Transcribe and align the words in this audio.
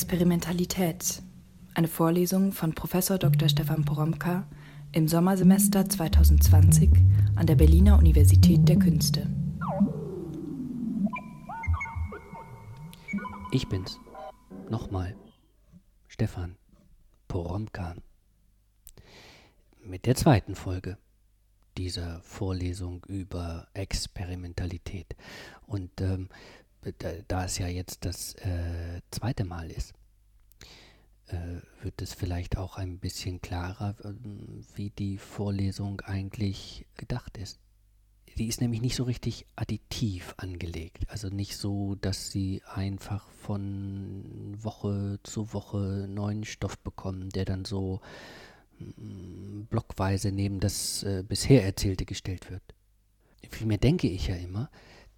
Experimentalität. 0.00 1.22
Eine 1.74 1.86
Vorlesung 1.86 2.52
von 2.52 2.74
Prof. 2.74 2.92
Dr. 3.18 3.50
Stefan 3.50 3.84
Poromka 3.84 4.48
im 4.92 5.06
Sommersemester 5.06 5.86
2020 5.86 6.90
an 7.36 7.46
der 7.46 7.54
Berliner 7.54 7.98
Universität 7.98 8.66
der 8.66 8.78
Künste. 8.78 9.28
Ich 13.52 13.68
bin's. 13.68 14.00
Nochmal. 14.70 15.14
Stefan 16.08 16.56
Poromka. 17.28 17.94
Mit 19.84 20.06
der 20.06 20.14
zweiten 20.14 20.54
Folge 20.54 20.96
dieser 21.76 22.20
Vorlesung 22.22 23.04
über 23.06 23.68
Experimentalität. 23.74 25.14
Und 25.66 26.00
ähm, 26.00 26.30
da 27.28 27.44
es 27.44 27.58
ja 27.58 27.68
jetzt 27.68 28.04
das 28.04 28.34
äh, 28.34 29.00
zweite 29.10 29.44
Mal 29.44 29.70
ist, 29.70 29.92
äh, 31.26 31.60
wird 31.82 32.00
es 32.02 32.14
vielleicht 32.14 32.56
auch 32.56 32.76
ein 32.76 32.98
bisschen 32.98 33.40
klarer, 33.40 33.94
wie 34.74 34.90
die 34.90 35.18
Vorlesung 35.18 36.00
eigentlich 36.00 36.86
gedacht 36.96 37.38
ist. 37.38 37.58
Die 38.38 38.46
ist 38.46 38.60
nämlich 38.60 38.80
nicht 38.80 38.96
so 38.96 39.04
richtig 39.04 39.44
additiv 39.56 40.34
angelegt. 40.38 41.04
Also 41.08 41.28
nicht 41.28 41.56
so, 41.56 41.96
dass 41.96 42.30
sie 42.30 42.62
einfach 42.72 43.28
von 43.28 44.56
Woche 44.62 45.18
zu 45.24 45.52
Woche 45.52 46.06
neuen 46.08 46.44
Stoff 46.44 46.78
bekommen, 46.78 47.28
der 47.30 47.44
dann 47.44 47.64
so 47.64 48.00
mm, 48.78 49.64
blockweise 49.64 50.32
neben 50.32 50.60
das 50.60 51.02
äh, 51.02 51.22
bisher 51.26 51.64
Erzählte 51.64 52.06
gestellt 52.06 52.50
wird. 52.50 52.62
Vielmehr 53.50 53.78
denke 53.78 54.08
ich 54.08 54.28
ja 54.28 54.36
immer, 54.36 54.70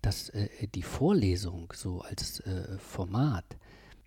dass 0.03 0.29
äh, 0.31 0.49
die 0.75 0.83
Vorlesung 0.83 1.73
so 1.75 2.03
als 2.03 2.41
äh, 2.41 2.79
Format 2.79 3.45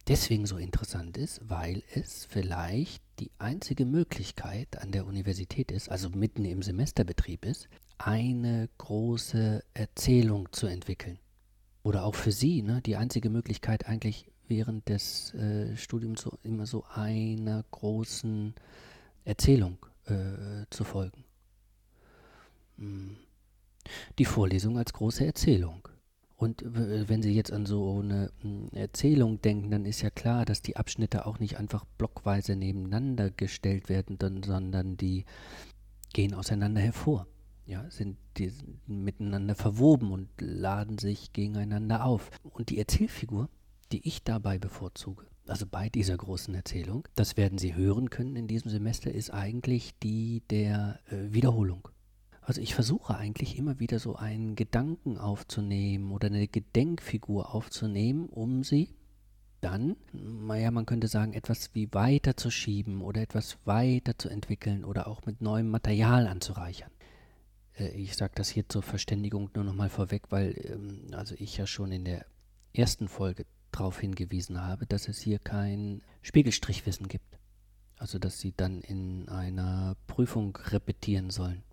deswegen 0.08 0.46
so 0.46 0.58
interessant 0.58 1.18
ist, 1.18 1.42
weil 1.50 1.84
es 1.94 2.26
vielleicht 2.26 3.02
die 3.20 3.32
einzige 3.40 3.86
Möglichkeit 3.86 4.82
an 4.82 4.92
der 4.92 5.06
Universität 5.08 5.72
ist, 5.72 5.90
also 5.90 6.10
mitten 6.10 6.46
im 6.46 6.62
Semesterbetrieb 6.62 7.46
ist, 7.46 7.68
eine 7.98 8.70
große 8.78 9.64
Erzählung 9.74 10.52
zu 10.52 10.68
entwickeln. 10.68 11.18
Oder 11.82 12.04
auch 12.04 12.16
für 12.16 12.32
Sie, 12.32 12.62
ne, 12.62 12.82
die 12.82 12.98
einzige 12.98 13.30
Möglichkeit 13.30 13.88
eigentlich 13.88 14.28
während 14.48 14.90
des 14.90 15.34
äh, 15.34 15.76
Studiums 15.78 16.22
so, 16.22 16.38
immer 16.44 16.66
so 16.66 16.84
einer 16.94 17.64
großen 17.72 18.54
Erzählung 19.24 19.78
äh, 20.06 20.66
zu 20.70 20.84
folgen. 20.84 21.24
Hm. 22.78 23.18
Die 24.20 24.26
Vorlesung 24.26 24.78
als 24.78 24.94
große 24.94 25.26
Erzählung. 25.26 25.88
Und 26.38 26.64
wenn 26.66 27.22
Sie 27.22 27.34
jetzt 27.34 27.54
an 27.54 27.66
so 27.66 28.00
eine 28.00 28.32
hm, 28.42 28.70
Erzählung 28.74 29.42
denken, 29.42 29.72
dann 29.72 29.86
ist 29.86 30.02
ja 30.02 30.10
klar, 30.10 30.46
dass 30.46 30.62
die 30.62 30.76
Abschnitte 30.76 31.26
auch 31.26 31.40
nicht 31.40 31.58
einfach 31.58 31.86
blockweise 31.98 32.56
nebeneinander 32.56 33.32
gestellt 33.32 33.88
werden, 33.88 34.18
sondern 34.44 34.98
die 34.98 35.26
gehen 36.14 36.34
auseinander 36.34 36.82
hervor. 36.82 37.28
Ja, 37.66 37.90
sind, 37.90 38.18
die 38.38 38.52
miteinander 38.86 39.56
verwoben 39.56 40.12
und 40.12 40.30
laden 40.40 41.00
sich 41.00 41.34
gegeneinander 41.34 42.06
auf. 42.06 42.30
Und 42.44 42.70
die 42.70 42.78
Erzählfigur, 42.78 43.50
die 43.92 44.08
ich 44.08 44.24
dabei 44.24 44.60
bevorzuge, 44.60 45.26
also 45.48 45.66
bei 45.66 45.90
dieser 45.90 46.18
großen 46.18 46.54
Erzählung, 46.54 47.08
das 47.16 47.38
werden 47.38 47.58
Sie 47.58 47.76
hören 47.76 48.10
können 48.10 48.36
in 48.36 48.48
diesem 48.48 48.70
Semester, 48.70 49.12
ist 49.12 49.32
eigentlich 49.32 49.98
die 50.00 50.44
der 50.50 51.00
äh, 51.10 51.34
Wiederholung. 51.34 51.88
Also 52.46 52.62
ich 52.62 52.76
versuche 52.76 53.18
eigentlich 53.18 53.58
immer 53.58 53.80
wieder 53.80 53.98
so 53.98 54.18
einen 54.18 54.56
Gedanken 54.56 55.18
aufzunehmen 55.18 56.12
oder 56.12 56.28
eine 56.28 56.48
Gedenkfigur 56.48 57.56
aufzunehmen, 57.56 58.30
um 58.30 58.64
sie 58.64 58.94
dann, 59.62 59.96
naja, 60.14 60.70
man 60.70 60.86
könnte 60.86 61.08
sagen, 61.08 61.34
etwas 61.34 61.74
wie 61.74 61.92
weiter 61.92 62.38
zu 62.38 62.52
schieben 62.52 63.02
oder 63.02 63.22
etwas 63.24 63.58
weiter 63.66 64.16
zu 64.20 64.30
entwickeln 64.30 64.86
oder 64.86 65.08
auch 65.08 65.26
mit 65.26 65.42
neuem 65.42 65.70
Material 65.70 66.28
anzureichern. 66.28 66.92
Äh, 67.80 67.90
ich 68.00 68.16
sage 68.16 68.34
das 68.36 68.50
hier 68.50 68.70
zur 68.70 68.84
Verständigung 68.84 69.50
nur 69.56 69.64
nochmal 69.64 69.90
vorweg, 69.90 70.26
weil 70.30 70.54
ähm, 70.66 71.08
also 71.14 71.34
ich 71.40 71.58
ja 71.58 71.66
schon 71.66 71.92
in 71.92 72.06
der 72.06 72.28
ersten 72.74 73.08
Folge 73.08 73.48
darauf 73.72 74.00
hingewiesen 74.00 74.62
habe, 74.62 74.86
dass 74.86 75.08
es 75.08 75.20
hier 75.20 75.40
kein 75.40 76.04
Spiegelstrichwissen 76.22 77.08
gibt. 77.08 77.40
Also 77.98 78.20
dass 78.20 78.40
sie 78.40 78.54
dann 78.56 78.82
in 78.82 79.30
einer 79.30 79.96
Prüfung 80.06 80.56
repetieren 80.58 81.32
sollen 81.32 81.64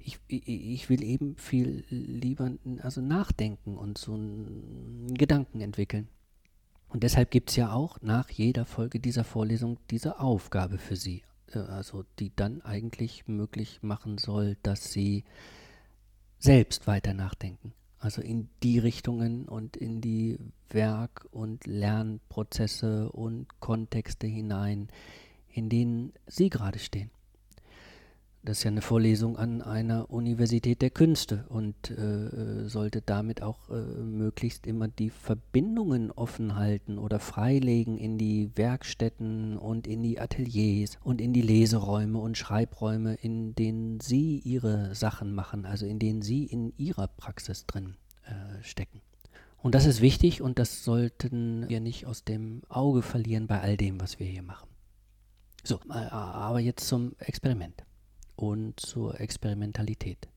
ich, 0.00 0.18
ich 0.28 0.88
will 0.88 1.02
eben 1.02 1.36
viel 1.36 1.84
lieber 1.88 2.52
also 2.82 3.00
nachdenken 3.00 3.76
und 3.76 3.98
so 3.98 4.14
einen 4.14 5.14
Gedanken 5.14 5.60
entwickeln. 5.60 6.08
Und 6.88 7.02
deshalb 7.02 7.32
gibt 7.32 7.50
es 7.50 7.56
ja 7.56 7.72
auch 7.72 8.00
nach 8.02 8.30
jeder 8.30 8.66
Folge 8.66 9.00
dieser 9.00 9.24
Vorlesung 9.24 9.78
diese 9.90 10.20
Aufgabe 10.20 10.78
für 10.78 10.94
Sie, 10.94 11.22
äh, 11.52 11.58
also 11.58 12.04
die 12.20 12.30
dann 12.36 12.62
eigentlich 12.62 13.26
möglich 13.26 13.80
machen 13.82 14.16
soll, 14.18 14.56
dass 14.62 14.92
Sie 14.92 15.24
selbst 16.38 16.86
weiter 16.86 17.12
nachdenken. 17.12 17.72
Also 17.98 18.20
in 18.20 18.48
die 18.62 18.78
Richtungen 18.78 19.46
und 19.48 19.76
in 19.76 20.02
die 20.02 20.38
Werk- 20.68 21.26
und 21.32 21.66
Lernprozesse 21.66 23.10
und 23.10 23.60
Kontexte 23.60 24.26
hinein, 24.26 24.88
in 25.50 25.68
denen 25.68 26.12
Sie 26.26 26.50
gerade 26.50 26.78
stehen. 26.78 27.10
Das 28.44 28.58
ist 28.58 28.64
ja 28.64 28.70
eine 28.70 28.82
Vorlesung 28.82 29.38
an 29.38 29.62
einer 29.62 30.10
Universität 30.10 30.82
der 30.82 30.90
Künste 30.90 31.46
und 31.48 31.90
äh, 31.90 32.68
sollte 32.68 33.00
damit 33.00 33.40
auch 33.40 33.70
äh, 33.70 33.74
möglichst 33.74 34.66
immer 34.66 34.86
die 34.86 35.08
Verbindungen 35.08 36.10
offen 36.10 36.54
halten 36.54 36.98
oder 36.98 37.20
freilegen 37.20 37.96
in 37.96 38.18
die 38.18 38.50
Werkstätten 38.54 39.56
und 39.56 39.86
in 39.86 40.02
die 40.02 40.20
Ateliers 40.20 40.98
und 41.02 41.22
in 41.22 41.32
die 41.32 41.40
Leseräume 41.40 42.18
und 42.18 42.36
Schreibräume, 42.36 43.14
in 43.14 43.54
denen 43.54 44.00
Sie 44.00 44.40
Ihre 44.40 44.94
Sachen 44.94 45.34
machen, 45.34 45.64
also 45.64 45.86
in 45.86 45.98
denen 45.98 46.20
Sie 46.20 46.44
in 46.44 46.74
Ihrer 46.76 47.08
Praxis 47.08 47.64
drin 47.64 47.96
äh, 48.26 48.62
stecken. 48.62 49.00
Und 49.56 49.74
das 49.74 49.86
ist 49.86 50.02
wichtig 50.02 50.42
und 50.42 50.58
das 50.58 50.84
sollten 50.84 51.66
wir 51.70 51.80
nicht 51.80 52.04
aus 52.04 52.24
dem 52.24 52.60
Auge 52.68 53.00
verlieren 53.00 53.46
bei 53.46 53.62
all 53.62 53.78
dem, 53.78 54.02
was 54.02 54.20
wir 54.20 54.26
hier 54.26 54.42
machen. 54.42 54.68
So, 55.62 55.80
äh, 55.88 55.94
aber 55.94 56.60
jetzt 56.60 56.86
zum 56.86 57.14
Experiment 57.20 57.86
und 58.36 58.80
zur 58.80 59.20
Experimentalität. 59.20 60.28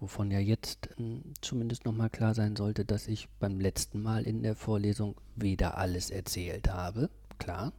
Wovon 0.00 0.30
ja 0.30 0.38
jetzt 0.38 0.88
äh, 0.98 1.20
zumindest 1.40 1.84
nochmal 1.84 2.10
klar 2.10 2.34
sein 2.34 2.56
sollte, 2.56 2.84
dass 2.84 3.08
ich 3.08 3.28
beim 3.38 3.60
letzten 3.60 4.02
Mal 4.02 4.24
in 4.24 4.42
der 4.42 4.54
Vorlesung 4.54 5.16
weder 5.36 5.78
alles 5.78 6.10
erzählt 6.10 6.68
habe, 6.68 7.10
klar, 7.38 7.72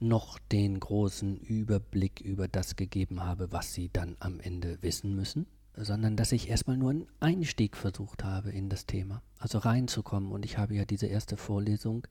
noch 0.00 0.38
den 0.38 0.80
großen 0.80 1.36
Überblick 1.36 2.20
über 2.20 2.48
das 2.48 2.76
gegeben 2.76 3.22
habe, 3.22 3.52
was 3.52 3.74
Sie 3.74 3.90
dann 3.92 4.16
am 4.18 4.40
Ende 4.40 4.82
wissen 4.82 5.14
müssen, 5.14 5.46
sondern 5.76 6.16
dass 6.16 6.32
ich 6.32 6.48
erstmal 6.48 6.78
nur 6.78 6.90
einen 6.90 7.06
Einstieg 7.20 7.76
versucht 7.76 8.24
habe 8.24 8.50
in 8.50 8.68
das 8.70 8.86
Thema, 8.86 9.22
also 9.38 9.58
reinzukommen. 9.58 10.32
Und 10.32 10.44
ich 10.44 10.58
habe 10.58 10.74
ja 10.74 10.84
diese 10.84 11.06
erste 11.06 11.36
Vorlesung, 11.36 12.06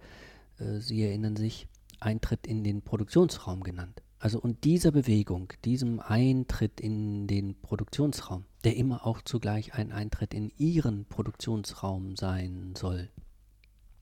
äh, 0.59 0.79
Sie 0.79 1.03
erinnern 1.03 1.35
sich, 1.35 1.67
Eintritt 1.99 2.47
in 2.47 2.63
den 2.63 2.81
Produktionsraum 2.81 3.61
genannt. 3.63 4.01
Also 4.19 4.39
und 4.39 4.65
dieser 4.65 4.91
Bewegung, 4.91 5.53
diesem 5.63 6.01
Eintritt 6.01 6.81
in 6.81 7.25
den 7.25 7.55
Produktionsraum, 7.61 8.45
der 8.65 8.75
immer 8.75 9.07
auch 9.07 9.21
zugleich 9.21 9.73
ein 9.73 9.93
Eintritt 9.93 10.33
in 10.33 10.51
ihren 10.57 11.05
Produktionsraum 11.05 12.17
sein 12.17 12.73
soll, 12.75 13.09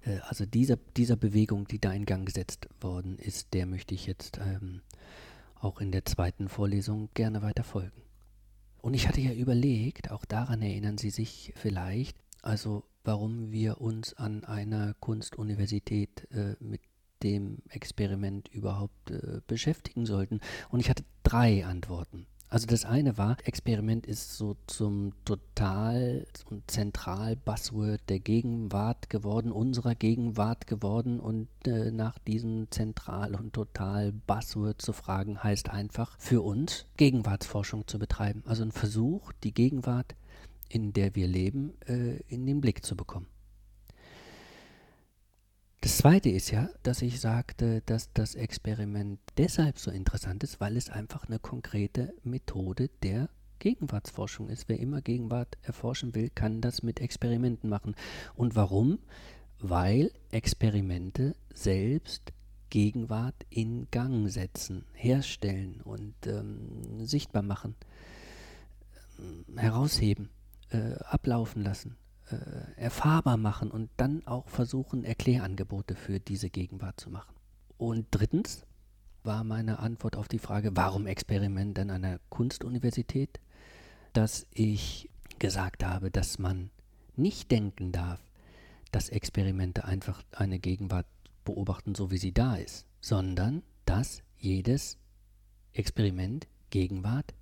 äh, 0.01 0.17
also 0.21 0.45
dieser, 0.45 0.75
dieser 0.75 1.15
Bewegung, 1.15 1.67
die 1.67 1.79
da 1.79 1.93
in 1.93 2.05
Gang 2.05 2.25
gesetzt 2.25 2.67
worden 2.81 3.19
ist, 3.19 3.53
der 3.53 3.67
möchte 3.67 3.93
ich 3.93 4.07
jetzt 4.07 4.39
ähm, 4.39 4.81
auch 5.53 5.79
in 5.79 5.91
der 5.91 6.05
zweiten 6.05 6.49
Vorlesung 6.49 7.09
gerne 7.13 7.43
weiter 7.43 7.63
folgen. 7.63 8.01
Und 8.81 8.95
ich 8.95 9.07
hatte 9.07 9.21
ja 9.21 9.33
überlegt, 9.33 10.11
auch 10.11 10.25
daran 10.25 10.61
erinnern 10.61 10.97
Sie 10.97 11.09
sich 11.09 11.53
vielleicht, 11.55 12.17
also 12.41 12.85
warum 13.03 13.51
wir 13.51 13.81
uns 13.81 14.13
an 14.13 14.43
einer 14.45 14.93
Kunstuniversität 14.95 16.27
äh, 16.31 16.55
mit 16.59 16.81
dem 17.23 17.59
Experiment 17.69 18.47
überhaupt 18.49 19.11
äh, 19.11 19.41
beschäftigen 19.47 20.05
sollten. 20.05 20.41
Und 20.69 20.79
ich 20.79 20.89
hatte 20.89 21.03
drei 21.23 21.65
Antworten. 21.65 22.27
Also 22.49 22.65
das 22.65 22.85
eine 22.85 23.17
war, 23.17 23.35
Experiment 23.43 24.07
ist 24.07 24.37
so 24.37 24.55
zum 24.67 25.11
total 25.25 26.25
und 26.49 26.71
zentral 26.71 27.35
Buzzword 27.35 27.99
der 28.07 28.19
Gegenwart 28.19 29.09
geworden, 29.09 29.51
unserer 29.51 29.95
Gegenwart 29.95 30.65
geworden 30.65 31.19
und 31.19 31.49
äh, 31.65 31.91
nach 31.91 32.17
diesem 32.19 32.71
zentral 32.71 33.35
und 33.35 33.51
total 33.51 34.13
Buzzword 34.13 34.81
zu 34.81 34.93
fragen, 34.93 35.43
heißt 35.43 35.69
einfach 35.69 36.17
für 36.19 36.41
uns 36.41 36.85
Gegenwartsforschung 36.95 37.85
zu 37.85 37.99
betreiben. 37.99 38.43
Also 38.45 38.63
ein 38.63 38.71
Versuch, 38.71 39.33
die 39.43 39.53
Gegenwart, 39.53 40.15
in 40.69 40.93
der 40.93 41.15
wir 41.15 41.27
leben, 41.27 41.73
äh, 41.85 42.21
in 42.29 42.45
den 42.45 42.61
Blick 42.61 42.85
zu 42.85 42.95
bekommen. 42.95 43.27
Das 45.87 45.99
Zweite 45.99 46.27
ist 46.27 46.51
ja, 46.51 46.67
dass 46.83 47.01
ich 47.01 47.21
sagte, 47.21 47.81
dass 47.85 48.11
das 48.11 48.35
Experiment 48.35 49.21
deshalb 49.37 49.79
so 49.79 49.89
interessant 49.89 50.43
ist, 50.43 50.59
weil 50.59 50.75
es 50.75 50.89
einfach 50.89 51.29
eine 51.29 51.39
konkrete 51.39 52.13
Methode 52.25 52.89
der 53.03 53.29
Gegenwartsforschung 53.59 54.49
ist. 54.49 54.67
Wer 54.67 54.81
immer 54.81 55.01
Gegenwart 55.01 55.57
erforschen 55.61 56.13
will, 56.13 56.29
kann 56.29 56.59
das 56.59 56.83
mit 56.83 56.99
Experimenten 56.99 57.69
machen. 57.69 57.95
Und 58.35 58.57
warum? 58.57 58.99
weil 59.59 60.11
Experimente 60.29 61.35
selbst 61.53 62.33
Gegenwart 62.69 63.45
in 63.49 63.87
Gang 63.89 64.29
setzen, 64.29 64.83
herstellen 64.93 65.79
und 65.85 66.15
ähm, 66.25 67.05
sichtbar 67.05 67.43
machen, 67.43 67.75
äh, 69.19 69.61
herausheben, 69.61 70.31
äh, 70.69 70.95
ablaufen 71.05 71.63
lassen, 71.63 71.95
äh, 72.31 72.79
erfahrbar 72.81 73.37
machen 73.37 73.71
und 73.71 73.89
dann 73.97 74.25
auch 74.27 74.49
versuchen, 74.49 75.03
Erklärangebote 75.03 75.95
für 75.95 76.19
diese 76.19 76.49
Gegenwart 76.49 76.99
zu 76.99 77.09
machen. 77.09 77.33
Und 77.77 78.07
drittens 78.11 78.65
war 79.23 79.43
meine 79.43 79.79
Antwort 79.79 80.15
auf 80.15 80.27
die 80.27 80.39
Frage, 80.39 80.75
warum 80.75 81.05
Experiment 81.05 81.77
an 81.79 81.89
einer 81.89 82.19
Kunstuniversität, 82.29 83.39
dass 84.13 84.47
ich 84.51 85.09
gesagt 85.39 85.83
habe, 85.83 86.09
dass 86.09 86.39
man 86.39 86.71
nicht 87.15 87.51
denken 87.51 87.91
darf, 87.91 88.19
dass 88.91 89.09
Experimente 89.09 89.85
einfach 89.85 90.23
eine 90.31 90.59
Gegenwart 90.59 91.07
beobachten, 91.43 91.95
so 91.95 92.09
wie 92.11 92.17
sie 92.17 92.31
da 92.31 92.55
ist, 92.55 92.85
sondern 93.01 93.63
dass 93.85 94.21
jedes 94.37 94.97
Experiment 95.73 96.47
Gegenwart 96.69 97.33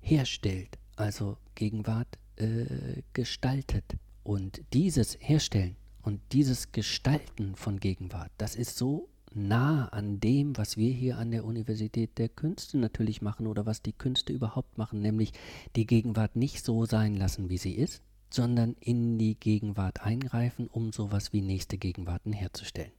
herstellt, 0.00 0.78
also 0.96 1.36
Gegenwart 1.54 2.18
äh, 2.36 3.02
gestaltet. 3.12 3.96
Und 4.22 4.62
dieses 4.72 5.16
Herstellen 5.20 5.76
und 6.02 6.20
dieses 6.32 6.72
Gestalten 6.72 7.54
von 7.56 7.80
Gegenwart, 7.80 8.30
das 8.38 8.54
ist 8.54 8.76
so 8.76 9.08
nah 9.32 9.88
an 9.88 10.20
dem, 10.20 10.56
was 10.56 10.76
wir 10.76 10.92
hier 10.92 11.18
an 11.18 11.30
der 11.30 11.44
Universität 11.44 12.18
der 12.18 12.28
Künste 12.28 12.78
natürlich 12.78 13.22
machen 13.22 13.46
oder 13.46 13.66
was 13.66 13.82
die 13.82 13.92
Künste 13.92 14.32
überhaupt 14.32 14.76
machen, 14.76 15.00
nämlich 15.00 15.32
die 15.76 15.86
Gegenwart 15.86 16.36
nicht 16.36 16.64
so 16.64 16.84
sein 16.84 17.16
lassen, 17.16 17.48
wie 17.48 17.58
sie 17.58 17.74
ist, 17.74 18.02
sondern 18.30 18.76
in 18.80 19.18
die 19.18 19.34
Gegenwart 19.38 20.02
eingreifen, 20.02 20.68
um 20.68 20.92
sowas 20.92 21.32
wie 21.32 21.42
nächste 21.42 21.78
Gegenwarten 21.78 22.32
herzustellen. 22.32 22.92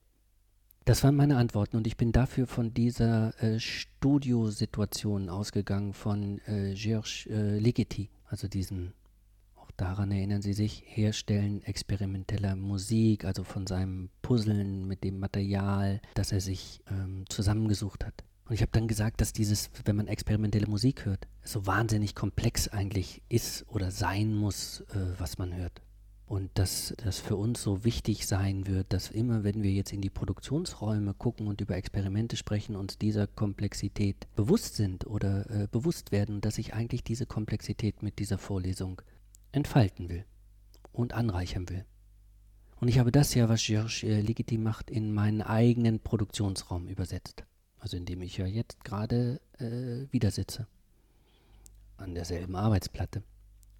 Das 0.85 1.03
waren 1.03 1.15
meine 1.15 1.37
Antworten 1.37 1.77
und 1.77 1.85
ich 1.85 1.95
bin 1.95 2.11
dafür 2.11 2.47
von 2.47 2.73
dieser 2.73 3.39
äh, 3.41 3.59
Studiosituation 3.59 5.29
ausgegangen 5.29 5.93
von 5.93 6.39
äh, 6.47 6.73
Georges 6.73 7.27
äh, 7.27 7.59
Ligeti, 7.59 8.09
also 8.25 8.47
diesen, 8.47 8.93
daran 9.77 10.11
erinnern 10.11 10.41
Sie 10.41 10.53
sich, 10.53 10.83
Herstellen 10.85 11.61
experimenteller 11.63 12.55
Musik, 12.55 13.25
also 13.25 13.43
von 13.43 13.67
seinem 13.67 14.09
Puzzeln 14.21 14.87
mit 14.87 15.03
dem 15.03 15.19
Material, 15.19 16.01
das 16.13 16.31
er 16.31 16.41
sich 16.41 16.81
ähm, 16.89 17.25
zusammengesucht 17.29 18.05
hat. 18.05 18.23
Und 18.51 18.55
ich 18.55 18.61
habe 18.61 18.71
dann 18.73 18.87
gesagt, 18.87 19.21
dass 19.21 19.31
dieses, 19.31 19.69
wenn 19.85 19.95
man 19.95 20.07
experimentelle 20.07 20.67
Musik 20.67 21.05
hört, 21.05 21.27
so 21.43 21.65
wahnsinnig 21.65 22.15
komplex 22.15 22.67
eigentlich 22.67 23.21
ist 23.29 23.65
oder 23.69 23.91
sein 23.91 24.35
muss, 24.35 24.81
äh, 24.91 25.17
was 25.17 25.37
man 25.37 25.55
hört. 25.55 25.81
Und 26.25 26.49
dass 26.53 26.93
das 27.03 27.19
für 27.19 27.35
uns 27.35 27.61
so 27.61 27.83
wichtig 27.83 28.25
sein 28.25 28.65
wird, 28.65 28.93
dass 28.93 29.11
immer, 29.11 29.43
wenn 29.43 29.63
wir 29.63 29.71
jetzt 29.71 29.91
in 29.91 29.99
die 29.99 30.09
Produktionsräume 30.09 31.13
gucken 31.13 31.47
und 31.47 31.59
über 31.59 31.75
Experimente 31.75 32.37
sprechen, 32.37 32.77
uns 32.77 32.97
dieser 32.97 33.27
Komplexität 33.27 34.27
bewusst 34.35 34.75
sind 34.75 35.05
oder 35.07 35.49
äh, 35.49 35.67
bewusst 35.69 36.13
werden, 36.13 36.39
dass 36.41 36.57
ich 36.57 36.73
eigentlich 36.73 37.03
diese 37.03 37.25
Komplexität 37.25 38.01
mit 38.01 38.17
dieser 38.19 38.37
Vorlesung 38.37 39.01
entfalten 39.51 40.09
will 40.09 40.25
und 40.91 41.13
anreichern 41.13 41.69
will. 41.69 41.85
Und 42.79 42.87
ich 42.87 42.97
habe 42.97 43.11
das 43.11 43.35
ja, 43.35 43.47
was 43.47 43.63
Georges 43.63 44.03
äh, 44.03 44.21
Ligeti 44.21 44.57
macht, 44.57 44.89
in 44.89 45.13
meinen 45.13 45.41
eigenen 45.41 45.99
Produktionsraum 45.99 46.87
übersetzt. 46.87 47.43
Also 47.77 47.97
in 47.97 48.05
dem 48.05 48.21
ich 48.21 48.37
ja 48.37 48.45
jetzt 48.45 48.83
gerade 48.83 49.39
äh, 49.59 50.11
wieder 50.11 50.31
sitze. 50.31 50.67
An 51.97 52.15
derselben 52.15 52.55
Arbeitsplatte. 52.55 53.23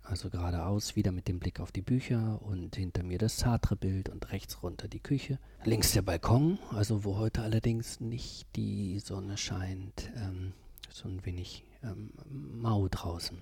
Also 0.04 0.30
geradeaus 0.30 0.96
wieder 0.96 1.12
mit 1.12 1.28
dem 1.28 1.40
Blick 1.40 1.60
auf 1.60 1.72
die 1.72 1.82
Bücher 1.82 2.42
und 2.42 2.76
hinter 2.76 3.04
mir 3.04 3.18
das 3.18 3.38
Sartre-Bild 3.38 4.10
und 4.10 4.32
rechts 4.32 4.62
runter 4.62 4.88
die 4.88 5.00
Küche. 5.00 5.40
Links 5.64 5.94
der 5.94 6.02
Balkon, 6.02 6.60
also 6.72 7.04
wo 7.04 7.18
heute 7.18 7.42
allerdings 7.42 8.00
nicht 8.00 8.48
die 8.56 9.00
Sonne 9.00 9.38
scheint. 9.38 10.12
Ähm, 10.16 10.54
so 10.90 11.08
ein 11.08 11.26
wenig 11.26 11.64
ähm, 11.84 12.12
mau 12.30 12.88
draußen. 12.88 13.38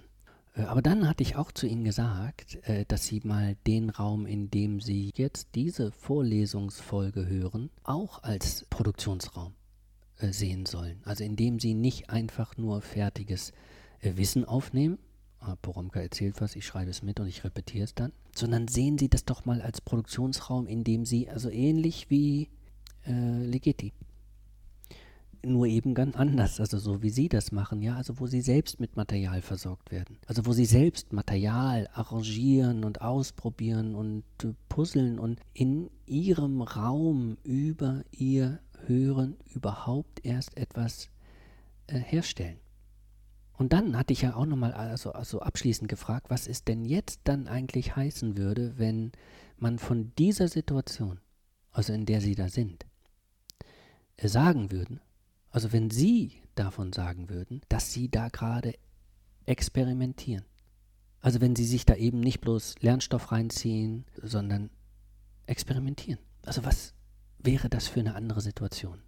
Äh, 0.55 0.61
aber 0.63 0.81
dann 0.81 1.07
hatte 1.07 1.23
ich 1.23 1.35
auch 1.35 1.51
zu 1.51 1.67
Ihnen 1.67 1.83
gesagt, 1.83 2.59
äh, 2.67 2.85
dass 2.87 3.05
Sie 3.05 3.21
mal 3.23 3.55
den 3.67 3.89
Raum, 3.89 4.25
in 4.25 4.49
dem 4.49 4.79
Sie 4.79 5.11
jetzt 5.15 5.49
diese 5.55 5.91
Vorlesungsfolge 5.91 7.27
hören, 7.27 7.69
auch 7.83 8.23
als 8.23 8.65
Produktionsraum 8.69 9.53
äh, 10.17 10.31
sehen 10.31 10.65
sollen. 10.65 11.01
Also 11.05 11.23
indem 11.23 11.59
sie 11.59 11.73
nicht 11.73 12.09
einfach 12.09 12.57
nur 12.57 12.81
fertiges 12.81 13.53
Wissen 14.01 14.45
aufnehmen, 14.45 14.97
ah, 15.39 15.55
Poromka 15.61 15.99
erzählt 15.99 16.39
was, 16.39 16.55
ich 16.55 16.65
schreibe 16.65 16.91
es 16.91 17.03
mit 17.03 17.19
und 17.19 17.27
ich 17.27 17.43
repetiere 17.43 17.83
es 17.83 17.95
dann, 17.95 18.11
sondern 18.35 18.67
sehen 18.67 18.97
Sie 18.97 19.09
das 19.09 19.25
doch 19.25 19.45
mal 19.45 19.61
als 19.61 19.81
Produktionsraum, 19.81 20.67
in 20.67 20.83
dem 20.83 21.05
Sie, 21.05 21.29
also 21.29 21.49
ähnlich 21.49 22.09
wie 22.09 22.49
äh, 23.05 23.43
Legetti, 23.43 23.93
nur 25.43 25.67
eben 25.67 25.93
ganz 25.93 26.15
anders, 26.15 26.59
also 26.59 26.77
so 26.77 27.01
wie 27.01 27.09
Sie 27.09 27.29
das 27.29 27.51
machen, 27.51 27.81
ja, 27.81 27.95
also 27.95 28.19
wo 28.19 28.27
Sie 28.27 28.41
selbst 28.41 28.79
mit 28.79 28.95
Material 28.95 29.41
versorgt 29.41 29.91
werden. 29.91 30.17
Also 30.27 30.45
wo 30.45 30.53
Sie 30.53 30.65
selbst 30.65 31.13
Material 31.13 31.89
arrangieren 31.93 32.83
und 32.83 33.01
ausprobieren 33.01 33.95
und 33.95 34.23
äh, 34.43 34.53
puzzeln 34.67 35.19
und 35.19 35.39
in 35.53 35.89
Ihrem 36.05 36.61
Raum 36.61 37.37
über 37.43 38.03
Ihr 38.11 38.59
Hören 38.85 39.37
überhaupt 39.53 40.25
erst 40.25 40.57
etwas 40.57 41.09
äh, 41.87 41.99
herstellen. 41.99 42.59
Und 43.53 43.73
dann 43.73 43.97
hatte 43.97 44.13
ich 44.13 44.21
ja 44.21 44.35
auch 44.35 44.45
nochmal 44.45 44.71
also, 44.71 45.11
also 45.11 45.41
abschließend 45.41 45.89
gefragt, 45.89 46.29
was 46.29 46.47
es 46.47 46.63
denn 46.63 46.85
jetzt 46.85 47.21
dann 47.25 47.47
eigentlich 47.47 47.95
heißen 47.95 48.37
würde, 48.37 48.77
wenn 48.77 49.11
man 49.57 49.79
von 49.79 50.13
dieser 50.17 50.47
Situation, 50.47 51.19
also 51.71 51.91
in 51.91 52.05
der 52.05 52.21
Sie 52.21 52.35
da 52.35 52.47
sind, 52.47 52.85
äh, 54.15 54.27
sagen 54.29 54.71
würden, 54.71 55.01
also 55.51 55.71
wenn 55.71 55.89
Sie 55.89 56.41
davon 56.55 56.93
sagen 56.93 57.29
würden, 57.29 57.61
dass 57.69 57.93
Sie 57.93 58.09
da 58.09 58.29
gerade 58.29 58.75
experimentieren. 59.45 60.45
Also 61.21 61.41
wenn 61.41 61.55
Sie 61.55 61.65
sich 61.65 61.85
da 61.85 61.95
eben 61.95 62.19
nicht 62.19 62.41
bloß 62.41 62.75
Lernstoff 62.81 63.31
reinziehen, 63.31 64.05
sondern 64.21 64.69
experimentieren. 65.45 66.19
Also 66.45 66.63
was, 66.63 66.93
wäre 67.39 67.69
das 67.69 67.87
für 67.87 67.99
eine 67.99 68.15
andere 68.15 68.41
Situation? 68.41 69.01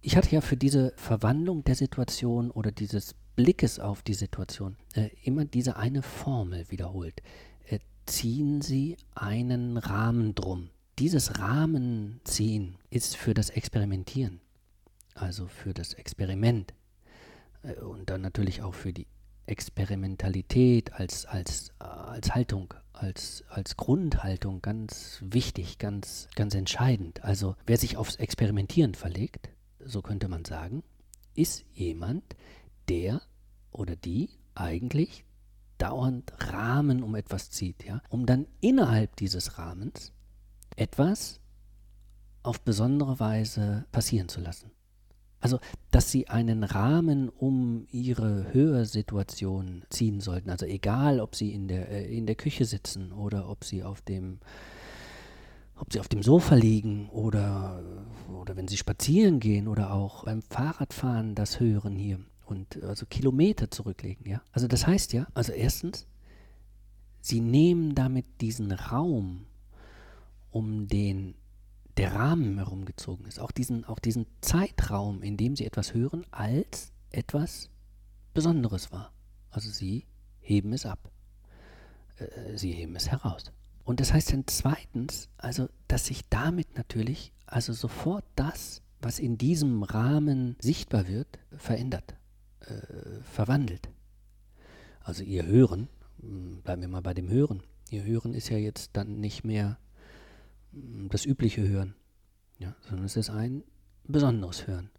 Ich 0.00 0.16
hatte 0.16 0.34
ja 0.34 0.40
für 0.40 0.56
diese 0.56 0.92
Verwandlung 0.96 1.64
der 1.64 1.76
Situation 1.76 2.50
oder 2.50 2.72
dieses 2.72 3.14
Blickes 3.36 3.78
auf 3.78 4.02
die 4.02 4.14
Situation 4.14 4.76
äh, 4.94 5.08
immer 5.22 5.44
diese 5.44 5.76
eine 5.76 6.02
Formel 6.02 6.70
wiederholt. 6.70 7.22
Äh, 7.68 7.78
ziehen 8.06 8.60
Sie 8.60 8.96
einen 9.14 9.78
Rahmen 9.78 10.34
drum. 10.34 10.70
Dieses 10.98 11.38
Rahmenziehen 11.38 12.76
ist 12.90 13.16
für 13.16 13.34
das 13.34 13.50
Experimentieren, 13.50 14.40
also 15.14 15.46
für 15.46 15.74
das 15.74 15.94
Experiment 15.94 16.74
äh, 17.62 17.74
und 17.80 18.10
dann 18.10 18.20
natürlich 18.20 18.62
auch 18.62 18.74
für 18.74 18.92
die 18.92 19.06
Experimentalität 19.46 20.92
als, 20.94 21.26
als, 21.26 21.72
als 21.78 22.34
Haltung, 22.34 22.72
als, 22.92 23.44
als 23.48 23.76
Grundhaltung 23.76 24.62
ganz 24.62 25.20
wichtig, 25.22 25.78
ganz, 25.78 26.28
ganz 26.34 26.54
entscheidend. 26.54 27.24
Also 27.24 27.56
wer 27.66 27.76
sich 27.76 27.96
aufs 27.96 28.16
Experimentieren 28.16 28.94
verlegt, 28.94 29.50
so 29.80 30.00
könnte 30.00 30.28
man 30.28 30.44
sagen, 30.44 30.82
ist 31.34 31.64
jemand, 31.72 32.36
der 32.88 33.20
oder 33.70 33.96
die 33.96 34.30
eigentlich 34.54 35.24
dauernd 35.78 36.32
Rahmen 36.38 37.02
um 37.02 37.14
etwas 37.14 37.50
zieht, 37.50 37.84
ja, 37.84 38.00
um 38.08 38.24
dann 38.26 38.46
innerhalb 38.60 39.16
dieses 39.16 39.58
Rahmens 39.58 40.12
etwas 40.76 41.40
auf 42.42 42.60
besondere 42.60 43.18
Weise 43.20 43.86
passieren 43.90 44.28
zu 44.28 44.40
lassen. 44.40 44.70
Also, 45.44 45.60
dass 45.90 46.10
sie 46.10 46.28
einen 46.28 46.64
Rahmen 46.64 47.28
um 47.28 47.86
ihre 47.92 48.54
Hörsituation 48.54 49.82
ziehen 49.90 50.20
sollten. 50.20 50.48
Also 50.48 50.64
egal, 50.64 51.20
ob 51.20 51.36
sie 51.36 51.52
in 51.52 51.68
der, 51.68 51.90
äh, 51.90 52.16
in 52.16 52.24
der 52.24 52.34
Küche 52.34 52.64
sitzen 52.64 53.12
oder 53.12 53.50
ob 53.50 53.62
sie 53.62 53.84
auf 53.84 54.00
dem 54.00 54.38
ob 55.76 55.92
sie 55.92 56.00
auf 56.00 56.08
dem 56.08 56.22
Sofa 56.22 56.54
liegen 56.54 57.10
oder, 57.10 57.82
oder 58.40 58.56
wenn 58.56 58.68
sie 58.68 58.78
spazieren 58.78 59.38
gehen 59.38 59.68
oder 59.68 59.92
auch 59.92 60.24
beim 60.24 60.40
Fahrradfahren 60.40 61.34
das 61.34 61.60
hören 61.60 61.94
hier 61.94 62.20
und 62.46 62.82
also 62.82 63.04
Kilometer 63.04 63.70
zurücklegen, 63.70 64.26
ja. 64.26 64.40
Also 64.52 64.66
das 64.66 64.86
heißt 64.86 65.12
ja, 65.12 65.26
also 65.34 65.52
erstens, 65.52 66.06
sie 67.20 67.40
nehmen 67.40 67.94
damit 67.94 68.24
diesen 68.40 68.72
Raum 68.72 69.44
um 70.50 70.88
den 70.88 71.34
der 71.96 72.14
Rahmen 72.14 72.58
herumgezogen 72.58 73.26
ist, 73.26 73.38
auch 73.38 73.52
diesen, 73.52 73.84
auch 73.84 73.98
diesen 73.98 74.26
Zeitraum, 74.40 75.22
in 75.22 75.36
dem 75.36 75.56
sie 75.56 75.64
etwas 75.64 75.94
hören, 75.94 76.26
als 76.30 76.92
etwas 77.10 77.70
Besonderes 78.32 78.90
war. 78.90 79.12
Also 79.50 79.70
sie 79.70 80.06
heben 80.40 80.72
es 80.72 80.86
ab. 80.86 81.10
Äh, 82.16 82.56
sie 82.56 82.72
heben 82.72 82.96
es 82.96 83.10
heraus. 83.10 83.52
Und 83.84 84.00
das 84.00 84.12
heißt 84.12 84.32
dann 84.32 84.44
zweitens, 84.46 85.28
also, 85.36 85.68
dass 85.88 86.06
sich 86.06 86.28
damit 86.28 86.76
natürlich, 86.76 87.32
also 87.46 87.72
sofort 87.72 88.24
das, 88.34 88.82
was 89.00 89.18
in 89.18 89.36
diesem 89.36 89.82
Rahmen 89.82 90.56
sichtbar 90.60 91.06
wird, 91.06 91.38
verändert, 91.56 92.14
äh, 92.60 93.22
verwandelt. 93.22 93.90
Also 95.00 95.22
ihr 95.22 95.44
Hören, 95.44 95.88
hm, 96.20 96.62
bleiben 96.62 96.80
wir 96.80 96.88
mal 96.88 97.02
bei 97.02 97.12
dem 97.12 97.28
Hören. 97.28 97.62
Ihr 97.90 98.04
Hören 98.04 98.32
ist 98.32 98.48
ja 98.48 98.56
jetzt 98.56 98.90
dann 98.94 99.20
nicht 99.20 99.44
mehr 99.44 99.78
das 101.08 101.24
übliche 101.24 101.66
Hören, 101.66 101.94
ja, 102.58 102.74
sondern 102.80 103.06
es 103.06 103.16
ist 103.16 103.30
ein 103.30 103.62
besonderes 104.04 104.66
Hören. 104.66 104.90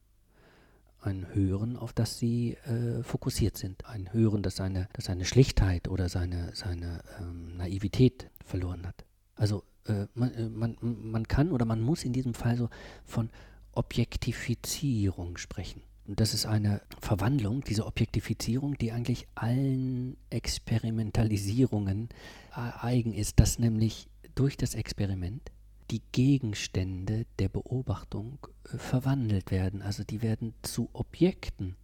Ein 1.02 1.28
Hören, 1.34 1.78
auf 1.78 1.94
das 1.94 2.18
sie 2.18 2.54
äh, 2.66 3.04
fokussiert 3.04 3.58
sind. 3.58 3.86
Ein 3.86 4.12
Hören, 4.12 4.42
das 4.42 4.56
seine, 4.56 4.90
das 4.94 5.06
seine 5.06 5.26
Schlichtheit 5.26 5.88
oder 5.88 6.10
seine, 6.10 6.56
seine 6.56 7.04
ähm, 7.20 7.58
Naivität 7.58 8.32
verloren 8.44 8.88
hat. 8.88 9.06
Also 9.36 9.64
äh, 9.86 10.08
man, 10.16 10.34
äh, 10.34 10.50
man, 10.50 10.78
man 10.82 11.28
kann 11.28 11.52
oder 11.52 11.66
man 11.66 11.82
muss 11.82 12.04
in 12.04 12.14
diesem 12.14 12.34
Fall 12.34 12.58
so 12.58 12.70
von 13.04 13.30
Objektifizierung 13.74 15.38
sprechen. 15.38 15.84
Und 16.08 16.20
das 16.20 16.34
ist 16.34 16.46
eine 16.46 16.82
Verwandlung, 17.00 17.64
diese 17.64 17.86
Objektifizierung, 17.86 18.76
die 18.76 18.92
eigentlich 18.92 19.28
allen 19.36 20.18
Experimentalisierungen 20.30 22.10
eigen 22.52 23.14
ist, 23.14 23.40
dass 23.40 23.58
nämlich 23.58 24.08
durch 24.36 24.56
das 24.56 24.76
Experiment 24.76 25.52
die 25.92 26.02
Gegenstände 26.12 27.26
der 27.40 27.50
Beobachtung 27.50 28.40
äh, 28.72 28.78
verwandelt 28.78 29.52
werden. 29.52 29.82
Also 29.82 30.04
die 30.04 30.22
werden 30.22 30.54
zu 30.62 30.90
Objekten 30.94 31.76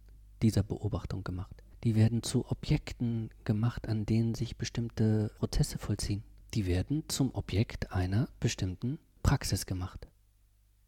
dieser 0.42 0.62
Beobachtung 0.62 1.24
gemacht. 1.24 1.62
Die 1.84 1.94
werden 1.96 2.22
zu 2.22 2.48
Objekten 2.48 3.30
gemacht, 3.44 3.88
an 3.88 4.06
denen 4.06 4.34
sich 4.34 4.56
bestimmte 4.56 5.30
Prozesse 5.38 5.78
vollziehen. 5.78 6.22
Die 6.54 6.66
werden 6.66 7.04
zum 7.08 7.34
Objekt 7.34 7.92
einer 7.92 8.28
bestimmten 8.40 8.98
Praxis 9.22 9.66
gemacht. 9.66 10.06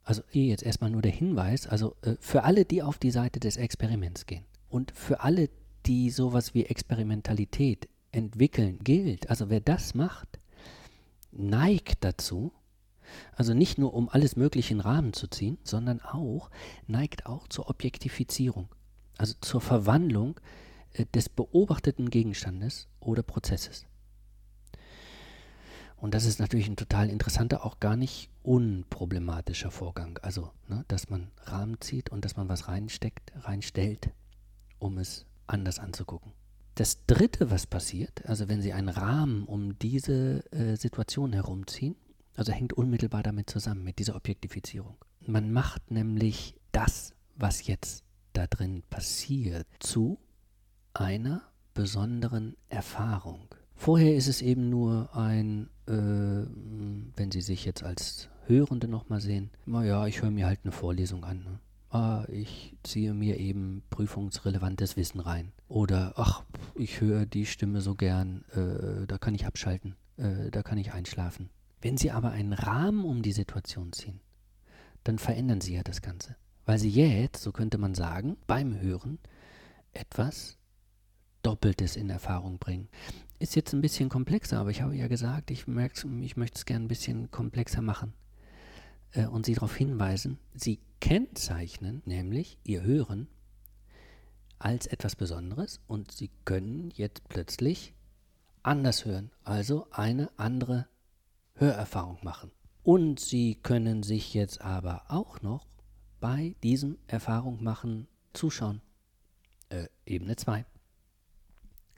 Also 0.05 0.23
hier 0.29 0.45
jetzt 0.45 0.63
erstmal 0.63 0.91
nur 0.91 1.03
der 1.03 1.13
Hinweis, 1.13 1.67
also 1.67 1.97
äh, 2.03 2.17
für 2.21 2.45
alle, 2.45 2.65
die 2.65 2.83
auf 2.83 2.99
die 2.99 3.11
Seite 3.11 3.41
des 3.41 3.57
Experiments 3.57 4.27
gehen 4.27 4.45
und 4.69 4.93
für 4.93 5.21
alle, 5.21 5.49
die 5.87 6.11
sowas 6.11 6.55
wie 6.55 6.67
Experimentalität 6.67 7.89
entwickeln, 8.13 8.79
gilt, 8.85 9.31
also 9.31 9.49
wer 9.49 9.61
das 9.61 9.95
macht, 9.95 10.39
neigt 11.33 12.05
dazu, 12.05 12.53
also 13.37 13.55
nicht 13.55 13.79
nur 13.79 13.95
um 13.95 14.09
alles 14.09 14.37
Mögliche 14.37 14.75
in 14.75 14.81
Rahmen 14.81 15.13
zu 15.13 15.27
ziehen, 15.29 15.59
sondern 15.65 16.01
auch 16.01 16.51
neigt 16.87 17.27
auch 17.27 17.49
zur 17.49 17.69
Objektifizierung, 17.69 18.69
also 19.19 19.35
zur 19.41 19.61
Verwandlung 19.61 20.41
äh, 20.93 21.07
des 21.15 21.29
beobachteten 21.29 22.11
Gegenstandes 22.11 22.89
oder 23.01 23.23
Prozesses. 23.23 23.87
Und 25.97 26.13
das 26.13 26.27
ist 26.27 26.39
natürlich 26.39 26.69
ein 26.69 26.77
total 26.77 27.09
interessanter, 27.09 27.65
auch 27.65 27.81
gar 27.81 27.97
nicht 27.97 28.29
unproblematischer 28.43 29.71
Vorgang. 29.71 30.19
Also, 30.21 30.51
ne, 30.69 30.85
dass 30.89 31.09
man 31.09 31.31
Rahmen 31.45 31.81
zieht 31.81 32.11
und 32.11 32.27
dass 32.27 32.37
man 32.37 32.49
was 32.49 32.69
reinsteckt, 32.69 33.33
reinstellt, 33.41 34.11
um 34.79 34.99
es 34.99 35.25
anders 35.47 35.79
anzugucken. 35.79 36.33
Das 36.75 37.07
Dritte, 37.07 37.51
was 37.51 37.67
passiert, 37.67 38.27
also 38.27 38.49
wenn 38.49 38.61
Sie 38.61 38.73
einen 38.73 38.89
Rahmen 38.89 39.45
um 39.45 39.79
diese 39.79 40.45
äh, 40.53 40.77
Situation 40.77 41.33
herumziehen, 41.33 41.97
also 42.35 42.53
hängt 42.53 42.73
unmittelbar 42.73 43.23
damit 43.23 43.51
zusammen, 43.51 43.85
mit 43.85 43.99
dieser 43.99 44.17
Objektifizierung. 44.17 44.97
Man 45.21 45.53
macht 45.53 45.91
nämlich 45.91 46.57
das, 46.73 47.15
was 47.37 47.67
jetzt 47.67 48.05
da 48.33 48.47
drin 48.47 48.83
passiert, 48.91 49.67
zu 49.79 50.19
einer 50.93 51.43
besonderen 51.73 52.57
Erfahrung. 52.69 53.49
Vorher 53.75 54.15
ist 54.15 54.29
es 54.29 54.43
eben 54.43 54.71
nur 54.71 55.15
ein, 55.17 55.69
äh, 55.87 55.93
wenn 57.17 57.31
Sie 57.31 57.41
sich 57.41 57.65
jetzt 57.65 57.83
als 57.83 58.29
Hörende 58.47 58.89
nochmal 58.89 59.21
sehen, 59.21 59.51
naja, 59.67 60.07
ich 60.07 60.23
höre 60.23 60.31
mir 60.31 60.47
halt 60.47 60.61
eine 60.63 60.73
Vorlesung 60.73 61.25
an. 61.25 61.43
Ne? 61.45 61.59
Ah, 61.91 62.25
ich 62.29 62.77
ziehe 62.83 63.15
mir 63.15 63.39
eben 63.39 63.83
prüfungsrelevantes 63.91 64.97
Wissen 64.97 65.21
rein. 65.21 65.53
Oder, 65.69 66.15
ach, 66.17 66.43
ich 66.75 67.01
höre 67.01 67.25
die 67.25 67.47
Stimme 67.47 67.81
so 67.81 67.95
gern, 67.95 68.45
äh, 68.53 69.07
da 69.07 69.19
kann 69.19 69.35
ich 69.35 69.47
abschalten, 69.47 69.95
äh, 70.17 70.51
da 70.51 70.63
kann 70.63 70.79
ich 70.79 70.93
einschlafen. 70.93 71.51
Wenn 71.85 71.99
Sie 71.99 72.11
aber 72.11 72.31
einen 72.31 72.55
Rahmen 72.55 73.05
um 73.05 73.21
die 73.21 73.33
Situation 73.33 73.93
ziehen, 73.93 74.19
dann 75.05 75.19
verändern 75.19 75.61
Sie 75.61 75.75
ja 75.75 75.83
das 75.83 76.01
Ganze. 76.01 76.35
Weil 76.65 76.79
Sie 76.79 76.89
jetzt, 76.89 77.43
so 77.43 77.53
könnte 77.53 77.77
man 77.77 77.95
sagen, 77.95 78.39
beim 78.47 78.81
Hören 78.81 79.19
etwas 79.93 80.57
Doppeltes 81.43 81.97
in 81.97 82.09
Erfahrung 82.09 82.59
bringen. 82.59 82.89
Ist 83.39 83.55
jetzt 83.55 83.75
ein 83.75 83.83
bisschen 83.83 84.09
komplexer, 84.09 84.61
aber 84.61 84.71
ich 84.71 84.81
habe 84.81 84.97
ja 84.97 85.09
gesagt, 85.09 85.51
ich, 85.51 85.69
ich 85.69 86.37
möchte 86.39 86.57
es 86.57 86.65
gerne 86.65 86.87
ein 86.87 86.89
bisschen 86.89 87.31
komplexer 87.31 87.83
machen 87.83 88.15
äh, 89.13 89.27
und 89.27 89.45
Sie 89.45 89.53
darauf 89.53 89.77
hinweisen, 89.77 90.39
Sie 90.55 90.81
kennzeichnen 91.01 92.01
nämlich 92.07 92.57
Ihr 92.65 92.83
Hören 92.83 93.29
als 94.59 94.87
etwas 94.87 95.17
Besonderes 95.17 95.83
und 95.87 96.13
Sie 96.13 96.31
können 96.47 96.95
jetzt 96.95 97.29
plötzlich 97.29 97.93
anders 98.63 99.05
hören, 99.05 99.33
also 99.43 99.87
eine 99.91 100.31
andere 100.39 100.87
Hörerfahrung 101.55 102.19
machen. 102.23 102.51
Und 102.83 103.21
Sie 103.21 103.55
können 103.57 104.03
sich 104.03 104.35
jetzt 104.35 104.61
aber 104.61 105.05
auch 105.09 105.41
noch 105.43 105.67
bei 106.21 106.55
diesem 106.63 106.99
Erfahrung 107.07 107.63
machen 107.63 108.09
zuschauen. 108.33 108.83
Äh, 109.69 109.87
Ebene 110.05 110.37
2. 110.37 110.67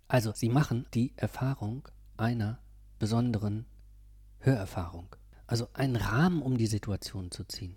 Also 0.08 0.32
Sie 0.34 0.48
machen 0.48 0.86
die 0.94 1.12
Erfahrung 1.16 1.88
einer 2.16 2.60
besonderen 2.98 3.66
Hörerfahrung. 4.38 5.14
Also 5.46 5.68
einen 5.72 5.96
Rahmen 5.96 6.42
um 6.42 6.58
die 6.58 6.66
Situation 6.66 7.30
zu 7.30 7.44
ziehen, 7.44 7.76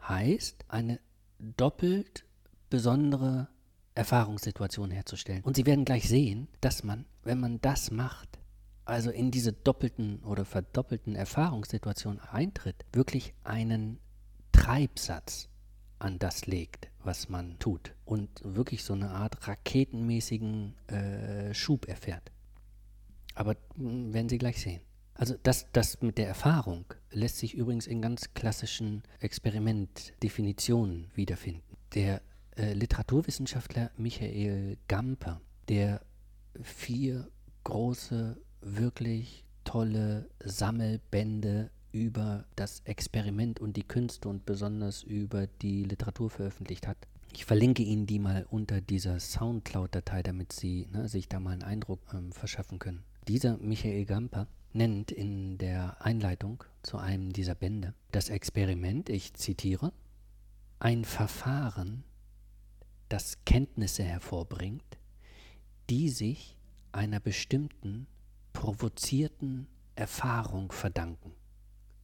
heißt 0.00 0.64
eine 0.68 1.00
doppelt 1.38 2.24
besondere 2.70 3.48
Erfahrungssituation 3.94 4.90
herzustellen. 4.90 5.42
Und 5.42 5.56
Sie 5.56 5.66
werden 5.66 5.84
gleich 5.84 6.08
sehen, 6.08 6.48
dass 6.60 6.84
man, 6.84 7.06
wenn 7.24 7.40
man 7.40 7.60
das 7.60 7.90
macht, 7.90 8.38
also 8.88 9.10
in 9.10 9.30
diese 9.30 9.52
doppelten 9.52 10.20
oder 10.24 10.44
verdoppelten 10.44 11.14
Erfahrungssituationen 11.14 12.20
eintritt, 12.20 12.86
wirklich 12.92 13.34
einen 13.44 13.98
Treibsatz 14.52 15.48
an 15.98 16.18
das 16.18 16.46
legt, 16.46 16.88
was 17.04 17.28
man 17.28 17.58
tut 17.58 17.94
und 18.04 18.30
wirklich 18.42 18.84
so 18.84 18.94
eine 18.94 19.10
Art 19.10 19.46
raketenmäßigen 19.46 20.74
äh, 20.88 21.54
Schub 21.54 21.86
erfährt. 21.86 22.32
Aber 23.34 23.56
hm, 23.76 24.14
werden 24.14 24.28
Sie 24.28 24.38
gleich 24.38 24.60
sehen. 24.60 24.80
Also 25.14 25.34
das, 25.42 25.66
das 25.72 26.00
mit 26.00 26.16
der 26.16 26.28
Erfahrung 26.28 26.84
lässt 27.10 27.38
sich 27.38 27.54
übrigens 27.54 27.86
in 27.86 28.00
ganz 28.00 28.32
klassischen 28.34 29.02
Experimentdefinitionen 29.18 31.08
wiederfinden. 31.14 31.76
Der 31.94 32.22
äh, 32.56 32.72
Literaturwissenschaftler 32.72 33.90
Michael 33.96 34.78
Gamper, 34.86 35.40
der 35.68 36.00
vier 36.62 37.28
große, 37.64 38.40
wirklich 38.60 39.44
tolle 39.64 40.28
Sammelbände 40.44 41.70
über 41.92 42.44
das 42.56 42.80
Experiment 42.84 43.60
und 43.60 43.76
die 43.76 43.86
Künste 43.86 44.28
und 44.28 44.46
besonders 44.46 45.02
über 45.02 45.46
die 45.46 45.84
Literatur 45.84 46.30
veröffentlicht 46.30 46.86
hat. 46.86 46.96
Ich 47.32 47.44
verlinke 47.44 47.82
Ihnen 47.82 48.06
die 48.06 48.18
mal 48.18 48.46
unter 48.50 48.80
dieser 48.80 49.20
Soundcloud-Datei, 49.20 50.22
damit 50.22 50.52
Sie 50.52 50.88
ne, 50.92 51.08
sich 51.08 51.28
da 51.28 51.40
mal 51.40 51.52
einen 51.52 51.62
Eindruck 51.62 52.00
ähm, 52.12 52.32
verschaffen 52.32 52.78
können. 52.78 53.04
Dieser 53.26 53.58
Michael 53.58 54.06
Gamper 54.06 54.48
nennt 54.72 55.10
in 55.10 55.58
der 55.58 56.02
Einleitung 56.04 56.64
zu 56.82 56.98
einem 56.98 57.32
dieser 57.32 57.54
Bände 57.54 57.94
das 58.12 58.28
Experiment, 58.28 59.08
ich 59.08 59.34
zitiere, 59.34 59.92
ein 60.78 61.04
Verfahren, 61.04 62.04
das 63.08 63.44
Kenntnisse 63.44 64.02
hervorbringt, 64.02 64.98
die 65.90 66.08
sich 66.08 66.56
einer 66.92 67.20
bestimmten 67.20 68.06
provozierten 68.58 69.68
Erfahrung 69.94 70.72
verdanken. 70.72 71.32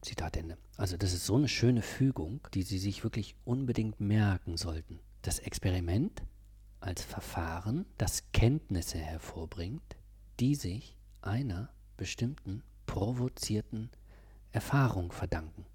Zitat 0.01 0.37
Ende. 0.37 0.57
Also 0.77 0.95
das 0.95 1.11
ist 1.11 1.25
so 1.25 1.35
eine 1.35 1.49
schöne 1.49 1.81
Fügung, 1.81 2.47
die 2.53 2.61
Sie 2.61 2.77
sich 2.77 3.03
wirklich 3.03 3.35
unbedingt 3.43 3.99
merken 3.99 4.55
sollten. 4.55 5.01
Das 5.21 5.39
Experiment 5.39 6.23
als 6.79 7.03
Verfahren, 7.03 7.85
das 7.97 8.23
Kenntnisse 8.31 8.97
hervorbringt, 8.97 9.97
die 10.39 10.55
sich 10.55 10.95
einer 11.21 11.73
bestimmten 11.97 12.63
provozierten 12.85 13.89
Erfahrung 14.53 15.11
verdanken. 15.11 15.65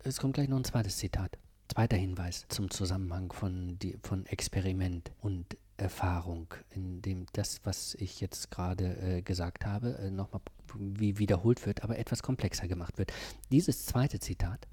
Es 0.00 0.18
kommt 0.18 0.34
gleich 0.34 0.48
noch 0.48 0.56
ein 0.56 0.64
zweites 0.64 0.96
Zitat. 0.96 1.38
Zweiter 1.68 1.96
Hinweis 1.96 2.44
zum 2.48 2.72
Zusammenhang 2.72 3.30
von, 3.30 3.78
die, 3.78 3.98
von 4.02 4.26
Experiment 4.26 5.12
und 5.20 5.56
Erfahrung, 5.76 6.54
in 6.70 7.02
dem 7.02 7.26
das, 7.32 7.60
was 7.64 7.94
ich 7.94 8.20
jetzt 8.20 8.50
gerade 8.50 8.96
äh, 8.96 9.22
gesagt 9.22 9.66
habe, 9.66 9.98
äh, 9.98 10.10
nochmal 10.10 10.40
wie 10.74 11.18
wiederholt 11.18 11.64
wird, 11.66 11.82
aber 11.82 11.98
etwas 11.98 12.22
komplexer 12.22 12.68
gemacht 12.68 12.98
wird. 12.98 13.12
Dieses 13.50 13.86
zweite 13.86 14.18
Zitat 14.18 14.66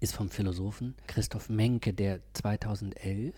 ist 0.00 0.14
vom 0.14 0.30
Philosophen 0.30 0.94
Christoph 1.06 1.48
Menke, 1.48 1.94
der 1.94 2.20
2011 2.34 3.34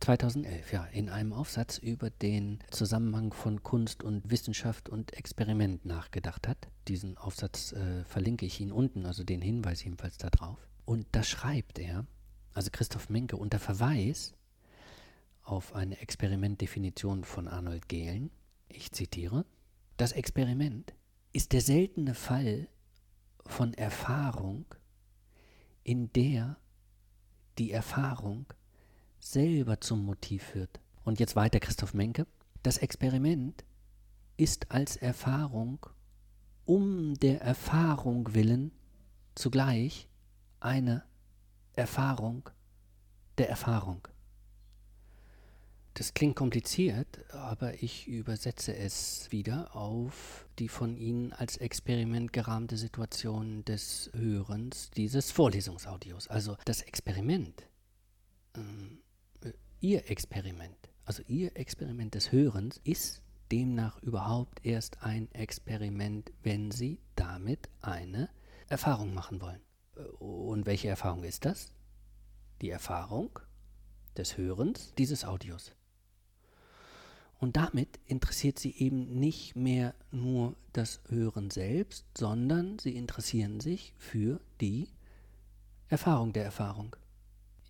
2011, 0.00 0.72
ja, 0.72 0.84
in 0.92 1.08
einem 1.08 1.32
Aufsatz 1.32 1.78
über 1.78 2.10
den 2.10 2.58
Zusammenhang 2.70 3.32
von 3.32 3.62
Kunst 3.62 4.02
und 4.02 4.30
Wissenschaft 4.30 4.90
und 4.90 5.14
Experiment 5.14 5.86
nachgedacht 5.86 6.46
hat. 6.46 6.58
Diesen 6.88 7.16
Aufsatz 7.16 7.72
äh, 7.72 8.04
verlinke 8.04 8.44
ich 8.44 8.60
Ihnen 8.60 8.72
unten, 8.72 9.06
also 9.06 9.24
den 9.24 9.40
Hinweis 9.40 9.82
jedenfalls 9.82 10.18
darauf. 10.18 10.58
Und 10.84 11.06
da 11.12 11.22
schreibt 11.22 11.78
er, 11.78 12.06
also 12.52 12.68
Christoph 12.70 13.08
Menke, 13.08 13.36
unter 13.36 13.58
Verweis 13.58 14.34
auf 15.44 15.74
eine 15.74 16.00
Experimentdefinition 16.00 17.24
von 17.24 17.48
Arnold 17.48 17.88
Gehlen, 17.88 18.30
ich 18.68 18.92
zitiere, 18.92 19.44
das 19.96 20.12
Experiment 20.12 20.94
ist 21.32 21.52
der 21.52 21.60
seltene 21.60 22.14
Fall 22.14 22.68
von 23.46 23.74
Erfahrung, 23.74 24.64
in 25.82 26.12
der 26.12 26.56
die 27.58 27.70
Erfahrung 27.70 28.46
selber 29.20 29.80
zum 29.80 30.04
Motiv 30.04 30.54
wird. 30.54 30.80
Und 31.04 31.20
jetzt 31.20 31.36
weiter 31.36 31.60
Christoph 31.60 31.94
Menke. 31.94 32.26
Das 32.62 32.78
Experiment 32.78 33.64
ist 34.36 34.70
als 34.70 34.96
Erfahrung 34.96 35.86
um 36.64 37.14
der 37.14 37.42
Erfahrung 37.42 38.34
willen 38.34 38.72
zugleich 39.34 40.08
eine 40.60 41.04
Erfahrung 41.74 42.48
der 43.36 43.50
Erfahrung. 43.50 44.08
Das 45.94 46.12
klingt 46.12 46.34
kompliziert, 46.34 47.06
aber 47.32 47.80
ich 47.80 48.08
übersetze 48.08 48.76
es 48.76 49.30
wieder 49.30 49.76
auf 49.76 50.44
die 50.58 50.68
von 50.68 50.96
Ihnen 50.96 51.32
als 51.32 51.56
Experiment 51.56 52.32
gerahmte 52.32 52.76
Situation 52.76 53.64
des 53.64 54.10
Hörens 54.12 54.90
dieses 54.90 55.30
Vorlesungsaudios. 55.30 56.26
Also 56.26 56.56
das 56.64 56.82
Experiment, 56.82 57.68
äh, 58.54 59.52
Ihr 59.80 60.10
Experiment, 60.10 60.76
also 61.04 61.22
Ihr 61.28 61.56
Experiment 61.56 62.16
des 62.16 62.32
Hörens 62.32 62.80
ist 62.82 63.22
demnach 63.52 64.02
überhaupt 64.02 64.66
erst 64.66 65.00
ein 65.04 65.30
Experiment, 65.32 66.32
wenn 66.42 66.72
Sie 66.72 66.98
damit 67.14 67.68
eine 67.80 68.30
Erfahrung 68.66 69.14
machen 69.14 69.40
wollen. 69.40 69.60
Und 70.18 70.66
welche 70.66 70.88
Erfahrung 70.88 71.22
ist 71.22 71.44
das? 71.44 71.72
Die 72.62 72.70
Erfahrung 72.70 73.38
des 74.16 74.36
Hörens 74.36 74.92
dieses 74.98 75.24
Audios. 75.24 75.72
Und 77.44 77.56
damit 77.56 78.00
interessiert 78.06 78.58
sie 78.58 78.74
eben 78.78 79.20
nicht 79.20 79.54
mehr 79.54 79.94
nur 80.10 80.56
das 80.72 81.02
Hören 81.10 81.50
selbst, 81.50 82.06
sondern 82.16 82.78
sie 82.78 82.96
interessieren 82.96 83.60
sich 83.60 83.92
für 83.98 84.40
die 84.62 84.88
Erfahrung 85.88 86.32
der 86.32 86.42
Erfahrung. 86.42 86.96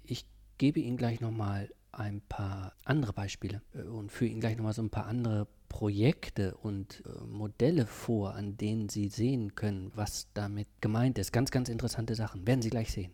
Ich 0.04 0.26
gebe 0.58 0.78
Ihnen 0.78 0.96
gleich 0.96 1.20
nochmal 1.20 1.74
ein 1.90 2.20
paar 2.20 2.74
andere 2.84 3.12
Beispiele 3.12 3.62
äh, 3.74 3.82
und 3.82 4.12
führe 4.12 4.30
Ihnen 4.30 4.38
gleich 4.38 4.56
nochmal 4.56 4.74
so 4.74 4.82
ein 4.82 4.90
paar 4.90 5.06
andere 5.06 5.48
Projekte 5.68 6.56
und 6.58 7.02
äh, 7.04 7.24
Modelle 7.24 7.86
vor, 7.86 8.36
an 8.36 8.56
denen 8.56 8.88
Sie 8.88 9.08
sehen 9.08 9.56
können, 9.56 9.90
was 9.96 10.28
damit 10.34 10.68
gemeint 10.82 11.18
ist. 11.18 11.32
Ganz, 11.32 11.50
ganz 11.50 11.68
interessante 11.68 12.14
Sachen. 12.14 12.46
Werden 12.46 12.62
Sie 12.62 12.70
gleich 12.70 12.92
sehen. 12.92 13.10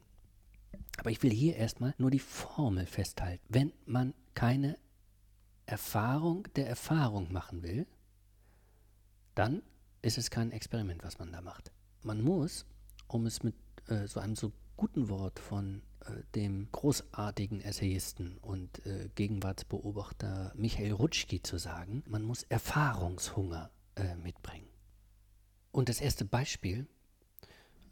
Aber 0.98 1.10
ich 1.10 1.22
will 1.22 1.32
hier 1.32 1.56
erstmal 1.56 1.94
nur 1.96 2.10
die 2.10 2.18
Formel 2.18 2.84
festhalten. 2.84 3.42
Wenn 3.48 3.72
man 3.86 4.12
keine 4.34 4.76
Erfahrung 5.70 6.48
der 6.56 6.68
Erfahrung 6.68 7.32
machen 7.32 7.62
will, 7.62 7.86
dann 9.34 9.62
ist 10.02 10.18
es 10.18 10.30
kein 10.30 10.50
Experiment, 10.50 11.04
was 11.04 11.18
man 11.18 11.32
da 11.32 11.40
macht. 11.40 11.72
Man 12.02 12.20
muss, 12.22 12.66
um 13.06 13.26
es 13.26 13.42
mit 13.42 13.54
äh, 13.86 14.06
so 14.06 14.18
einem 14.20 14.34
so 14.34 14.52
guten 14.76 15.08
Wort 15.08 15.38
von 15.38 15.82
äh, 16.06 16.22
dem 16.34 16.68
großartigen 16.72 17.60
Essayisten 17.60 18.38
und 18.38 18.84
äh, 18.84 19.10
Gegenwartsbeobachter 19.14 20.52
Michael 20.56 20.92
Rutschki 20.92 21.42
zu 21.42 21.58
sagen, 21.58 22.02
man 22.06 22.22
muss 22.22 22.42
Erfahrungshunger 22.44 23.70
äh, 23.94 24.16
mitbringen. 24.16 24.68
Und 25.70 25.88
das 25.88 26.00
erste 26.00 26.24
Beispiel, 26.24 26.88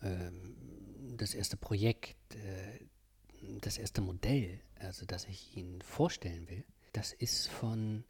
ähm, 0.03 1.17
das 1.17 1.35
erste 1.35 1.57
Projekt, 1.57 2.35
äh, 2.35 2.87
das 3.61 3.79
erste 3.79 4.01
Modell, 4.01 4.61
also 4.81 5.07
das 5.07 5.27
ich 5.27 5.57
Ihnen 5.57 5.81
vorstellen 5.83 6.49
will, 6.49 6.65
das 6.99 7.13
ist 7.13 7.49
von 7.49 8.03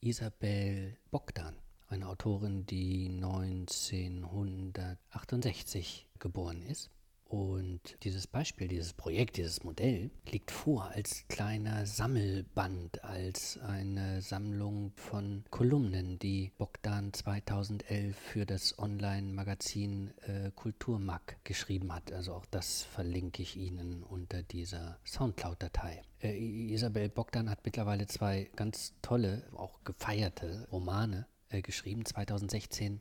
Isabel 0.00 0.96
Bogdan, 1.10 1.54
eine 1.88 2.08
Autorin, 2.08 2.64
die 2.64 3.10
1968 3.10 6.06
geboren 6.18 6.62
ist. 6.62 6.88
Und 7.32 7.96
dieses 8.02 8.26
Beispiel, 8.26 8.68
dieses 8.68 8.92
Projekt, 8.92 9.38
dieses 9.38 9.64
Modell 9.64 10.10
liegt 10.30 10.50
vor 10.50 10.90
als 10.90 11.24
kleiner 11.28 11.86
Sammelband, 11.86 13.02
als 13.04 13.56
eine 13.56 14.20
Sammlung 14.20 14.92
von 14.96 15.42
Kolumnen, 15.48 16.18
die 16.18 16.52
Bogdan 16.58 17.10
2011 17.14 18.14
für 18.18 18.44
das 18.44 18.78
Online-Magazin 18.78 20.12
äh, 20.26 20.50
Kulturmag 20.54 21.22
geschrieben 21.42 21.94
hat. 21.94 22.12
Also 22.12 22.34
auch 22.34 22.44
das 22.50 22.82
verlinke 22.82 23.40
ich 23.40 23.56
Ihnen 23.56 24.02
unter 24.02 24.42
dieser 24.42 24.98
Soundcloud-Datei. 25.06 26.02
Äh, 26.20 26.36
Isabel 26.36 27.08
Bogdan 27.08 27.48
hat 27.48 27.64
mittlerweile 27.64 28.06
zwei 28.08 28.50
ganz 28.56 28.92
tolle, 29.00 29.46
auch 29.56 29.82
gefeierte 29.84 30.68
Romane 30.70 31.26
äh, 31.48 31.62
geschrieben. 31.62 32.04
2016 32.04 33.00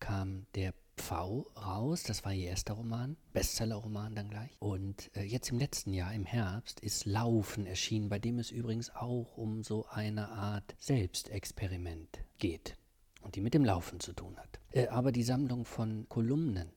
kam 0.00 0.46
der 0.56 0.74
V 0.96 1.46
raus, 1.56 2.02
das 2.02 2.24
war 2.24 2.32
ihr 2.32 2.48
erster 2.48 2.74
Roman, 2.74 3.16
Bestseller-Roman 3.32 4.14
dann 4.14 4.30
gleich. 4.30 4.50
Und 4.60 5.10
äh, 5.16 5.22
jetzt 5.22 5.50
im 5.50 5.58
letzten 5.58 5.92
Jahr, 5.92 6.12
im 6.12 6.24
Herbst, 6.24 6.80
ist 6.80 7.06
Laufen 7.06 7.66
erschienen, 7.66 8.08
bei 8.08 8.18
dem 8.18 8.38
es 8.38 8.50
übrigens 8.50 8.90
auch 8.94 9.36
um 9.36 9.62
so 9.62 9.86
eine 9.86 10.28
Art 10.28 10.74
Selbstexperiment 10.78 12.20
geht 12.38 12.76
und 13.22 13.36
die 13.36 13.40
mit 13.40 13.54
dem 13.54 13.64
Laufen 13.64 14.00
zu 14.00 14.12
tun 14.12 14.36
hat. 14.36 14.60
Äh, 14.72 14.88
aber 14.88 15.12
die 15.12 15.22
Sammlung 15.22 15.64
von 15.64 16.06
Kolumnen, 16.08 16.70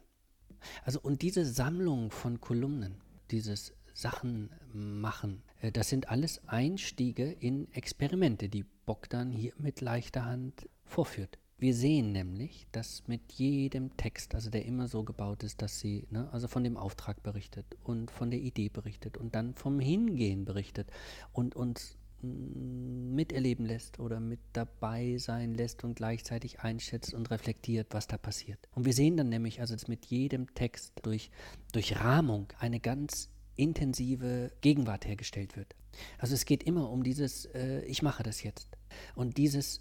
Also 0.85 1.01
und 1.01 1.23
diese 1.23 1.45
Sammlung 1.45 2.11
von 2.11 2.41
Kolumnen, 2.41 3.01
dieses 3.31 3.73
Sachen 3.95 4.51
machen, 4.73 5.43
äh, 5.61 5.73
das 5.73 5.89
sind 5.89 6.09
alles 6.09 6.47
Einstiege 6.49 7.31
in 7.31 7.73
Experimente, 7.73 8.49
die 8.49 8.65
Bogdan 8.87 9.31
hier 9.31 9.53
mit 9.59 9.81
leichter 9.81 10.25
Hand 10.25 10.69
vorführt. 10.85 11.39
Wir 11.59 11.75
sehen 11.75 12.13
nämlich, 12.13 12.67
dass 12.73 13.07
mit 13.07 13.33
jedem 13.33 13.95
Text, 13.99 14.35
also 14.35 14.49
der 14.49 14.65
immer 14.65 14.89
so 14.89 15.05
gebaut 15.05 15.43
ist, 15.43 15.61
dass 15.61 15.79
sie 15.79 16.07
ne, 16.11 16.27
also 16.33 16.49
von 16.49 16.65
dem 16.65 16.79
Auftrag 16.79 17.23
berichtet 17.23 17.67
und 17.85 18.11
von 18.11 18.31
der 18.31 18.41
Idee 18.41 18.71
berichtet 18.71 19.19
und 19.19 19.35
dann 19.35 19.55
vom 19.55 19.79
Hingehen 19.79 20.47
berichtet 20.47 20.91
und 21.33 21.55
uns 21.55 21.99
miterleben 22.23 23.67
lässt 23.67 23.99
oder 23.99 24.21
mit 24.21 24.41
dabei 24.53 25.17
sein 25.19 25.55
lässt 25.55 25.85
und 25.85 25.95
gleichzeitig 25.95 26.61
einschätzt 26.61 27.15
und 27.15 27.31
reflektiert, 27.31 27.89
was 27.91 28.07
da 28.07 28.19
passiert. 28.19 28.59
Und 28.75 28.85
wir 28.85 28.93
sehen 28.93 29.17
dann 29.17 29.29
nämlich, 29.29 29.61
also 29.61 29.75
mit 29.89 30.07
jedem 30.07 30.55
Text 30.55 30.93
durch, 31.03 31.31
durch 31.73 31.99
Rahmung 32.01 32.49
eine 32.59 32.81
ganz 32.81 33.31
intensive 33.57 34.53
Gegenwart 34.61 35.07
hergestellt 35.07 35.57
wird. 35.57 35.75
Also 36.19 36.35
es 36.35 36.45
geht 36.45 36.63
immer 36.63 36.91
um 36.91 37.03
dieses, 37.03 37.47
äh, 37.47 37.81
ich 37.83 38.03
mache 38.03 38.23
das 38.23 38.43
jetzt. 38.43 38.69
Und 39.15 39.37
dieses 39.37 39.81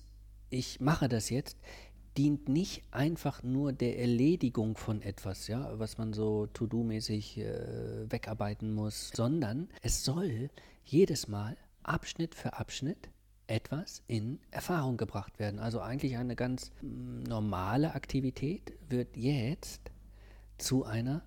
ich 0.50 0.80
mache 0.80 1.08
das 1.08 1.30
jetzt, 1.30 1.58
dient 2.18 2.50
nicht 2.50 2.84
einfach 2.92 3.44
nur 3.44 3.72
der 3.72 4.00
Erledigung 4.00 4.76
von 4.76 5.02
etwas, 5.02 5.48
ja, 5.48 5.78
was 5.80 5.98
man 5.98 6.14
so 6.14 6.48
to-do-mäßig 6.48 7.38
äh, 7.38 8.12
wegarbeiten 8.12 8.74
muss, 8.74 9.12
sondern 9.16 9.70
es 9.82 10.04
soll 10.04 10.50
jedes 10.84 11.28
Mal 11.28 11.56
Abschnitt 11.90 12.36
für 12.36 12.54
Abschnitt 12.54 13.10
etwas 13.48 14.04
in 14.08 14.40
Erfahrung 14.52 14.98
gebracht 14.98 15.40
werden. 15.40 15.60
Also 15.60 15.82
eigentlich 15.82 16.18
eine 16.18 16.36
ganz 16.36 16.72
mm, 16.82 17.24
normale 17.24 17.94
Aktivität 17.96 18.74
wird 18.88 19.18
jetzt 19.18 19.92
zu 20.58 20.86
einer 20.86 21.24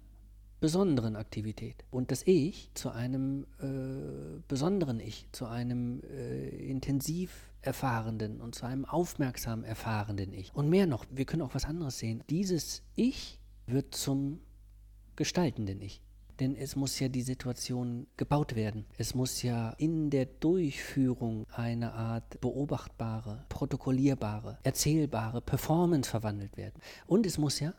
besonderen 0.61 1.17
Aktivität 1.17 1.85
und 1.91 2.13
das 2.13 2.23
Ich 2.25 2.71
zu 2.75 2.91
einem 2.91 3.47
äh, 3.59 4.41
besonderen 4.47 5.01
Ich, 5.01 5.27
zu 5.33 5.47
einem 5.47 6.01
äh, 6.05 6.49
intensiv 6.49 7.51
erfahrenden 7.63 8.41
und 8.41 8.55
zu 8.55 8.67
einem 8.67 8.85
aufmerksam 8.85 9.65
erfahrenden 9.65 10.33
Ich. 10.33 10.55
Und 10.55 10.69
mehr 10.69 10.87
noch, 10.87 11.05
wir 11.11 11.25
können 11.25 11.43
auch 11.43 11.55
was 11.55 11.65
anderes 11.65 11.99
sehen. 11.99 12.23
Dieses 12.31 12.83
Ich 12.95 13.41
wird 13.67 13.95
zum 13.95 14.39
gestaltenden 15.17 15.81
Ich. 15.81 16.01
Denn 16.43 16.57
es 16.57 16.75
muss 16.75 16.99
ja 16.99 17.07
die 17.07 17.23
Situation 17.23 18.09
gebaut 18.17 18.57
werden. 18.57 18.85
Es 18.99 19.15
muss 19.15 19.43
ja 19.43 19.71
in 19.79 20.11
der 20.11 20.25
Durchführung 20.25 21.47
eine 21.53 21.93
Art 21.93 22.41
beobachtbare, 22.41 23.47
protokollierbare, 23.49 24.59
erzählbare 24.65 25.41
Performance 25.41 26.11
verwandelt 26.11 26.57
werden. 26.57 26.83
Und 27.07 27.27
es 27.27 27.39
muss 27.39 27.61
ja 27.61 27.75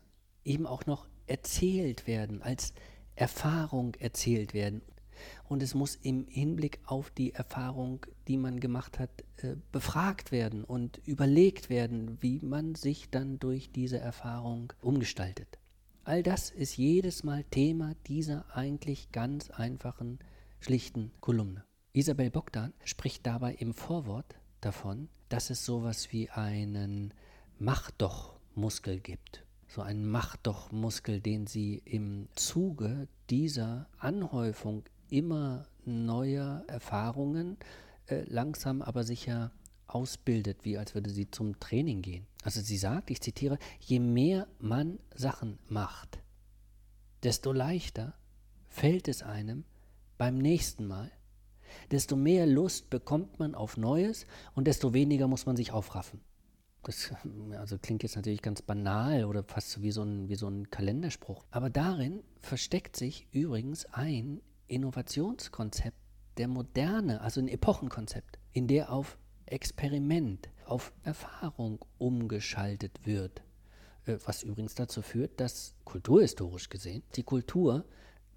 eben 0.45 0.65
auch 0.65 0.86
noch 0.86 1.10
erzählt 1.28 2.08
werden, 2.08 2.41
als 2.41 2.73
Erfahrung 3.15 3.95
erzählt 3.95 4.54
werden. 4.54 4.82
Und 5.49 5.62
es 5.62 5.76
muss 5.76 5.97
im 5.97 6.26
Hinblick 6.30 6.80
auf 6.86 7.12
die 7.12 7.34
Erfahrung, 7.34 8.06
die 8.30 8.38
man 8.38 8.62
gemacht 8.62 8.97
hat, 8.97 9.26
äh, 9.41 9.58
befragt 9.73 10.32
werden 10.32 10.63
und 10.63 11.02
überlegt 11.06 11.69
werden, 11.69 12.17
wie 12.21 12.39
man 12.39 12.76
sich 12.76 13.10
dann 13.10 13.39
durch 13.39 13.73
diese 13.73 13.99
Erfahrung 13.99 14.71
umgestaltet. 14.80 15.60
All 16.06 16.22
das 16.22 16.50
ist 16.50 16.76
jedes 16.76 17.24
Mal 17.24 17.46
Thema 17.46 17.94
dieser 18.08 18.46
eigentlich 18.54 19.13
ganz 19.13 19.50
einfachen, 19.50 20.20
schlichten 20.60 21.13
Kolumne. 21.22 21.63
Isabel 21.94 22.30
Bogdan 22.30 22.74
spricht 22.84 23.26
dabei 23.26 23.54
im 23.54 23.74
Vorwort 23.74 24.36
davon, 24.60 25.08
dass 25.30 25.50
es 25.50 25.63
sowas 25.63 26.12
wie 26.12 26.30
einen 26.30 27.13
Mach 27.58 27.89
doch 27.92 28.36
Muskel 28.54 29.00
gibt. 29.00 29.46
So 29.70 29.82
einen 29.82 30.06
Mach 30.06 30.36
doch 30.36 30.74
Muskel, 30.74 31.22
den 31.22 31.48
sie 31.48 31.82
im 31.86 32.28
Zuge 32.36 33.08
dieser 33.30 33.88
Anhäufung 33.98 34.84
immer 35.10 35.68
neuer 35.86 36.66
Erfahrungen 36.68 37.56
äh, 38.08 38.24
langsam 38.28 38.82
aber 38.82 39.06
sicher 39.06 39.52
ausbildet, 39.88 40.60
wie 40.63 40.78
als 40.78 40.96
würde 40.96 41.10
sie 41.10 41.30
zum 41.30 41.60
Training 41.60 42.02
gehen. 42.02 42.26
Also 42.43 42.62
sie 42.62 42.78
sagt, 42.78 43.10
ich 43.12 43.22
zitiere, 43.22 43.58
je 43.80 44.00
mehr 44.00 44.48
man 44.60 45.00
Sachen 45.15 45.60
macht, 45.67 46.19
desto 47.24 47.52
leichter 47.52 48.15
fällt 48.67 49.08
es 49.08 49.24
einem 49.24 49.65
beim 50.17 50.38
nächsten 50.38 50.88
Mal, 50.88 51.12
desto 51.91 52.15
mehr 52.15 52.46
Lust 52.46 52.89
bekommt 52.89 53.39
man 53.39 53.56
auf 53.56 53.78
Neues 53.78 54.26
und 54.56 54.67
desto 54.67 54.93
weniger 54.93 55.28
muss 55.28 55.46
man 55.46 55.56
sich 55.56 55.72
aufraffen. 55.72 56.22
Das 56.84 57.13
also 57.58 57.78
klingt 57.78 58.04
jetzt 58.04 58.17
natürlich 58.17 58.41
ganz 58.41 58.62
banal 58.62 59.24
oder 59.24 59.43
fast 59.43 59.82
wie 59.82 59.91
so, 59.91 60.04
ein, 60.04 60.28
wie 60.28 60.36
so 60.36 60.50
ein 60.50 60.69
Kalenderspruch. 60.69 61.46
Aber 61.50 61.69
darin 61.69 62.24
versteckt 62.41 62.98
sich 62.98 63.28
übrigens 63.32 63.86
ein 63.86 64.41
Innovationskonzept 64.67 65.98
der 66.38 66.48
Moderne, 66.50 67.22
also 67.22 67.39
ein 67.39 67.48
Epochenkonzept, 67.48 68.38
in 68.52 68.67
der 68.67 68.91
auf 68.91 69.17
Experiment, 69.45 70.49
auf 70.65 70.93
Erfahrung 71.03 71.84
umgeschaltet 71.97 73.06
wird. 73.06 73.41
Äh, 74.06 74.17
was 74.25 74.43
übrigens 74.43 74.75
dazu 74.75 75.01
führt, 75.01 75.39
dass 75.39 75.75
kulturhistorisch 75.86 76.69
gesehen 76.69 77.03
die 77.15 77.23
Kultur 77.23 77.86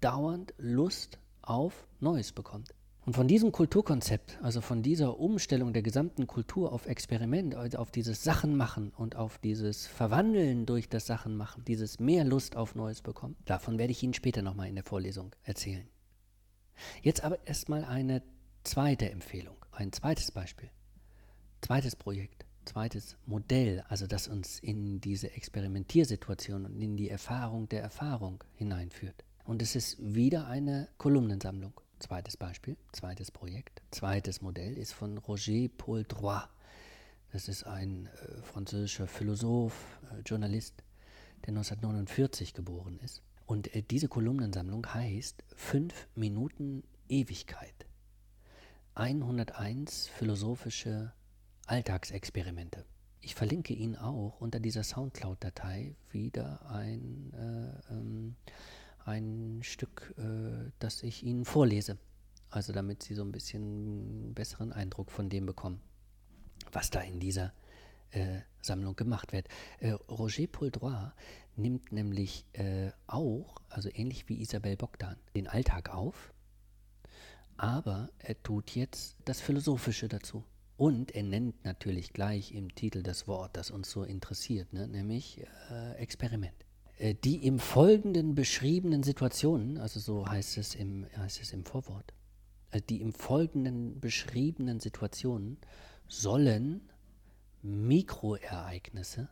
dauernd 0.01 0.53
Lust 0.57 1.19
auf 1.41 1.87
Neues 1.99 2.31
bekommt. 2.31 2.73
Und 3.05 3.13
von 3.13 3.29
diesem 3.29 3.53
Kulturkonzept, 3.53 4.37
also 4.41 4.59
von 4.59 4.83
dieser 4.83 5.17
Umstellung 5.17 5.71
der 5.71 5.81
gesamten 5.81 6.27
Kultur 6.27 6.73
auf 6.73 6.87
Experiment, 6.87 7.55
also 7.55 7.77
auf 7.77 7.89
dieses 7.89 8.21
Sachenmachen 8.21 8.89
und 8.89 9.15
auf 9.15 9.37
dieses 9.37 9.87
Verwandeln 9.87 10.65
durch 10.65 10.89
das 10.89 11.05
Sachenmachen, 11.05 11.63
dieses 11.63 12.01
mehr 12.01 12.25
Lust 12.25 12.57
auf 12.57 12.75
Neues 12.75 13.01
bekommen, 13.01 13.37
davon 13.45 13.77
werde 13.77 13.91
ich 13.91 14.03
Ihnen 14.03 14.13
später 14.13 14.41
nochmal 14.41 14.67
in 14.67 14.75
der 14.75 14.83
Vorlesung 14.83 15.33
erzählen. 15.43 15.87
Jetzt 17.01 17.23
aber 17.23 17.39
erstmal 17.47 17.85
eine 17.85 18.23
zweite 18.65 19.09
Empfehlung, 19.09 19.55
ein 19.71 19.93
zweites 19.93 20.31
Beispiel. 20.31 20.69
Zweites 21.61 21.95
Projekt, 21.95 22.45
zweites 22.65 23.17
Modell, 23.25 23.83
also 23.89 24.07
das 24.07 24.27
uns 24.27 24.59
in 24.59 25.01
diese 25.01 25.31
Experimentiersituation 25.31 26.65
und 26.65 26.81
in 26.81 26.95
die 26.95 27.09
Erfahrung 27.09 27.67
der 27.69 27.81
Erfahrung 27.81 28.43
hineinführt. 28.55 29.23
Und 29.43 29.61
es 29.61 29.75
ist 29.75 29.97
wieder 29.99 30.47
eine 30.47 30.87
Kolumnensammlung. 30.97 31.73
Zweites 31.99 32.37
Beispiel, 32.37 32.77
zweites 32.91 33.31
Projekt, 33.31 33.81
zweites 33.91 34.41
Modell 34.41 34.77
ist 34.77 34.93
von 34.93 35.17
Roger 35.17 35.67
Paul 35.77 36.03
Droit. 36.03 36.47
Das 37.31 37.47
ist 37.47 37.63
ein 37.63 38.05
äh, 38.07 38.41
französischer 38.43 39.07
Philosoph, 39.07 39.99
äh, 40.11 40.21
Journalist, 40.21 40.83
der 41.45 41.49
1949 41.49 42.53
geboren 42.53 42.99
ist. 43.03 43.23
Und 43.45 43.75
äh, 43.75 43.81
diese 43.81 44.07
Kolumnensammlung 44.07 44.85
heißt 44.93 45.43
Fünf 45.55 46.07
Minuten 46.13 46.83
Ewigkeit. 47.09 47.87
101 48.95 50.07
philosophische 50.07 51.13
Alltagsexperimente. 51.67 52.85
Ich 53.19 53.35
verlinke 53.35 53.73
Ihnen 53.73 53.97
auch 53.97 54.39
unter 54.39 54.59
dieser 54.59 54.83
Soundcloud-Datei 54.83 55.95
wieder 56.11 56.65
ein, 56.71 57.33
äh, 57.33 57.93
ähm, 57.93 58.35
ein 59.05 59.59
Stück, 59.63 60.15
äh, 60.17 60.71
das 60.79 61.03
ich 61.03 61.23
Ihnen 61.23 61.43
vorlese. 61.43 61.97
Also 62.49 62.71
damit 62.71 63.03
Sie 63.03 63.13
so 63.13 63.23
ein 63.23 63.33
bisschen 63.33 64.33
besseren 64.33 64.71
Eindruck 64.71 65.11
von 65.11 65.29
dem 65.29 65.45
bekommen, 65.45 65.81
was 66.71 66.89
da 66.89 67.01
in 67.01 67.19
dieser 67.19 67.51
äh, 68.11 68.39
Sammlung 68.61 68.95
gemacht 68.95 69.33
wird. 69.33 69.49
Äh, 69.79 69.91
Roger 69.91 70.47
Poldroy 70.47 71.11
nimmt 71.57 71.91
nämlich 71.91 72.45
äh, 72.53 72.91
auch, 73.07 73.57
also 73.67 73.89
ähnlich 73.93 74.29
wie 74.29 74.39
Isabel 74.41 74.77
Bogdan, 74.77 75.17
den 75.35 75.47
Alltag 75.47 75.93
auf, 75.93 76.33
aber 77.57 78.09
er 78.19 78.41
tut 78.41 78.71
jetzt 78.75 79.17
das 79.25 79.41
Philosophische 79.41 80.07
dazu. 80.07 80.45
Und 80.77 81.15
er 81.15 81.23
nennt 81.23 81.65
natürlich 81.65 82.13
gleich 82.13 82.53
im 82.53 82.73
Titel 82.73 83.01
das 83.01 83.27
Wort, 83.27 83.57
das 83.57 83.71
uns 83.71 83.89
so 83.89 84.03
interessiert, 84.03 84.73
ne? 84.73 84.87
nämlich 84.87 85.43
äh, 85.71 85.93
Experiment. 85.95 86.53
Äh, 86.97 87.15
die 87.15 87.45
im 87.45 87.57
Folgenden 87.59 88.35
beschriebenen 88.35 89.01
Situationen, 89.01 89.79
also 89.79 89.99
so 89.99 90.27
heißt 90.27 90.57
es 90.57 90.75
im, 90.75 91.07
heißt 91.17 91.41
es 91.41 91.51
im 91.51 91.65
Vorwort, 91.65 92.13
äh, 92.71 92.81
die 92.81 93.01
im 93.01 93.13
Folgenden 93.13 93.99
beschriebenen 93.99 94.79
Situationen 94.79 95.57
sollen 96.07 96.81
Mikroereignisse 97.63 99.29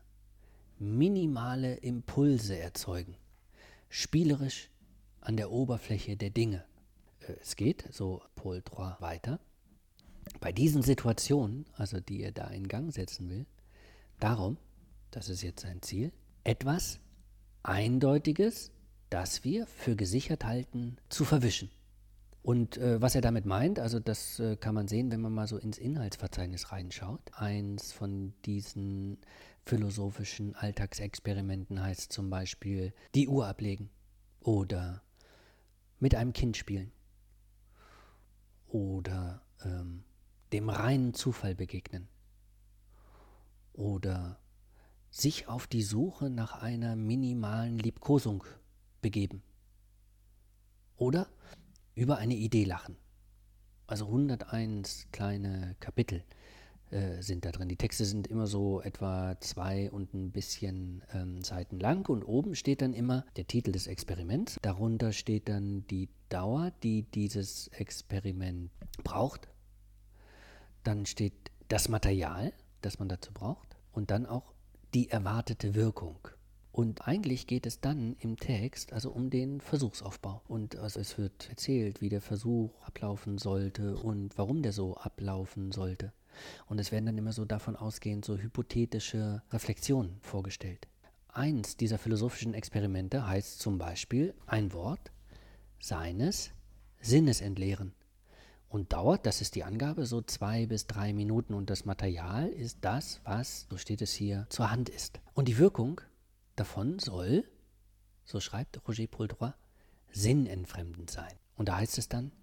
minimale 0.77 1.75
Impulse 1.75 2.58
erzeugen, 2.58 3.15
spielerisch 3.89 4.69
an 5.21 5.38
der 5.38 5.51
Oberfläche 5.51 6.17
der 6.17 6.31
Dinge. 6.31 6.65
Äh, 7.19 7.34
es 7.41 7.55
geht, 7.55 7.88
so 7.91 8.21
Paul 8.36 8.62
Droit 8.63 8.99
weiter, 8.99 9.39
bei 10.39 10.51
diesen 10.51 10.81
Situationen, 10.81 11.65
also 11.75 11.99
die 11.99 12.21
er 12.21 12.31
da 12.31 12.47
in 12.47 12.67
Gang 12.67 12.93
setzen 12.93 13.29
will, 13.29 13.45
darum, 14.19 14.57
das 15.11 15.29
ist 15.29 15.41
jetzt 15.41 15.61
sein 15.61 15.81
Ziel, 15.81 16.11
etwas 16.43 16.99
Eindeutiges, 17.63 18.71
das 19.09 19.43
wir 19.43 19.65
für 19.65 19.95
gesichert 19.95 20.45
halten, 20.45 20.97
zu 21.09 21.25
verwischen. 21.25 21.71
Und 22.41 22.77
äh, 22.77 23.01
was 23.01 23.15
er 23.15 23.21
damit 23.21 23.45
meint, 23.45 23.79
also 23.79 23.99
das 23.99 24.39
äh, 24.39 24.55
kann 24.55 24.75
man 24.75 24.88
sehen, 24.88 25.11
wenn 25.11 25.21
man 25.21 25.33
mal 25.33 25.47
so 25.47 25.57
ins 25.57 25.79
Inhaltsverzeichnis 25.79 26.71
reinschaut. 26.71 27.21
Eins 27.33 27.91
von 27.91 28.35
diesen 28.45 29.17
philosophischen 29.65 30.53
Alltagsexperimenten 30.53 31.81
heißt 31.81 32.13
zum 32.13 32.29
Beispiel 32.29 32.93
die 33.15 33.27
Uhr 33.27 33.47
ablegen 33.47 33.89
oder 34.41 35.01
mit 35.99 36.13
einem 36.13 36.33
Kind 36.33 36.55
spielen 36.55 36.91
oder 38.67 39.41
ähm, 39.63 40.03
dem 40.53 40.69
reinen 40.69 41.13
Zufall 41.13 41.55
begegnen 41.55 42.08
oder 43.73 44.39
sich 45.10 45.47
auf 45.47 45.67
die 45.67 45.81
Suche 45.81 46.29
nach 46.29 46.62
einer 46.62 46.95
minimalen 46.95 47.77
Liebkosung 47.77 48.43
begeben 49.01 49.43
oder 50.97 51.27
über 51.95 52.17
eine 52.17 52.36
Idee 52.36 52.65
lachen. 52.65 52.97
Also 53.88 54.08
101 54.08 55.08
kleine 55.12 55.75
Kapitel 55.79 56.23
äh, 56.89 57.21
sind 57.21 57.45
da 57.45 57.51
drin. 57.51 57.69
Die 57.69 57.77
Texte 57.77 58.03
sind 58.03 58.27
immer 58.27 58.47
so 58.47 58.81
etwa 58.81 59.39
zwei 59.39 59.91
und 59.91 60.13
ein 60.13 60.31
bisschen 60.31 61.03
ähm, 61.13 61.41
Seiten 61.43 61.79
lang 61.79 62.10
und 62.10 62.23
oben 62.23 62.55
steht 62.55 62.81
dann 62.81 62.93
immer 62.93 63.25
der 63.38 63.47
Titel 63.47 63.71
des 63.71 63.88
Experiments. 63.88 64.58
Darunter 64.62 65.13
steht 65.13 65.47
dann 65.47 65.86
die 65.88 66.10
Dauer, 66.29 66.71
die 66.84 67.03
dieses 67.03 67.67
Experiment 67.69 68.71
braucht 69.03 69.47
dann 70.88 71.06
steht 71.06 71.34
das 71.67 71.89
Material, 71.89 72.54
das 72.82 73.00
man 73.00 73.10
dazu 73.10 73.34
braucht 73.34 73.76
und 73.91 74.12
dann 74.12 74.26
auch 74.26 74.54
die 74.93 75.10
erwartete 75.10 75.76
Wirkung. 75.76 76.28
Und 76.71 77.08
eigentlich 77.08 77.48
geht 77.48 77.65
es 77.65 77.80
dann 77.80 78.17
im 78.19 78.36
Text 78.36 78.91
also 78.91 79.10
um 79.10 79.30
den 79.30 79.62
Versuchsaufbau. 79.62 80.41
Und 80.48 80.76
also 80.76 81.00
es 81.00 81.17
wird 81.17 81.50
erzählt, 81.50 82.02
wie 82.02 82.10
der 82.10 82.19
Versuch 82.19 82.82
ablaufen 82.82 83.38
sollte 83.38 83.95
und 83.95 84.38
warum 84.38 84.62
der 84.62 84.74
so 84.74 84.98
ablaufen 84.98 85.71
sollte. 85.71 86.12
Und 86.67 86.80
es 86.80 86.91
werden 86.91 87.06
dann 87.06 87.17
immer 87.17 87.32
so 87.32 87.45
davon 87.45 87.78
ausgehend 87.78 88.26
so 88.26 88.38
hypothetische 88.38 89.41
Reflexionen 89.52 90.17
vorgestellt. 90.21 90.89
Eins 91.30 91.78
dieser 91.78 91.98
philosophischen 91.98 92.54
Experimente 92.54 93.26
heißt 93.26 93.60
zum 93.60 93.78
Beispiel 93.78 94.34
ein 94.45 94.74
Wort 94.74 95.13
seines 95.80 96.52
Sinnes 97.00 97.39
entleeren 97.39 97.93
und 98.75 98.91
dauert, 98.91 99.25
das 99.25 99.39
ist 99.39 99.55
die 99.55 99.63
Angabe, 99.63 100.05
so 100.05 100.21
zwei 100.21 100.65
bis 100.65 100.85
drei 100.85 101.13
Minuten 101.13 101.53
und 101.53 101.69
das 101.69 101.85
Material 101.85 102.49
ist 102.49 102.79
das, 102.81 103.21
was, 103.23 103.67
so 103.69 103.77
steht 103.77 104.01
es 104.01 104.11
hier, 104.11 104.47
zur 104.49 104.69
Hand 104.69 104.89
ist. 104.89 105.21
Und 105.33 105.47
die 105.47 105.57
Wirkung 105.57 106.01
davon 106.57 106.99
soll, 106.99 107.45
so 108.25 108.41
schreibt 108.41 108.85
Roger 108.85 109.07
Poldroy, 109.07 109.51
sinnentfremdend 110.11 111.09
sein. 111.09 111.31
Und 111.55 111.69
da 111.69 111.77
heißt 111.77 111.97
es 111.97 112.09
dann, 112.09 112.33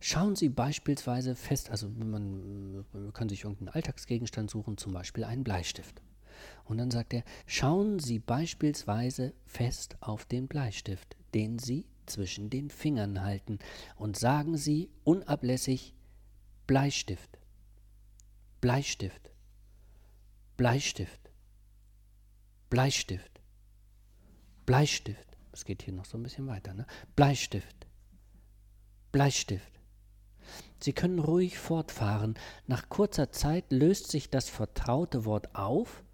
schauen 0.00 0.34
Sie 0.34 0.48
beispielsweise 0.48 1.34
fest, 1.34 1.70
also 1.70 1.90
man, 1.90 2.86
man 2.94 3.12
kann 3.12 3.28
sich 3.28 3.44
irgendeinen 3.44 3.68
Alltagsgegenstand 3.68 4.50
suchen, 4.50 4.78
zum 4.78 4.94
Beispiel 4.94 5.24
einen 5.24 5.44
Bleistift. 5.44 6.00
Und 6.64 6.78
dann 6.78 6.90
sagt 6.90 7.12
er, 7.12 7.22
schauen 7.44 7.98
Sie 7.98 8.18
beispielsweise 8.18 9.34
fest 9.44 9.98
auf 10.00 10.24
den 10.24 10.48
Bleistift, 10.48 11.18
den 11.34 11.58
Sie 11.58 11.84
zwischen 12.06 12.50
den 12.50 12.70
Fingern 12.70 13.22
halten 13.22 13.58
und 13.96 14.16
sagen 14.16 14.56
Sie 14.56 14.90
unablässig 15.04 15.94
Bleistift, 16.66 17.38
Bleistift, 18.60 19.30
Bleistift, 20.56 21.30
Bleistift, 22.70 23.40
Bleistift. 24.64 25.36
Es 25.52 25.64
geht 25.64 25.82
hier 25.82 25.94
noch 25.94 26.04
so 26.04 26.18
ein 26.18 26.22
bisschen 26.22 26.46
weiter, 26.48 26.74
ne? 26.74 26.86
Bleistift, 27.14 27.86
Bleistift. 29.12 29.80
Sie 30.80 30.92
können 30.92 31.18
ruhig 31.18 31.58
fortfahren. 31.58 32.34
Nach 32.66 32.88
kurzer 32.88 33.30
Zeit 33.32 33.72
löst 33.72 34.10
sich 34.10 34.30
das 34.30 34.48
vertraute 34.48 35.24
Wort 35.24 35.54
auf 35.54 36.04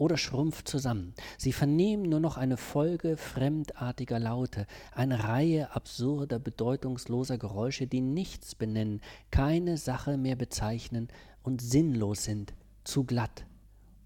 oder 0.00 0.16
schrumpft 0.16 0.66
zusammen. 0.66 1.12
Sie 1.36 1.52
vernehmen 1.52 2.08
nur 2.08 2.20
noch 2.20 2.38
eine 2.38 2.56
Folge 2.56 3.18
fremdartiger 3.18 4.18
Laute, 4.18 4.66
eine 4.92 5.24
Reihe 5.24 5.74
absurder, 5.74 6.38
bedeutungsloser 6.38 7.36
Geräusche, 7.36 7.86
die 7.86 8.00
nichts 8.00 8.54
benennen, 8.54 9.02
keine 9.30 9.76
Sache 9.76 10.16
mehr 10.16 10.36
bezeichnen 10.36 11.08
und 11.42 11.60
sinnlos 11.60 12.24
sind, 12.24 12.54
zu 12.82 13.04
glatt 13.04 13.44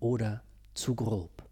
oder 0.00 0.42
zu 0.74 0.96
grob. 0.96 1.48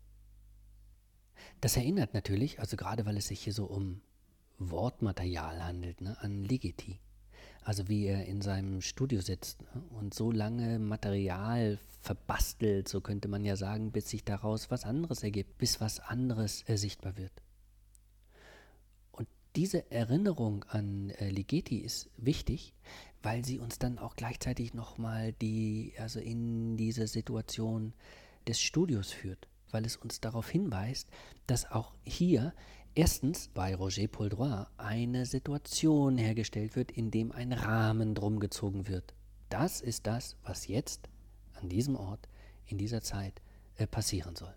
Das 1.61 1.77
erinnert 1.77 2.13
natürlich, 2.13 2.59
also 2.59 2.77
gerade 2.77 3.07
weil 3.07 3.19
es 3.19 3.29
sich 3.29 3.45
hier 3.45 3.53
so 3.53 3.67
um 3.67 4.01
Wortmaterial 4.59 5.65
handelt, 5.65 6.01
ne, 6.01 6.17
an 6.21 6.43
Ligeti. 6.43 6.99
Also 7.65 7.89
wie 7.89 8.07
er 8.07 8.27
in 8.27 8.43
seinem 8.43 8.81
Studio 8.81 9.21
sitzt 9.21 9.61
ne? 9.63 9.83
und 9.91 10.15
so 10.15 10.33
lange 10.33 10.79
Material 10.79 11.79
verbastelt, 12.01 12.89
so 12.89 13.01
könnte 13.01 13.29
man 13.29 13.45
ja 13.45 13.55
sagen, 13.55 13.93
bis 13.93 14.11
sich 14.11 14.25
daraus 14.25 14.71
was 14.71 14.85
anderes 14.85 15.23
ergibt, 15.23 15.59
bis 15.59 15.81
was 15.81 16.01
anderes 16.01 16.69
äh, 16.69 16.77
sichtbar 16.77 17.17
wird. 17.17 17.33
Und 19.13 19.29
diese 19.55 19.91
Erinnerung 19.93 20.65
an 20.65 21.11
äh, 21.11 21.31
Ligeti 21.31 21.79
ist 21.79 22.11
wichtig, 22.17 22.75
weil 23.23 23.45
sie 23.45 23.61
uns 23.61 23.79
dann 23.79 23.99
auch 23.99 24.17
gleichzeitig 24.17 24.75
nochmal 24.75 25.33
die, 25.33 25.95
also 25.99 26.19
in 26.19 26.77
diese 26.77 27.07
Situation 27.07 27.93
des 28.49 28.61
Studios 28.61 29.13
führt, 29.13 29.47
weil 29.71 29.87
es 29.87 29.97
uns 29.97 30.21
darauf 30.21 30.51
hinweist, 30.51 31.09
dass 31.47 31.71
auch 31.71 31.95
hier 32.03 32.53
Erstens 32.95 33.49
bei 33.49 33.75
Roger 33.75 34.07
Poldroy 34.07 34.67
eine 34.77 35.25
Situation 35.25 36.19
hergestellt 36.19 36.77
wird, 36.77 36.93
in 36.93 37.11
dem 37.11 37.33
ein 37.33 37.55
Rahmen 37.55 38.15
drum 38.15 38.39
gezogen 38.39 38.87
wird. 38.87 39.15
Das 39.49 39.81
ist 39.81 40.07
das, 40.07 40.37
was 40.45 40.69
jetzt 40.69 41.09
an 41.55 41.71
diesem 41.71 41.97
Ort, 41.97 42.29
in 42.67 42.77
dieser 42.77 43.01
Zeit 43.01 43.41
äh, 43.77 43.87
passieren 43.87 44.37
soll. 44.37 44.55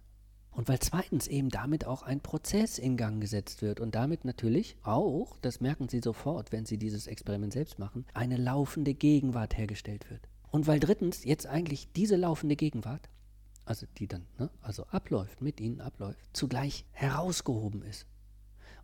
Und 0.52 0.68
weil 0.68 0.80
zweitens 0.80 1.28
eben 1.28 1.50
damit 1.50 1.86
auch 1.86 2.02
ein 2.02 2.20
Prozess 2.20 2.78
in 2.78 2.98
Gang 2.98 3.22
gesetzt 3.22 3.62
wird 3.62 3.80
und 3.80 3.96
damit 3.96 4.26
natürlich 4.26 4.76
auch, 4.84 5.38
das 5.40 5.62
merken 5.62 5.88
Sie 5.88 6.02
sofort, 6.04 6.52
wenn 6.52 6.66
Sie 6.66 6.78
dieses 6.78 7.08
Experiment 7.08 7.54
selbst 7.54 7.80
machen, 7.80 8.06
eine 8.14 8.36
laufende 8.36 8.96
Gegenwart 8.96 9.58
hergestellt 9.58 10.10
wird. 10.10 10.28
Und 10.52 10.68
weil 10.68 10.82
drittens 10.82 11.24
jetzt 11.24 11.48
eigentlich 11.48 11.90
diese 11.94 12.18
laufende 12.18 12.58
Gegenwart, 12.58 13.08
also 13.64 13.86
die 13.98 14.08
dann, 14.08 14.26
ne, 14.38 14.50
also 14.62 14.84
abläuft, 14.88 15.42
mit 15.42 15.62
Ihnen 15.62 15.80
abläuft, 15.80 16.20
zugleich 16.34 16.86
herausgehoben 16.92 17.82
ist 17.82 18.06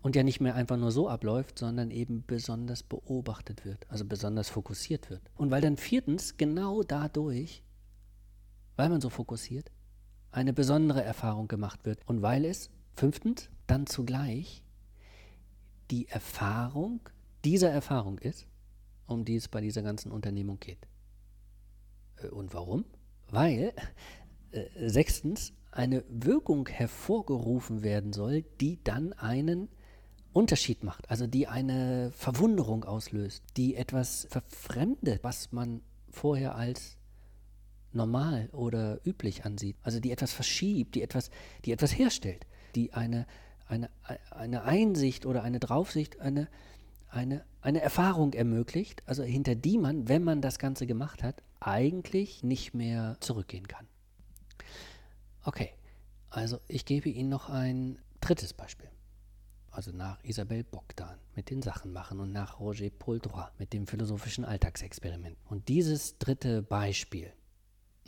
und 0.01 0.15
ja 0.15 0.23
nicht 0.23 0.41
mehr 0.41 0.55
einfach 0.55 0.77
nur 0.77 0.91
so 0.91 1.07
abläuft, 1.07 1.59
sondern 1.59 1.91
eben 1.91 2.23
besonders 2.25 2.83
beobachtet 2.83 3.65
wird, 3.65 3.85
also 3.89 4.05
besonders 4.05 4.49
fokussiert 4.49 5.09
wird. 5.09 5.21
Und 5.35 5.51
weil 5.51 5.61
dann 5.61 5.77
viertens 5.77 6.37
genau 6.37 6.83
dadurch, 6.83 7.63
weil 8.75 8.89
man 8.89 9.01
so 9.01 9.09
fokussiert, 9.09 9.71
eine 10.31 10.53
besondere 10.53 11.03
Erfahrung 11.03 11.47
gemacht 11.47 11.85
wird 11.85 11.99
und 12.07 12.21
weil 12.21 12.45
es 12.45 12.71
fünftens 12.95 13.49
dann 13.67 13.85
zugleich 13.85 14.63
die 15.91 16.07
Erfahrung 16.07 17.01
dieser 17.43 17.69
Erfahrung 17.69 18.17
ist, 18.19 18.47
um 19.07 19.25
die 19.25 19.35
es 19.35 19.49
bei 19.49 19.61
dieser 19.61 19.81
ganzen 19.81 20.11
Unternehmung 20.11 20.59
geht. 20.59 20.87
Äh, 22.17 22.27
und 22.27 22.53
warum? 22.53 22.85
Weil 23.29 23.73
äh, 24.51 24.89
sechstens 24.89 25.53
eine 25.71 26.03
Wirkung 26.09 26.67
hervorgerufen 26.67 27.83
werden 27.83 28.13
soll, 28.13 28.43
die 28.59 28.83
dann 28.83 29.13
einen 29.13 29.69
Unterschied 30.33 30.83
macht, 30.83 31.09
also 31.09 31.27
die 31.27 31.47
eine 31.47 32.11
Verwunderung 32.11 32.85
auslöst, 32.85 33.43
die 33.57 33.75
etwas 33.75 34.27
verfremdet, 34.29 35.23
was 35.23 35.51
man 35.51 35.81
vorher 36.09 36.55
als 36.55 36.97
normal 37.91 38.49
oder 38.53 39.05
üblich 39.05 39.45
ansieht, 39.45 39.75
also 39.83 39.99
die 39.99 40.11
etwas 40.11 40.31
verschiebt, 40.31 40.95
die 40.95 41.01
etwas, 41.01 41.29
die 41.65 41.73
etwas 41.73 41.97
herstellt, 41.97 42.45
die 42.75 42.93
eine, 42.93 43.27
eine, 43.67 43.89
eine 44.29 44.63
Einsicht 44.63 45.25
oder 45.25 45.43
eine 45.43 45.59
Draufsicht, 45.59 46.19
eine, 46.21 46.47
eine, 47.09 47.43
eine 47.61 47.81
Erfahrung 47.81 48.31
ermöglicht, 48.33 49.03
also 49.07 49.23
hinter 49.23 49.55
die 49.55 49.77
man, 49.77 50.07
wenn 50.07 50.23
man 50.23 50.41
das 50.41 50.59
Ganze 50.59 50.87
gemacht 50.87 51.23
hat, 51.23 51.43
eigentlich 51.59 52.41
nicht 52.43 52.73
mehr 52.73 53.17
zurückgehen 53.19 53.67
kann. 53.67 53.87
Okay, 55.43 55.71
also 56.29 56.59
ich 56.69 56.85
gebe 56.85 57.09
Ihnen 57.09 57.29
noch 57.29 57.49
ein 57.49 57.99
drittes 58.21 58.53
Beispiel 58.53 58.90
also 59.71 59.91
nach 59.91 60.23
Isabelle 60.23 60.63
Bogdan 60.63 61.17
mit 61.35 61.49
den 61.49 61.61
Sachen 61.61 61.91
machen 61.91 62.19
und 62.19 62.31
nach 62.31 62.59
Roger 62.59 62.89
Poldroy 62.89 63.45
mit 63.57 63.73
dem 63.73 63.87
philosophischen 63.87 64.45
Alltagsexperiment. 64.45 65.37
Und 65.45 65.69
dieses 65.69 66.17
dritte 66.17 66.61
Beispiel 66.61 67.33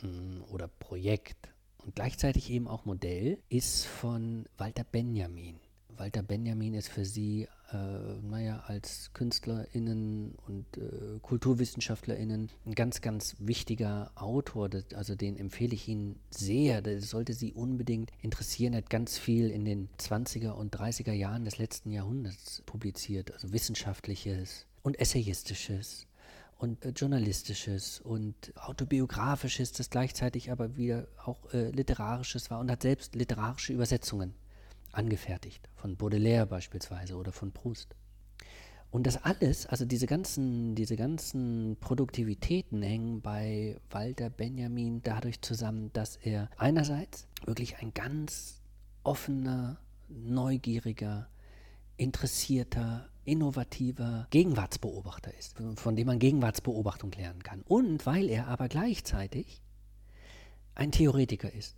mm, 0.02 0.42
oder 0.50 0.68
Projekt 0.68 1.48
und 1.78 1.94
gleichzeitig 1.94 2.50
eben 2.50 2.68
auch 2.68 2.84
Modell 2.84 3.42
ist 3.48 3.86
von 3.86 4.46
Walter 4.56 4.84
Benjamin. 4.84 5.58
Walter 5.88 6.22
Benjamin 6.22 6.74
ist 6.74 6.88
für 6.88 7.04
sie, 7.04 7.48
äh, 7.72 7.76
naja, 8.22 8.62
als 8.66 9.10
KünstlerInnen 9.14 10.34
und 10.46 10.66
äh, 10.76 11.18
KulturwissenschaftlerInnen 11.22 12.50
ein 12.66 12.74
ganz, 12.74 13.00
ganz 13.00 13.36
wichtiger 13.38 14.12
Autor. 14.14 14.68
Das, 14.68 14.84
also 14.94 15.14
den 15.14 15.36
empfehle 15.36 15.74
ich 15.74 15.88
Ihnen 15.88 16.20
sehr. 16.30 16.82
Das 16.82 17.08
sollte 17.10 17.32
Sie 17.32 17.52
unbedingt 17.52 18.10
interessieren. 18.20 18.74
Er 18.74 18.78
hat 18.78 18.90
ganz 18.90 19.18
viel 19.18 19.50
in 19.50 19.64
den 19.64 19.88
20er 19.98 20.50
und 20.50 20.76
30er 20.76 21.12
Jahren 21.12 21.44
des 21.44 21.58
letzten 21.58 21.90
Jahrhunderts 21.90 22.62
publiziert. 22.66 23.32
Also 23.32 23.52
wissenschaftliches 23.52 24.66
und 24.82 24.98
essayistisches 24.98 26.06
und 26.58 26.84
äh, 26.84 26.90
journalistisches 26.90 28.00
und 28.00 28.52
autobiografisches, 28.56 29.72
das 29.72 29.90
gleichzeitig 29.90 30.52
aber 30.52 30.76
wieder 30.76 31.08
auch 31.24 31.52
äh, 31.52 31.70
literarisches 31.70 32.50
war 32.50 32.60
und 32.60 32.70
hat 32.70 32.82
selbst 32.82 33.14
literarische 33.14 33.72
Übersetzungen 33.72 34.34
angefertigt, 34.96 35.68
von 35.74 35.96
Baudelaire 35.96 36.46
beispielsweise 36.46 37.16
oder 37.16 37.32
von 37.32 37.52
Proust. 37.52 37.94
Und 38.90 39.08
das 39.08 39.24
alles, 39.24 39.66
also 39.66 39.84
diese 39.84 40.06
ganzen, 40.06 40.76
diese 40.76 40.94
ganzen 40.94 41.76
Produktivitäten 41.80 42.80
hängen 42.80 43.22
bei 43.22 43.76
Walter 43.90 44.30
Benjamin 44.30 45.02
dadurch 45.02 45.40
zusammen, 45.40 45.90
dass 45.92 46.16
er 46.16 46.48
einerseits 46.58 47.26
wirklich 47.44 47.78
ein 47.78 47.92
ganz 47.92 48.62
offener, 49.02 49.78
neugieriger, 50.08 51.28
interessierter, 51.96 53.08
innovativer 53.24 54.28
Gegenwartsbeobachter 54.30 55.36
ist, 55.36 55.56
von 55.76 55.96
dem 55.96 56.06
man 56.06 56.20
Gegenwartsbeobachtung 56.20 57.10
lernen 57.12 57.42
kann. 57.42 57.62
Und 57.62 58.06
weil 58.06 58.30
er 58.30 58.46
aber 58.46 58.68
gleichzeitig 58.68 59.60
ein 60.76 60.92
Theoretiker 60.92 61.52
ist 61.52 61.76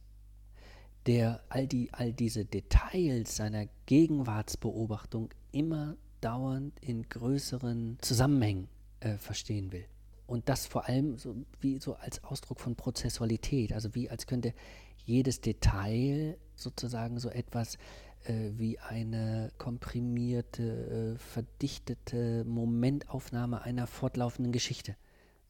der 1.07 1.43
all, 1.49 1.67
die, 1.67 1.93
all 1.93 2.13
diese 2.13 2.45
Details 2.45 3.37
seiner 3.37 3.67
Gegenwartsbeobachtung 3.87 5.31
immer 5.53 5.97
dauernd 6.21 6.79
in 6.81 7.09
größeren 7.09 7.99
Zusammenhängen 8.01 8.69
äh, 9.01 9.17
verstehen 9.17 9.73
will. 9.73 9.87
und 10.27 10.49
das 10.49 10.67
vor 10.67 10.87
allem 10.87 11.19
so 11.19 11.37
wie 11.61 11.79
so 11.79 11.95
als 11.95 12.23
Ausdruck 12.25 12.61
von 12.61 12.75
Prozessualität, 12.75 13.73
also 13.73 13.95
wie 13.95 14.11
als 14.11 14.27
könnte 14.27 14.53
jedes 15.05 15.41
Detail 15.41 16.37
sozusagen 16.57 17.19
so 17.21 17.29
etwas 17.29 17.77
äh, 18.25 18.51
wie 18.57 18.79
eine 18.81 19.53
komprimierte, 19.59 21.15
äh, 21.15 21.19
verdichtete 21.19 22.45
Momentaufnahme 22.45 23.63
einer 23.63 23.87
fortlaufenden 23.87 24.53
Geschichte 24.53 24.97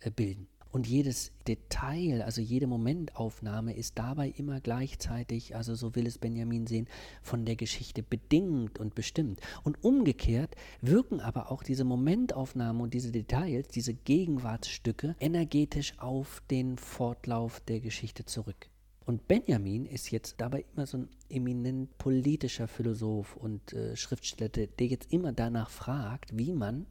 äh, 0.01 0.11
bilden. 0.11 0.49
Und 0.77 0.87
jedes 0.87 1.33
Detail, 1.49 2.21
also 2.21 2.43
jede 2.43 2.67
Momentaufnahme 2.67 3.75
ist 3.75 3.99
dabei 3.99 4.29
immer 4.37 4.61
gleichzeitig, 4.61 5.57
also 5.57 5.75
so 5.75 5.95
will 5.95 6.07
es 6.07 6.19
Benjamin 6.19 6.67
sehen, 6.67 6.87
von 7.23 7.47
der 7.47 7.57
Geschichte 7.57 8.03
bedingt 8.03 8.79
und 8.79 8.95
bestimmt. 8.95 9.41
Und 9.65 9.83
umgekehrt 9.83 10.55
wirken 10.83 11.21
aber 11.21 11.51
auch 11.51 11.63
diese 11.63 11.85
Momentaufnahmen 11.85 12.83
und 12.83 12.93
diese 12.93 13.11
Details, 13.11 13.69
diese 13.69 13.95
Gegenwartsstücke 13.95 15.17
energetisch 15.19 15.99
auf 15.99 16.43
den 16.51 16.77
Fortlauf 16.77 17.61
der 17.61 17.81
Geschichte 17.81 18.27
zurück. 18.27 18.69
Und 19.07 19.29
Benjamin 19.29 19.87
ist 19.87 20.11
jetzt 20.11 20.43
dabei 20.43 20.67
immer 20.75 20.85
so 20.85 20.99
ein 20.99 21.09
eminent 21.31 21.97
politischer 21.97 22.69
Philosoph 22.69 23.35
und 23.35 23.73
äh, 23.73 23.97
Schriftsteller, 23.97 24.51
der 24.51 24.87
jetzt 24.87 25.11
immer 25.11 25.33
danach 25.33 25.71
fragt, 25.71 26.37
wie 26.37 26.53
man 26.53 26.85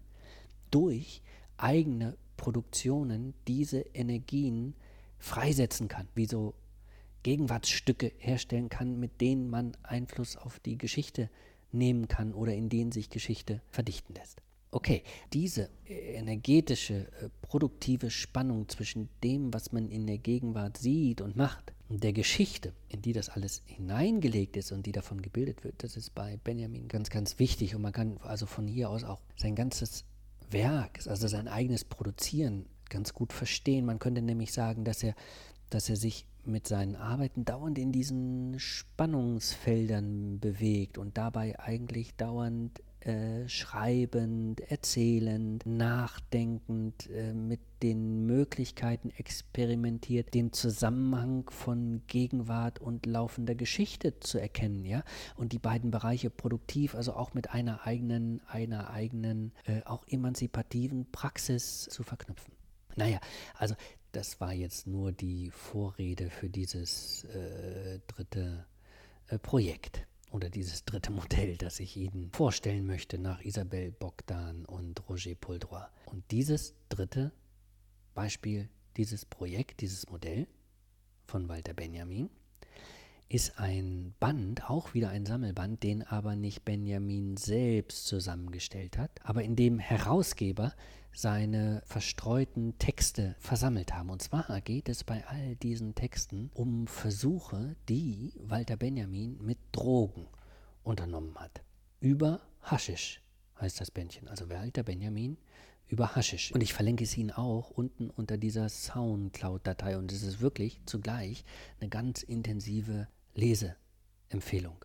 durch 0.72 1.22
eigene 1.58 2.18
Produktionen 2.38 3.34
diese 3.48 3.80
Energien 3.80 4.76
freisetzen 5.18 5.88
kann, 5.88 6.08
wie 6.16 6.26
so 6.26 6.54
Gegenwartsstücke 7.24 8.12
herstellen 8.18 8.70
kann, 8.70 9.00
mit 9.00 9.22
denen 9.22 9.50
man 9.50 9.76
Einfluss 9.84 10.38
auf 10.38 10.60
die 10.60 10.78
Geschichte 10.78 11.30
nehmen 11.72 12.08
kann 12.08 12.34
oder 12.34 12.54
in 12.54 12.70
denen 12.70 12.92
sich 12.92 13.10
Geschichte 13.10 13.62
verdichten 13.70 14.14
lässt. 14.16 14.42
Okay, 14.72 15.04
diese 15.32 15.70
energetische, 15.86 17.08
äh, 17.22 17.30
produktive 17.42 18.12
Spannung 18.12 18.68
zwischen 18.68 19.10
dem, 19.24 19.54
was 19.54 19.72
man 19.72 19.90
in 19.90 20.06
der 20.06 20.18
Gegenwart 20.18 20.78
sieht 20.78 21.22
und 21.22 21.36
macht, 21.36 21.74
und 21.88 22.04
der 22.04 22.14
Geschichte, 22.14 22.74
in 22.90 23.02
die 23.02 23.14
das 23.14 23.30
alles 23.30 23.62
hineingelegt 23.66 24.58
ist 24.58 24.72
und 24.72 24.86
die 24.86 24.92
davon 24.92 25.22
gebildet 25.22 25.64
wird, 25.64 25.84
das 25.84 25.98
ist 25.98 26.16
bei 26.16 26.38
Benjamin 26.44 26.88
ganz, 26.88 27.10
ganz 27.10 27.38
wichtig. 27.38 27.76
Und 27.76 27.84
man 27.84 27.94
kann 27.94 28.18
also 28.24 28.48
von 28.48 28.68
hier 28.68 28.90
aus 28.90 29.04
auch 29.04 29.22
sein 29.36 29.56
ganzes 29.56 30.04
Werk, 30.52 31.00
also 31.08 31.28
sein 31.28 31.48
eigenes 31.48 31.84
Produzieren 31.84 32.66
ganz 32.90 33.14
gut 33.14 33.34
verstehen. 33.34 33.86
Man 33.86 34.00
könnte 34.00 34.22
nämlich 34.22 34.54
sagen, 34.54 34.84
dass 34.84 35.04
er, 35.04 35.16
dass 35.70 35.90
er 35.90 35.96
sich 35.96 36.26
mit 36.44 36.68
seinen 36.68 36.96
Arbeiten 36.96 37.46
dauernd 37.46 37.78
in 37.78 37.92
diesen 37.92 38.60
Spannungsfeldern 38.60 40.40
bewegt 40.40 40.98
und 40.98 41.18
dabei 41.18 41.60
eigentlich 41.60 42.16
dauernd 42.16 42.82
äh, 43.06 43.48
schreibend, 43.48 44.62
erzählend, 44.62 45.64
nachdenkend, 45.66 47.08
äh, 47.12 47.34
mit 47.34 47.60
den 47.84 48.26
Möglichkeiten 48.26 49.12
experimentiert, 49.12 50.34
den 50.34 50.52
Zusammenhang 50.52 51.48
von 51.52 52.02
Gegenwart 52.08 52.80
und 52.80 53.06
laufender 53.06 53.54
Geschichte 53.54 54.20
zu 54.20 54.40
erkennen, 54.40 54.86
ja, 54.86 55.04
und 55.36 55.52
die 55.54 55.60
beiden 55.60 55.92
Bereiche 55.92 56.32
produktiv, 56.32 56.96
also 56.96 57.14
auch 57.14 57.36
mit 57.36 57.52
einer 57.52 57.86
eigenen, 57.86 58.42
einer 58.48 58.90
eigenen, 58.90 59.52
äh, 59.66 59.84
auch 59.86 60.08
emanzipativen 60.08 61.12
Praxis 61.12 61.84
zu 61.84 62.02
verknüpfen. 62.02 62.54
Naja, 62.96 63.20
also 63.54 63.76
das 64.14 64.42
war 64.42 64.54
jetzt 64.54 64.88
nur 64.88 65.12
die 65.12 65.52
Vorrede 65.52 66.32
für 66.32 66.50
dieses 66.50 67.26
äh, 67.26 68.00
dritte 68.08 68.66
äh, 69.28 69.38
Projekt 69.38 70.08
oder 70.32 70.50
dieses 70.50 70.86
dritte 70.86 71.12
Modell, 71.12 71.58
das 71.58 71.80
ich 71.80 71.98
Ihnen 71.98 72.32
vorstellen 72.32 72.86
möchte 72.86 73.18
nach 73.18 73.42
Isabelle 73.42 73.92
Bogdan 73.92 74.66
und 74.66 75.08
Roger 75.10 75.36
Poldroy. 75.36 75.84
Und 76.06 76.30
dieses 76.32 76.76
dritte 76.90 77.32
Beispiel, 78.14 78.70
dieses 78.98 79.26
Projekt, 79.26 79.82
dieses 79.82 80.10
Modell 80.10 80.48
von 81.28 81.48
Walter 81.48 81.74
Benjamin, 81.74 82.30
ist 83.28 83.60
ein 83.60 84.14
Band, 84.20 84.70
auch 84.70 84.94
wieder 84.94 85.10
ein 85.10 85.26
Sammelband, 85.26 85.84
den 85.84 86.04
aber 86.04 86.36
nicht 86.36 86.64
Benjamin 86.64 87.38
selbst 87.38 88.06
zusammengestellt 88.06 88.98
hat, 88.98 89.12
aber 89.24 89.44
in 89.44 89.56
dem 89.56 89.80
Herausgeber 89.80 90.74
seine 91.12 91.82
verstreuten 91.86 92.78
Texte 92.78 93.36
versammelt 93.40 93.94
haben. 93.94 94.10
Und 94.10 94.22
zwar 94.22 94.62
geht 94.62 94.90
es 94.90 95.04
bei 95.04 95.26
all 95.28 95.56
diesen 95.56 95.96
Texten 95.96 96.52
um 96.54 96.88
Versuche, 96.88 97.76
die 97.90 98.34
Walter 98.40 98.76
Benjamin 98.76 99.38
mit 99.42 99.58
Drogen 99.72 100.28
unternommen 100.84 101.36
hat. 101.36 101.62
Über 102.02 102.42
Haschisch 102.62 103.22
heißt 103.60 103.80
das 103.80 103.92
Bändchen, 103.92 104.28
also 104.28 104.50
Walter 104.50 104.84
Benjamin 104.84 105.38
über 105.88 106.16
Haschisch. 106.16 106.52
Und 106.52 106.62
ich 106.62 106.74
verlinke 106.74 107.04
es 107.04 107.18
Ihnen 107.18 107.32
auch 107.32 107.70
unten 107.70 108.10
unter 108.10 108.38
dieser 108.38 108.70
Soundcloud-Datei. 108.70 109.98
Und 109.98 110.12
es 110.12 110.24
ist 110.24 110.42
wirklich 110.42 110.82
zugleich 110.86 111.46
eine 111.80 111.90
ganz 111.90 112.24
intensive 112.24 113.08
Leseempfehlung. 113.34 114.84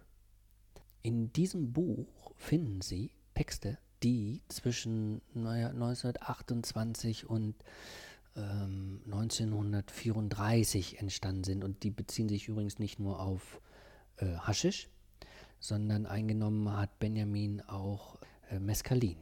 In 1.02 1.32
diesem 1.32 1.72
Buch 1.72 2.32
finden 2.36 2.82
Sie 2.82 3.12
Texte 3.34 3.78
die 4.02 4.42
zwischen 4.48 5.20
naja, 5.34 5.68
1928 5.68 7.28
und 7.28 7.54
ähm, 8.36 9.00
1934 9.06 11.00
entstanden 11.00 11.44
sind. 11.44 11.64
Und 11.64 11.82
die 11.82 11.90
beziehen 11.90 12.28
sich 12.28 12.48
übrigens 12.48 12.78
nicht 12.78 12.98
nur 12.98 13.20
auf 13.20 13.60
äh, 14.16 14.36
Haschisch, 14.36 14.88
sondern 15.58 16.06
eingenommen 16.06 16.72
hat 16.76 16.98
Benjamin 16.98 17.60
auch 17.62 18.18
äh, 18.50 18.58
Mescalin. 18.58 19.16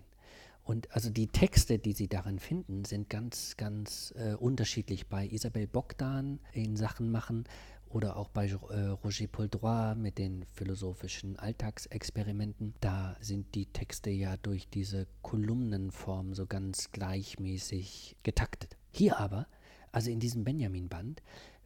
Und 0.69 0.95
also 0.95 1.09
die 1.09 1.29
Texte, 1.29 1.79
die 1.79 1.95
Sie 1.95 2.09
darin 2.09 2.39
finden, 2.39 2.85
sind 2.85 3.09
ganz, 3.09 3.57
ganz 3.57 4.13
äh, 4.19 4.35
unterschiedlich. 4.35 5.07
Bei 5.07 5.27
Isabelle 5.27 5.67
Bogdan 5.67 6.41
in 6.53 6.77
Sachen 6.77 7.11
machen 7.11 7.45
oder 7.89 8.19
auch 8.19 8.29
bei 8.29 8.49
äh, 8.49 8.89
Roger 9.03 9.29
Poldroy 9.29 9.95
mit 9.95 10.19
den 10.19 10.45
philosophischen 10.53 11.39
Alltagsexperimenten. 11.39 12.75
Da 12.83 13.17
sind 13.19 13.55
die 13.55 13.65
Texte 13.65 14.11
ja 14.11 14.37
durch 14.37 14.69
diese 14.69 15.07
Kolumnenform 15.23 16.35
so 16.35 16.45
ganz 16.45 16.93
gleichmäßig 16.93 18.17
getaktet. 18.23 18.77
Hier 18.91 19.19
aber, 19.19 19.47
also 19.91 20.11
in 20.11 20.21
diesem 20.21 20.45
Benjamin-Band, 20.45 21.23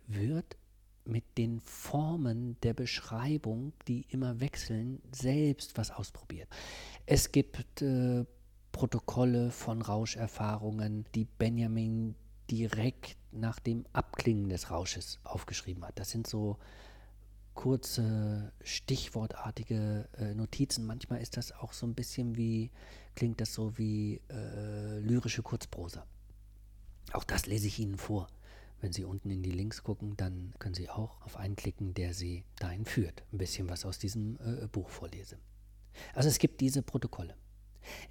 wird 0.07 0.57
mit 1.05 1.25
den 1.39 1.59
Formen 1.59 2.57
der 2.63 2.75
Beschreibung, 2.75 3.73
die 3.89 4.07
immer 4.11 4.39
wechseln, 4.39 5.03
selbst 5.11 5.77
was 5.77 5.91
ausprobiert. 5.91 6.49
Es 7.05 7.33
gibt 7.33 7.83
äh, 7.83 8.25
Protokolle 8.73 9.51
von 9.51 9.83
Rauscherfahrungen, 9.83 11.05
die 11.15 11.25
Benjamin 11.25 12.15
direkt 12.51 13.17
nach 13.31 13.61
dem 13.61 13.87
Abklingen 13.93 14.49
des 14.49 14.71
Rausches 14.71 15.21
aufgeschrieben 15.25 15.85
hat. 15.85 15.99
Das 15.99 16.11
sind 16.11 16.27
so 16.27 16.59
kurze, 17.55 18.53
stichwortartige 18.63 20.09
äh, 20.19 20.35
Notizen. 20.35 20.87
Manchmal 20.87 21.21
ist 21.21 21.37
das 21.37 21.53
auch 21.53 21.73
so 21.73 21.87
ein 21.87 21.95
bisschen 21.95 22.37
wie, 22.37 22.71
klingt 23.15 23.41
das 23.41 23.53
so 23.55 23.77
wie 23.79 24.21
äh, 24.31 24.99
lyrische 25.01 25.43
Kurzprosa. 25.43 26.07
Auch 27.13 27.25
das 27.25 27.47
lese 27.47 27.67
ich 27.67 27.79
Ihnen 27.79 27.99
vor. 27.99 28.29
Wenn 28.81 28.93
Sie 28.93 29.05
unten 29.05 29.31
in 29.31 29.43
die 29.43 29.53
Links 29.53 29.83
gucken, 29.83 30.17
dann 30.17 30.55
können 30.59 30.75
Sie 30.75 30.89
auch 30.89 31.21
auf 31.23 31.37
einen 31.37 31.57
klicken, 31.57 31.95
der 31.95 32.15
Sie 32.15 32.45
dahin 32.59 32.85
führt. 32.85 33.23
Ein 33.33 33.39
bisschen 33.39 33.69
was 33.69 33.85
aus 33.85 33.99
diesem 33.99 34.39
äh, 34.41 34.67
Buch 34.67 34.89
vorlese. 34.89 35.39
Also 36.15 36.29
es 36.29 36.39
gibt 36.39 36.61
diese 36.61 36.83
Protokolle. 36.83 37.37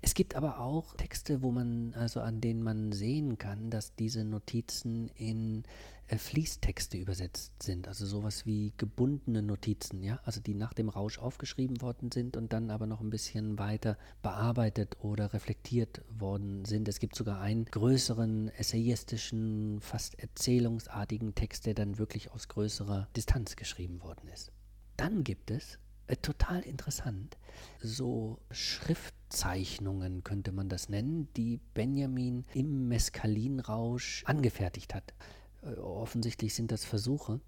Es 0.01 0.13
gibt 0.13 0.35
aber 0.35 0.59
auch 0.59 0.95
Texte, 0.95 1.41
wo 1.41 1.51
man, 1.51 1.93
also 1.93 2.21
an 2.21 2.41
denen 2.41 2.63
man 2.63 2.91
sehen 2.91 3.37
kann, 3.37 3.69
dass 3.69 3.95
diese 3.95 4.23
Notizen 4.23 5.09
in 5.15 5.63
äh, 6.11 6.17
Fließtexte 6.17 6.97
übersetzt 6.97 7.63
sind. 7.63 7.87
Also 7.87 8.05
sowas 8.05 8.45
wie 8.45 8.73
gebundene 8.77 9.41
Notizen, 9.41 10.03
ja, 10.03 10.19
also 10.25 10.41
die 10.41 10.53
nach 10.53 10.73
dem 10.73 10.89
Rausch 10.89 11.17
aufgeschrieben 11.17 11.81
worden 11.81 12.11
sind 12.11 12.35
und 12.35 12.51
dann 12.51 12.69
aber 12.69 12.85
noch 12.85 12.99
ein 12.99 13.09
bisschen 13.09 13.57
weiter 13.57 13.97
bearbeitet 14.21 14.97
oder 14.99 15.33
reflektiert 15.33 16.03
worden 16.09 16.65
sind. 16.65 16.89
Es 16.89 16.99
gibt 16.99 17.15
sogar 17.15 17.39
einen 17.39 17.65
größeren 17.65 18.49
essayistischen, 18.49 19.79
fast 19.79 20.19
erzählungsartigen 20.19 21.33
Text, 21.33 21.65
der 21.65 21.75
dann 21.75 21.97
wirklich 21.97 22.31
aus 22.31 22.49
größerer 22.49 23.07
Distanz 23.15 23.55
geschrieben 23.55 24.01
worden 24.01 24.27
ist. 24.27 24.51
Dann 24.97 25.23
gibt 25.23 25.49
es 25.49 25.79
äh, 26.07 26.15
total 26.17 26.61
interessant. 26.61 27.37
So 27.81 28.39
Schriftzeichnungen 28.51 30.23
könnte 30.23 30.51
man 30.51 30.69
das 30.69 30.89
nennen, 30.89 31.27
die 31.35 31.59
Benjamin 31.73 32.45
im 32.53 32.87
Meskalinrausch 32.87 34.23
angefertigt 34.25 34.93
hat. 34.93 35.13
Äh, 35.61 35.75
offensichtlich 35.75 36.53
sind 36.53 36.71
das 36.71 36.85
Versuche, 36.85 37.39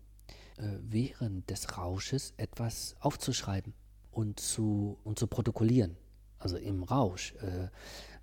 äh, 0.57 0.77
während 0.81 1.49
des 1.49 1.77
Rausches 1.77 2.33
etwas 2.37 2.95
aufzuschreiben 2.99 3.73
und 4.11 4.39
zu, 4.39 4.97
und 5.03 5.19
zu 5.19 5.27
protokollieren. 5.27 5.97
Also 6.39 6.57
im 6.57 6.83
Rausch, 6.83 7.33
äh, 7.35 7.69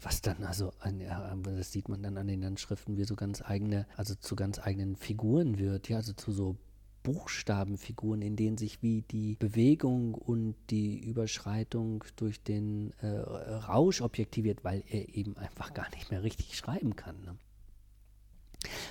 was 0.03 0.20
dann 0.20 0.45
also, 0.45 0.72
an, 0.81 1.01
das 1.43 1.72
sieht 1.72 1.89
man 1.89 2.03
dann 2.03 2.18
an 2.18 2.26
den 2.26 2.45
Handschriften, 2.45 2.97
wie 2.97 3.05
so 3.05 3.16
ganz 3.16 3.43
eigene, 3.43 3.87
also 3.97 4.14
zu 4.14 4.37
ganz 4.37 4.59
eigenen 4.59 4.97
Figuren 4.97 5.59
wird, 5.59 5.89
ja, 5.89 5.97
also 5.97 6.12
zu 6.12 6.31
so 6.31 6.57
Buchstabenfiguren, 7.03 8.22
in 8.22 8.36
denen 8.36 8.59
sich 8.59 8.82
wie 8.82 9.03
die 9.03 9.36
Bewegung 9.36 10.14
und 10.14 10.55
die 10.70 10.98
Überschreitung 10.98 12.05
durch 12.16 12.42
den 12.42 12.92
äh, 13.01 13.07
Rausch 13.09 14.01
objektiviert, 14.01 14.64
weil 14.64 14.84
er 14.88 15.14
eben 15.14 15.36
einfach 15.36 15.72
gar 15.74 15.88
nicht 15.90 16.11
mehr 16.11 16.22
richtig 16.22 16.57
schreiben 16.57 16.96
kann. 16.96 17.20
Ne? 17.22 17.36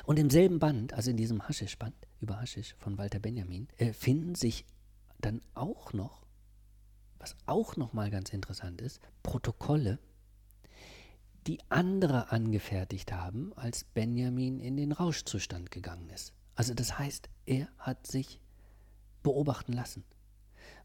Und 0.05 0.17
im 0.17 0.29
selben 0.29 0.59
Band, 0.59 0.93
also 0.93 1.11
in 1.11 1.17
diesem 1.17 1.47
Haschisch-Band 1.47 1.95
über 2.19 2.41
Haschisch 2.41 2.75
von 2.79 2.97
Walter 2.97 3.19
Benjamin, 3.19 3.67
äh, 3.77 3.93
finden 3.93 4.35
sich 4.35 4.65
dann 5.19 5.41
auch 5.53 5.93
noch, 5.93 6.25
was 7.19 7.35
auch 7.45 7.75
noch 7.75 7.93
mal 7.93 8.09
ganz 8.09 8.29
interessant 8.29 8.81
ist, 8.81 9.01
Protokolle, 9.23 9.99
die 11.47 11.59
andere 11.69 12.31
angefertigt 12.31 13.11
haben, 13.11 13.53
als 13.55 13.83
Benjamin 13.83 14.59
in 14.59 14.77
den 14.77 14.91
Rauschzustand 14.91 15.71
gegangen 15.71 16.09
ist. 16.09 16.33
Also 16.59 16.73
das 16.73 16.99
heißt, 16.99 17.29
er 17.45 17.69
hat 17.77 18.05
sich 18.05 18.41
beobachten 19.23 19.71
lassen. 19.71 20.03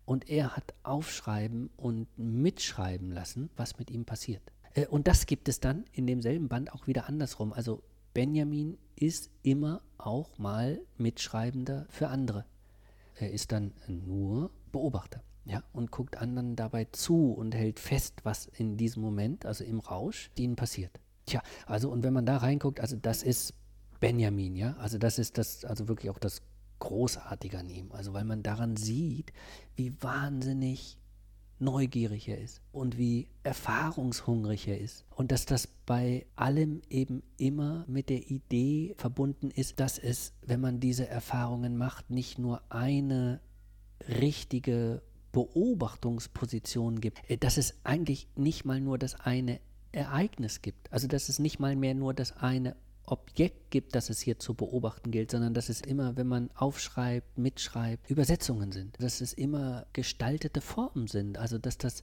Und 0.04 0.30
er 0.30 0.54
hat 0.56 0.72
aufschreiben 0.84 1.68
und 1.76 2.06
mitschreiben 2.16 3.10
lassen, 3.10 3.50
was 3.56 3.76
mit 3.76 3.90
ihm 3.90 4.04
passiert. 4.04 4.52
Äh, 4.74 4.86
und 4.86 5.08
das 5.08 5.26
gibt 5.26 5.48
es 5.48 5.58
dann 5.58 5.84
in 5.90 6.06
demselben 6.06 6.48
Band 6.48 6.72
auch 6.72 6.86
wieder 6.86 7.08
andersrum. 7.08 7.52
Also 7.52 7.82
Benjamin 8.12 8.78
ist 8.94 9.30
immer 9.42 9.82
auch 9.98 10.38
mal 10.38 10.80
Mitschreibender 10.96 11.86
für 11.88 12.06
andere. 12.06 12.44
Er 13.16 13.32
ist 13.32 13.50
dann 13.50 13.72
nur 13.88 14.52
Beobachter. 14.70 15.24
Ja, 15.44 15.64
und 15.72 15.90
guckt 15.90 16.18
anderen 16.18 16.54
dabei 16.54 16.84
zu 16.92 17.32
und 17.32 17.52
hält 17.52 17.80
fest, 17.80 18.20
was 18.22 18.46
in 18.46 18.76
diesem 18.76 19.02
Moment, 19.02 19.44
also 19.44 19.64
im 19.64 19.80
Rausch, 19.80 20.30
ihnen 20.36 20.54
passiert. 20.54 21.00
Tja, 21.26 21.42
also 21.66 21.90
und 21.90 22.04
wenn 22.04 22.12
man 22.12 22.26
da 22.26 22.36
reinguckt, 22.36 22.78
also 22.78 22.94
das 22.94 23.24
ist 23.24 23.54
Benjamin, 24.04 24.54
ja, 24.54 24.76
also 24.80 24.98
das 24.98 25.18
ist 25.18 25.38
das, 25.38 25.64
also 25.64 25.88
wirklich 25.88 26.10
auch 26.10 26.18
das 26.18 26.42
Großartige 26.78 27.58
an 27.58 27.70
ihm, 27.70 27.90
also 27.92 28.12
weil 28.12 28.26
man 28.26 28.42
daran 28.42 28.76
sieht, 28.76 29.32
wie 29.76 29.94
wahnsinnig 30.02 30.98
neugierig 31.58 32.28
er 32.28 32.38
ist 32.38 32.60
und 32.70 32.98
wie 32.98 33.28
erfahrungshungrig 33.44 34.68
er 34.68 34.78
ist. 34.78 35.06
Und 35.08 35.32
dass 35.32 35.46
das 35.46 35.66
bei 35.86 36.26
allem 36.36 36.82
eben 36.90 37.22
immer 37.38 37.86
mit 37.88 38.10
der 38.10 38.30
Idee 38.30 38.94
verbunden 38.98 39.50
ist, 39.50 39.80
dass 39.80 39.98
es, 39.98 40.34
wenn 40.42 40.60
man 40.60 40.80
diese 40.80 41.08
Erfahrungen 41.08 41.78
macht, 41.78 42.10
nicht 42.10 42.38
nur 42.38 42.60
eine 42.68 43.40
richtige 44.06 45.00
Beobachtungsposition 45.32 47.00
gibt, 47.00 47.22
äh, 47.30 47.38
dass 47.38 47.56
es 47.56 47.78
eigentlich 47.84 48.28
nicht 48.36 48.66
mal 48.66 48.82
nur 48.82 48.98
das 48.98 49.14
eine 49.14 49.60
Ereignis 49.92 50.60
gibt. 50.60 50.92
Also 50.92 51.08
dass 51.08 51.30
es 51.30 51.38
nicht 51.38 51.58
mal 51.58 51.74
mehr 51.74 51.94
nur 51.94 52.12
das 52.12 52.36
eine 52.36 52.76
Objekt 53.06 53.70
gibt, 53.70 53.94
das 53.94 54.10
es 54.10 54.20
hier 54.20 54.38
zu 54.38 54.54
beobachten 54.54 55.10
gilt, 55.10 55.30
sondern 55.30 55.54
dass 55.54 55.68
es 55.68 55.80
immer, 55.80 56.16
wenn 56.16 56.26
man 56.26 56.50
aufschreibt, 56.54 57.38
mitschreibt, 57.38 58.10
Übersetzungen 58.10 58.72
sind. 58.72 58.96
Dass 59.00 59.20
es 59.20 59.32
immer 59.32 59.86
gestaltete 59.92 60.60
Formen 60.60 61.06
sind. 61.06 61.38
Also 61.38 61.58
dass 61.58 61.78
das, 61.78 62.02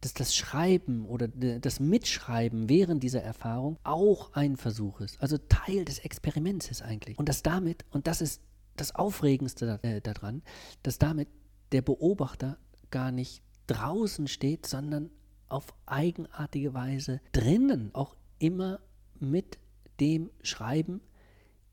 dass 0.00 0.14
das 0.14 0.34
Schreiben 0.34 1.06
oder 1.06 1.28
das 1.28 1.80
Mitschreiben 1.80 2.68
während 2.68 3.02
dieser 3.02 3.22
Erfahrung 3.22 3.78
auch 3.82 4.32
ein 4.34 4.56
Versuch 4.56 5.00
ist. 5.00 5.20
Also 5.20 5.38
Teil 5.38 5.84
des 5.84 5.98
Experiments 5.98 6.70
ist 6.70 6.82
eigentlich. 6.82 7.18
Und 7.18 7.28
dass 7.28 7.42
damit, 7.42 7.84
und 7.90 8.06
das 8.06 8.20
ist 8.20 8.40
das 8.76 8.94
Aufregendste 8.94 9.80
äh, 9.82 10.00
daran, 10.00 10.42
dass 10.82 10.98
damit 10.98 11.28
der 11.72 11.82
Beobachter 11.82 12.58
gar 12.90 13.10
nicht 13.10 13.42
draußen 13.66 14.28
steht, 14.28 14.66
sondern 14.66 15.10
auf 15.48 15.66
eigenartige 15.86 16.74
Weise 16.74 17.20
drinnen 17.32 17.94
auch 17.94 18.16
immer 18.38 18.80
mit 19.18 19.58
dem 20.00 20.30
Schreiben 20.42 21.00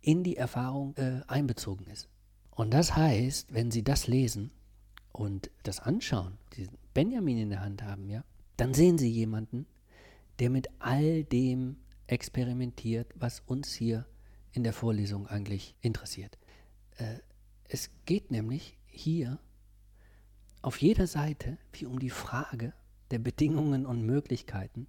in 0.01 0.23
die 0.23 0.37
Erfahrung 0.37 0.95
äh, 0.97 1.21
einbezogen 1.27 1.87
ist. 1.87 2.09
Und 2.51 2.73
das 2.73 2.95
heißt, 2.95 3.53
wenn 3.53 3.71
Sie 3.71 3.83
das 3.83 4.07
lesen 4.07 4.51
und 5.11 5.49
das 5.63 5.79
anschauen, 5.79 6.37
diesen 6.55 6.77
Benjamin 6.93 7.37
in 7.37 7.49
der 7.49 7.61
Hand 7.61 7.83
haben, 7.83 8.09
ja, 8.09 8.23
dann 8.57 8.73
sehen 8.73 8.97
Sie 8.97 9.09
jemanden, 9.09 9.65
der 10.39 10.49
mit 10.49 10.69
all 10.79 11.23
dem 11.23 11.77
experimentiert, 12.07 13.11
was 13.15 13.39
uns 13.41 13.73
hier 13.73 14.05
in 14.51 14.63
der 14.63 14.73
Vorlesung 14.73 15.27
eigentlich 15.27 15.75
interessiert. 15.81 16.37
Äh, 16.97 17.19
es 17.63 17.89
geht 18.05 18.29
nämlich 18.29 18.77
hier 18.85 19.39
auf 20.61 20.81
jeder 20.81 21.07
Seite 21.07 21.57
wie 21.71 21.85
um 21.85 21.99
die 21.99 22.09
Frage 22.09 22.73
der 23.11 23.19
Bedingungen 23.19 23.85
und 23.85 24.03
Möglichkeiten 24.03 24.87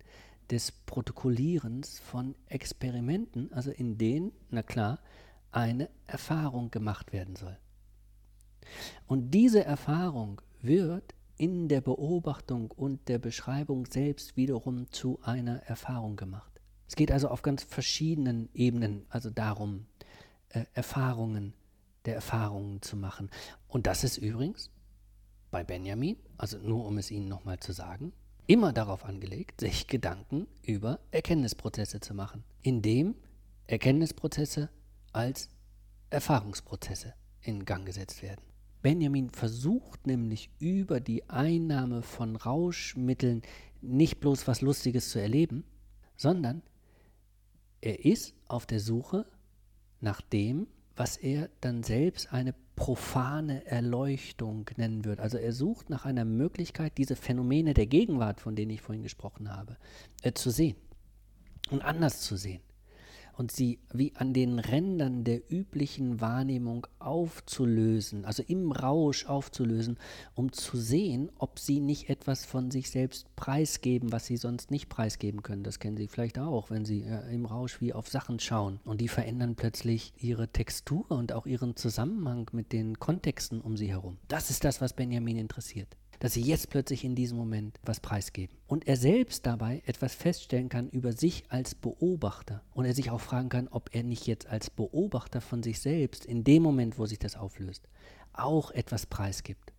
des 0.51 0.73
Protokollierens 0.73 1.99
von 1.99 2.35
Experimenten, 2.47 3.53
also 3.53 3.71
in 3.71 3.99
denen, 3.99 4.33
na 4.51 4.63
klar, 4.63 5.01
eine 5.53 5.89
Erfahrung 6.07 6.71
gemacht 6.71 7.13
werden 7.13 7.37
soll. 7.37 7.57
Und 9.07 9.31
diese 9.31 9.65
Erfahrung 9.65 10.41
wird 10.61 11.15
in 11.37 11.69
der 11.69 11.81
Beobachtung 11.81 12.71
und 12.71 13.09
der 13.09 13.19
Beschreibung 13.19 13.87
selbst 13.87 14.37
wiederum 14.37 14.91
zu 14.91 15.19
einer 15.23 15.57
Erfahrung 15.65 16.17
gemacht. 16.17 16.61
Es 16.89 16.97
geht 16.97 17.11
also 17.11 17.29
auf 17.29 17.43
ganz 17.43 17.63
verschiedenen 17.63 18.49
Ebenen, 18.55 19.05
also 19.09 19.31
darum, 19.31 19.87
äh, 20.51 20.65
Erfahrungen 20.75 21.55
der 22.05 22.15
Erfahrungen 22.15 22.83
zu 22.83 22.97
machen. 22.97 23.31
Und 23.67 23.87
das 23.87 24.05
ist 24.05 24.19
übrigens 24.19 24.71
bei 25.51 25.65
Benjamin, 25.65 26.17
also 26.37 26.59
nur 26.59 26.85
um 26.85 26.99
es 26.99 27.11
Ihnen 27.11 27.29
nochmal 27.29 27.59
zu 27.61 27.73
sagen, 27.73 28.13
immer 28.47 28.73
darauf 28.73 29.05
angelegt, 29.05 29.61
sich 29.61 29.87
Gedanken 29.87 30.47
über 30.63 31.01
Erkenntnisprozesse 31.11 32.01
zu 32.01 32.15
machen, 32.15 32.45
indem 32.63 33.15
Erkenntnisprozesse 33.67 34.71
als 35.13 35.49
Erfahrungsprozesse 36.11 37.15
in 37.41 37.65
Gang 37.65 37.87
gesetzt 37.87 38.23
werden. 38.23 38.43
Benjamin 38.83 39.31
versucht 39.31 40.07
nämlich 40.07 40.51
über 40.59 41.01
die 41.01 41.29
Einnahme 41.31 42.03
von 42.03 42.37
Rauschmitteln 42.37 43.43
nicht 43.81 44.21
bloß 44.21 44.47
was 44.47 44.61
Lustiges 44.61 45.11
zu 45.11 45.19
erleben, 45.19 45.65
sondern 46.17 46.63
er 47.81 48.05
ist 48.05 48.35
auf 48.47 48.67
der 48.67 48.81
Suche 48.81 49.27
nach 50.01 50.21
dem, 50.21 50.67
was 50.97 51.17
er 51.17 51.49
dann 51.61 51.83
selbst 51.83 52.33
eine 52.33 52.55
profane 52.77 53.65
Erleuchtung 53.67 54.69
nennen 54.77 55.05
wird. 55.05 55.21
Also 55.21 55.39
er 55.39 55.53
sucht 55.53 55.91
nach 55.91 56.05
einer 56.05 56.25
Möglichkeit, 56.25 56.99
diese 56.99 57.17
Phänomene 57.17 57.75
der 57.75 57.87
Gegenwart, 57.87 58.41
von 58.41 58.57
denen 58.57 58.71
ich 58.71 58.83
vorhin 58.83 59.03
gesprochen 59.03 59.55
habe, 59.55 59.77
äh, 60.23 60.33
zu 60.33 60.51
sehen 60.51 60.77
und 61.71 61.85
anders 61.85 62.21
zu 62.21 62.37
sehen 62.37 62.61
und 63.37 63.53
sie 63.53 63.79
wie 63.93 64.13
an 64.17 64.33
den 64.33 64.59
Rändern 64.59 65.25
der 65.25 65.41
üblichen 65.51 66.21
Wahrnehmung 66.21 66.87
aufzulösen, 66.99 68.25
also 68.25 68.43
im 68.47 68.73
Rausch 68.73 69.27
aufzulösen, 69.27 69.99
um 70.35 70.53
zu 70.53 70.77
sehen, 70.77 71.31
ob 71.39 71.59
sie 71.59 71.81
nicht 71.81 72.09
etwas 72.09 72.45
von 72.45 72.71
sich 72.71 72.91
selbst 72.91 73.35
preisgeben, 73.37 74.13
was 74.13 74.27
sie 74.27 74.37
sonst 74.37 74.71
nicht 74.71 74.89
preisgeben 74.89 75.43
können. 75.43 75.65
Das 75.65 75.79
kennen 75.79 75.97
Sie 75.97 76.09
vielleicht 76.09 76.39
auch, 76.39 76.71
wenn 76.71 76.85
Sie 76.85 77.03
äh, 77.03 77.35
im 77.35 77.47
Rausch 77.47 77.81
wie 77.81 77.93
auf 77.93 78.09
Sachen 78.09 78.41
schauen 78.41 78.81
und 78.85 79.01
die 79.01 79.09
verändern 79.09 79.55
plötzlich 79.57 80.13
ihre 80.19 80.49
Textur 80.49 81.11
und 81.11 81.33
auch 81.33 81.47
ihren 81.47 81.77
Zusammenhang 81.77 82.51
mit 82.53 82.73
den 82.73 82.99
Kontexten 82.99 83.61
um 83.61 83.77
sie 83.77 83.89
herum. 83.89 84.19
Das 84.29 84.51
ist 84.51 84.65
das, 84.65 84.81
was 84.81 84.93
Benjamin 84.93 85.37
interessiert 85.37 85.97
dass 86.25 86.33
sie 86.33 86.41
jetzt 86.41 86.71
plötzlich 86.71 87.05
in 87.05 87.15
diesem 87.15 87.37
Moment 87.37 87.79
was 87.83 88.01
preisgeben. 88.01 88.57
Und 88.67 88.89
er 88.89 88.97
selbst 88.97 89.45
dabei 89.45 89.83
etwas 89.85 90.15
feststellen 90.15 90.71
kann 90.71 90.89
über 90.89 91.13
sich 91.13 91.45
als 91.51 91.75
Beobachter. 91.75 92.63
Und 92.73 92.87
er 92.87 92.95
sich 92.95 93.11
auch 93.11 93.21
fragen 93.21 93.51
kann, 93.51 93.69
ob 93.69 93.95
er 93.95 94.05
nicht 94.05 94.27
jetzt 94.27 94.47
als 94.47 94.71
Beobachter 94.71 95.43
von 95.43 95.63
sich 95.63 95.81
selbst 95.81 96.25
in 96.25 96.43
dem 96.43 96.63
Moment, 96.63 96.99
wo 96.99 97.05
sich 97.05 97.19
das 97.19 97.37
auflöst, 97.37 97.91
auch 98.33 98.71
etwas 98.71 99.05
preisgibt, 99.05 99.75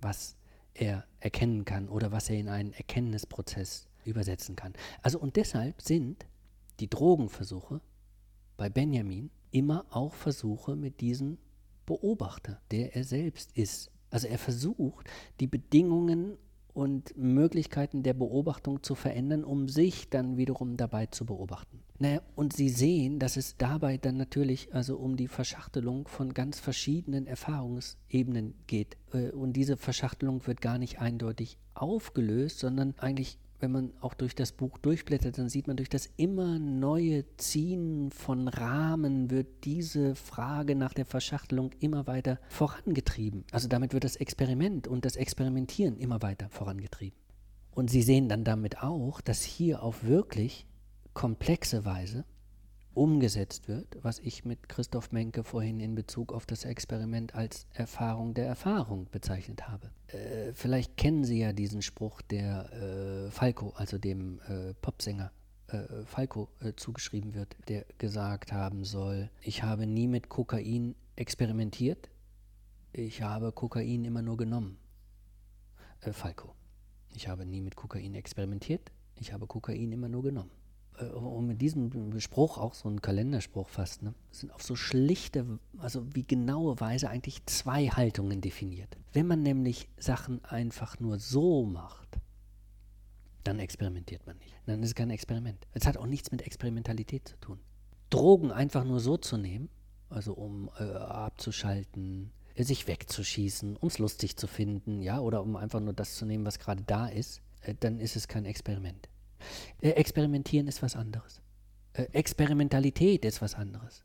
was 0.00 0.36
er 0.72 1.04
erkennen 1.18 1.66
kann 1.66 1.86
oder 1.86 2.10
was 2.10 2.30
er 2.30 2.38
in 2.38 2.48
einen 2.48 2.72
Erkenntnisprozess 2.72 3.86
übersetzen 4.06 4.56
kann. 4.56 4.72
Also 5.02 5.18
und 5.18 5.36
deshalb 5.36 5.82
sind 5.82 6.24
die 6.80 6.88
Drogenversuche 6.88 7.82
bei 8.56 8.70
Benjamin 8.70 9.30
immer 9.50 9.84
auch 9.90 10.14
Versuche 10.14 10.76
mit 10.76 11.02
diesem 11.02 11.36
Beobachter, 11.84 12.58
der 12.70 12.96
er 12.96 13.04
selbst 13.04 13.52
ist, 13.54 13.90
also 14.10 14.26
er 14.26 14.38
versucht, 14.38 15.08
die 15.40 15.46
Bedingungen 15.46 16.36
und 16.72 17.16
Möglichkeiten 17.16 18.02
der 18.02 18.14
Beobachtung 18.14 18.82
zu 18.82 18.94
verändern, 18.94 19.44
um 19.44 19.68
sich 19.68 20.08
dann 20.08 20.36
wiederum 20.36 20.76
dabei 20.76 21.06
zu 21.06 21.26
beobachten. 21.26 21.82
Naja, 21.98 22.22
und 22.36 22.54
Sie 22.54 22.68
sehen, 22.68 23.18
dass 23.18 23.36
es 23.36 23.56
dabei 23.56 23.98
dann 23.98 24.16
natürlich 24.16 24.72
also 24.72 24.96
um 24.96 25.16
die 25.16 25.28
Verschachtelung 25.28 26.08
von 26.08 26.32
ganz 26.32 26.58
verschiedenen 26.58 27.26
Erfahrungsebenen 27.26 28.54
geht. 28.66 28.96
Äh, 29.12 29.30
und 29.30 29.54
diese 29.54 29.76
Verschachtelung 29.76 30.46
wird 30.46 30.60
gar 30.60 30.78
nicht 30.78 31.00
eindeutig 31.00 31.58
aufgelöst, 31.74 32.60
sondern 32.60 32.94
eigentlich 32.98 33.38
wenn 33.60 33.72
man 33.72 33.92
auch 34.00 34.14
durch 34.14 34.34
das 34.34 34.52
Buch 34.52 34.78
durchblättert, 34.78 35.38
dann 35.38 35.48
sieht 35.48 35.66
man, 35.66 35.76
durch 35.76 35.88
das 35.88 36.08
immer 36.16 36.58
neue 36.58 37.24
Ziehen 37.36 38.10
von 38.10 38.48
Rahmen 38.48 39.30
wird 39.30 39.64
diese 39.64 40.14
Frage 40.14 40.74
nach 40.74 40.94
der 40.94 41.06
Verschachtelung 41.06 41.70
immer 41.80 42.06
weiter 42.06 42.38
vorangetrieben. 42.48 43.44
Also 43.52 43.68
damit 43.68 43.92
wird 43.92 44.04
das 44.04 44.16
Experiment 44.16 44.88
und 44.88 45.04
das 45.04 45.16
Experimentieren 45.16 45.98
immer 45.98 46.22
weiter 46.22 46.48
vorangetrieben. 46.50 47.18
Und 47.72 47.90
Sie 47.90 48.02
sehen 48.02 48.28
dann 48.28 48.44
damit 48.44 48.82
auch, 48.82 49.20
dass 49.20 49.42
hier 49.42 49.82
auf 49.82 50.04
wirklich 50.04 50.66
komplexe 51.14 51.84
Weise 51.84 52.24
umgesetzt 52.94 53.68
wird, 53.68 53.98
was 54.02 54.18
ich 54.18 54.44
mit 54.44 54.68
Christoph 54.68 55.12
Menke 55.12 55.44
vorhin 55.44 55.80
in 55.80 55.94
Bezug 55.94 56.32
auf 56.32 56.46
das 56.46 56.64
Experiment 56.64 57.34
als 57.34 57.66
Erfahrung 57.72 58.34
der 58.34 58.46
Erfahrung 58.46 59.06
bezeichnet 59.10 59.68
habe. 59.68 59.90
Äh, 60.08 60.52
vielleicht 60.54 60.96
kennen 60.96 61.24
Sie 61.24 61.38
ja 61.38 61.52
diesen 61.52 61.82
Spruch, 61.82 62.20
der 62.22 62.72
äh, 62.72 63.30
Falco, 63.30 63.70
also 63.76 63.98
dem 63.98 64.40
äh, 64.48 64.74
Popsänger, 64.74 65.30
äh, 65.68 66.04
Falco 66.04 66.48
äh, 66.60 66.72
zugeschrieben 66.74 67.34
wird, 67.34 67.56
der 67.68 67.86
gesagt 67.98 68.52
haben 68.52 68.84
soll, 68.84 69.30
ich 69.40 69.62
habe 69.62 69.86
nie 69.86 70.08
mit 70.08 70.28
Kokain 70.28 70.96
experimentiert, 71.16 72.10
ich 72.92 73.22
habe 73.22 73.52
Kokain 73.52 74.04
immer 74.04 74.22
nur 74.22 74.36
genommen. 74.36 74.78
Äh, 76.00 76.12
Falco. 76.12 76.54
Ich 77.12 77.28
habe 77.28 77.44
nie 77.44 77.60
mit 77.60 77.76
Kokain 77.76 78.14
experimentiert, 78.14 78.90
ich 79.16 79.32
habe 79.32 79.46
Kokain 79.46 79.92
immer 79.92 80.08
nur 80.08 80.22
genommen. 80.22 80.50
Äh, 81.00 81.06
und 81.06 81.46
mit 81.46 81.60
diesem 81.60 82.20
Spruch, 82.20 82.58
auch 82.58 82.74
so 82.74 82.88
ein 82.88 83.00
Kalenderspruch 83.00 83.68
fast, 83.68 84.02
ne, 84.02 84.14
sind 84.30 84.52
auf 84.52 84.62
so 84.62 84.76
schlichte, 84.76 85.58
also 85.78 86.04
wie 86.14 86.24
genaue 86.24 86.80
Weise 86.80 87.08
eigentlich 87.08 87.44
zwei 87.46 87.88
Haltungen 87.88 88.40
definiert. 88.40 88.96
Wenn 89.12 89.26
man 89.26 89.42
nämlich 89.42 89.88
Sachen 89.98 90.44
einfach 90.44 91.00
nur 91.00 91.18
so 91.18 91.64
macht, 91.64 92.18
dann 93.44 93.58
experimentiert 93.58 94.26
man 94.26 94.36
nicht. 94.38 94.54
Dann 94.66 94.82
ist 94.82 94.90
es 94.90 94.94
kein 94.94 95.10
Experiment. 95.10 95.66
Es 95.72 95.86
hat 95.86 95.96
auch 95.96 96.06
nichts 96.06 96.30
mit 96.30 96.42
Experimentalität 96.42 97.26
zu 97.26 97.36
tun. 97.38 97.58
Drogen 98.10 98.52
einfach 98.52 98.84
nur 98.84 99.00
so 99.00 99.16
zu 99.16 99.36
nehmen, 99.36 99.70
also 100.10 100.34
um 100.34 100.68
äh, 100.78 100.82
abzuschalten, 100.82 102.32
sich 102.56 102.86
wegzuschießen, 102.86 103.76
um 103.76 103.88
es 103.88 103.98
lustig 103.98 104.36
zu 104.36 104.46
finden, 104.46 105.00
ja, 105.00 105.20
oder 105.20 105.42
um 105.42 105.56
einfach 105.56 105.80
nur 105.80 105.94
das 105.94 106.16
zu 106.16 106.26
nehmen, 106.26 106.44
was 106.44 106.58
gerade 106.58 106.82
da 106.82 107.06
ist, 107.06 107.40
äh, 107.62 107.74
dann 107.78 107.98
ist 108.00 108.16
es 108.16 108.28
kein 108.28 108.44
Experiment. 108.44 109.08
Äh, 109.80 109.90
experimentieren 109.90 110.66
ist 110.66 110.82
was 110.82 110.96
anderes. 110.96 111.40
Äh, 111.92 112.04
Experimentalität 112.12 113.24
ist 113.24 113.42
was 113.42 113.54
anderes. 113.54 114.04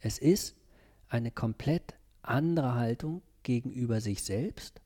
Es 0.00 0.18
ist 0.18 0.56
eine 1.08 1.30
komplett 1.30 1.94
andere 2.22 2.74
Haltung 2.74 3.22
gegenüber 3.42 4.00
sich 4.00 4.22
selbst 4.22 4.80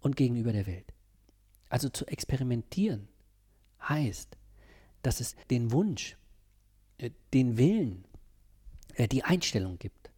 und 0.00 0.16
gegenüber 0.16 0.52
der 0.52 0.66
Welt. 0.66 0.92
Also 1.68 1.88
zu 1.88 2.06
experimentieren 2.06 3.08
heißt, 3.80 4.36
dass 5.02 5.20
es 5.20 5.36
den 5.50 5.72
Wunsch, 5.72 6.16
äh, 6.98 7.10
den 7.32 7.56
Willen, 7.56 8.04
die 9.10 9.24
Einstellung 9.24 9.76
gibt, 9.80 10.12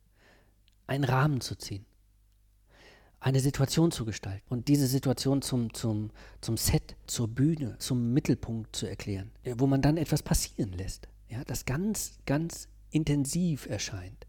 einen 0.86 1.05
Rahmen 1.05 1.40
zu 1.40 1.55
ziehen, 1.57 1.86
eine 3.21 3.41
Situation 3.41 3.91
zu 3.91 4.05
gestalten 4.05 4.45
und 4.49 4.69
diese 4.69 4.87
Situation 4.87 5.43
zum, 5.43 5.73
zum, 5.75 6.11
zum 6.41 6.57
Set, 6.57 6.97
zur 7.07 7.29
Bühne, 7.29 7.77
zum 7.79 8.12
Mittelpunkt 8.12 8.77
zu 8.77 8.87
erklären, 8.87 9.31
äh, 9.43 9.55
wo 9.59 9.67
man 9.67 9.83
dann 9.83 9.97
etwas 9.97 10.23
passieren 10.23 10.73
lässt, 10.73 11.09
ja, 11.29 11.43
das 11.45 11.64
ganz, 11.64 12.19
ganz 12.27 12.69
intensiv 12.91 13.67
erscheint. 13.67 14.27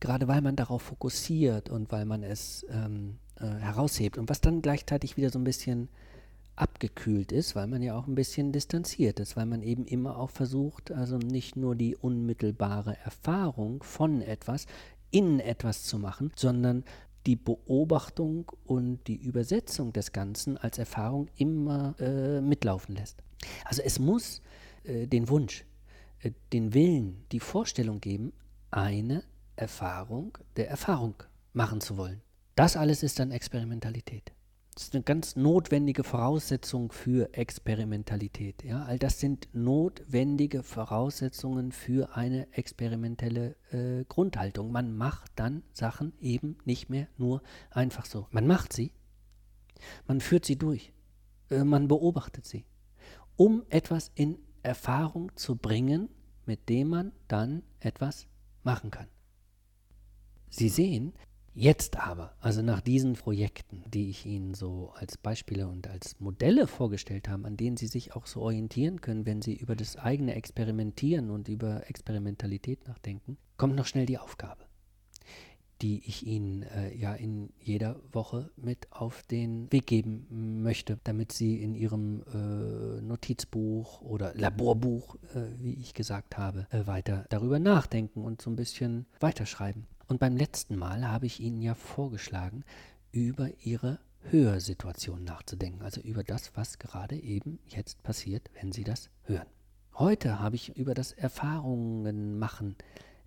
Gerade 0.00 0.26
weil 0.28 0.40
man 0.40 0.56
darauf 0.56 0.82
fokussiert 0.82 1.68
und 1.68 1.92
weil 1.92 2.04
man 2.06 2.22
es 2.22 2.66
ähm, 2.70 3.18
äh, 3.36 3.46
heraushebt 3.46 4.18
und 4.18 4.28
was 4.28 4.40
dann 4.40 4.62
gleichzeitig 4.62 5.16
wieder 5.16 5.30
so 5.30 5.38
ein 5.38 5.44
bisschen 5.44 5.88
abgekühlt 6.56 7.32
ist, 7.32 7.54
weil 7.54 7.66
man 7.66 7.82
ja 7.82 7.96
auch 7.96 8.06
ein 8.06 8.14
bisschen 8.14 8.52
distanziert 8.52 9.20
ist, 9.20 9.36
weil 9.36 9.46
man 9.46 9.62
eben 9.62 9.84
immer 9.86 10.18
auch 10.18 10.30
versucht, 10.30 10.92
also 10.92 11.16
nicht 11.16 11.56
nur 11.56 11.74
die 11.74 11.96
unmittelbare 11.96 12.96
Erfahrung 13.04 13.82
von 13.82 14.20
etwas 14.20 14.66
in 15.10 15.40
etwas 15.40 15.84
zu 15.84 15.98
machen, 15.98 16.32
sondern 16.36 16.84
die 17.26 17.36
Beobachtung 17.36 18.50
und 18.64 19.06
die 19.06 19.16
Übersetzung 19.16 19.92
des 19.92 20.12
Ganzen 20.12 20.56
als 20.56 20.78
Erfahrung 20.78 21.28
immer 21.36 21.94
äh, 22.00 22.40
mitlaufen 22.40 22.94
lässt. 22.96 23.22
Also 23.64 23.82
es 23.82 23.98
muss 23.98 24.42
äh, 24.84 25.06
den 25.06 25.28
Wunsch, 25.28 25.64
äh, 26.20 26.32
den 26.52 26.74
Willen, 26.74 27.24
die 27.32 27.40
Vorstellung 27.40 28.00
geben, 28.00 28.32
eine 28.70 29.22
Erfahrung 29.56 30.38
der 30.56 30.68
Erfahrung 30.68 31.14
machen 31.52 31.80
zu 31.80 31.96
wollen. 31.96 32.22
Das 32.54 32.76
alles 32.76 33.02
ist 33.02 33.18
dann 33.18 33.30
Experimentalität. 33.30 34.32
Das 34.74 34.84
ist 34.84 34.94
eine 34.94 35.02
ganz 35.02 35.36
notwendige 35.36 36.02
Voraussetzung 36.02 36.92
für 36.92 37.34
Experimentalität. 37.34 38.64
Ja? 38.64 38.84
All 38.84 38.98
das 38.98 39.20
sind 39.20 39.48
notwendige 39.52 40.62
Voraussetzungen 40.62 41.72
für 41.72 42.16
eine 42.16 42.50
experimentelle 42.52 43.56
äh, 43.70 44.04
Grundhaltung. 44.08 44.72
Man 44.72 44.96
macht 44.96 45.30
dann 45.36 45.62
Sachen 45.74 46.14
eben 46.20 46.56
nicht 46.64 46.88
mehr 46.88 47.06
nur 47.18 47.42
einfach 47.70 48.06
so. 48.06 48.28
Man 48.30 48.46
macht 48.46 48.72
sie, 48.72 48.92
man 50.06 50.22
führt 50.22 50.46
sie 50.46 50.56
durch, 50.56 50.94
äh, 51.50 51.64
man 51.64 51.86
beobachtet 51.86 52.46
sie, 52.46 52.64
um 53.36 53.64
etwas 53.68 54.10
in 54.14 54.38
Erfahrung 54.62 55.36
zu 55.36 55.56
bringen, 55.56 56.08
mit 56.46 56.70
dem 56.70 56.88
man 56.88 57.12
dann 57.28 57.62
etwas 57.78 58.26
machen 58.62 58.90
kann. 58.90 59.08
Sie 60.48 60.70
sehen, 60.70 61.12
Jetzt 61.54 61.98
aber, 61.98 62.34
also 62.40 62.62
nach 62.62 62.80
diesen 62.80 63.12
Projekten, 63.12 63.84
die 63.92 64.08
ich 64.08 64.24
Ihnen 64.24 64.54
so 64.54 64.90
als 64.94 65.18
Beispiele 65.18 65.68
und 65.68 65.86
als 65.86 66.18
Modelle 66.18 66.66
vorgestellt 66.66 67.28
habe, 67.28 67.46
an 67.46 67.58
denen 67.58 67.76
Sie 67.76 67.88
sich 67.88 68.16
auch 68.16 68.26
so 68.26 68.40
orientieren 68.40 69.02
können, 69.02 69.26
wenn 69.26 69.42
Sie 69.42 69.54
über 69.54 69.76
das 69.76 69.98
eigene 69.98 70.34
Experimentieren 70.34 71.28
und 71.28 71.48
über 71.48 71.90
Experimentalität 71.90 72.88
nachdenken, 72.88 73.36
kommt 73.58 73.76
noch 73.76 73.84
schnell 73.84 74.06
die 74.06 74.16
Aufgabe, 74.16 74.64
die 75.82 76.02
ich 76.06 76.26
Ihnen 76.26 76.62
äh, 76.62 76.96
ja 76.96 77.12
in 77.12 77.50
jeder 77.60 78.00
Woche 78.10 78.50
mit 78.56 78.90
auf 78.90 79.22
den 79.24 79.70
Weg 79.70 79.86
geben 79.86 80.62
möchte, 80.62 81.00
damit 81.04 81.32
Sie 81.32 81.62
in 81.62 81.74
Ihrem 81.74 82.22
äh, 82.32 83.02
Notizbuch 83.02 84.00
oder 84.00 84.32
Laborbuch, 84.34 85.16
äh, 85.34 85.50
wie 85.58 85.74
ich 85.74 85.92
gesagt 85.92 86.38
habe, 86.38 86.66
äh, 86.70 86.86
weiter 86.86 87.26
darüber 87.28 87.58
nachdenken 87.58 88.24
und 88.24 88.40
so 88.40 88.48
ein 88.48 88.56
bisschen 88.56 89.04
weiterschreiben. 89.20 89.86
Und 90.12 90.18
beim 90.18 90.36
letzten 90.36 90.76
Mal 90.76 91.08
habe 91.08 91.24
ich 91.24 91.40
Ihnen 91.40 91.62
ja 91.62 91.74
vorgeschlagen, 91.74 92.64
über 93.12 93.48
Ihre 93.62 93.98
Hörsituation 94.24 95.24
nachzudenken, 95.24 95.80
also 95.80 96.02
über 96.02 96.22
das, 96.22 96.54
was 96.54 96.78
gerade 96.78 97.16
eben 97.16 97.58
jetzt 97.66 98.02
passiert, 98.02 98.50
wenn 98.60 98.72
Sie 98.72 98.84
das 98.84 99.08
hören. 99.22 99.46
Heute 99.94 100.38
habe 100.38 100.56
ich 100.56 100.76
über 100.76 100.92
das 100.92 101.12
Erfahrungen 101.12 102.38
machen 102.38 102.76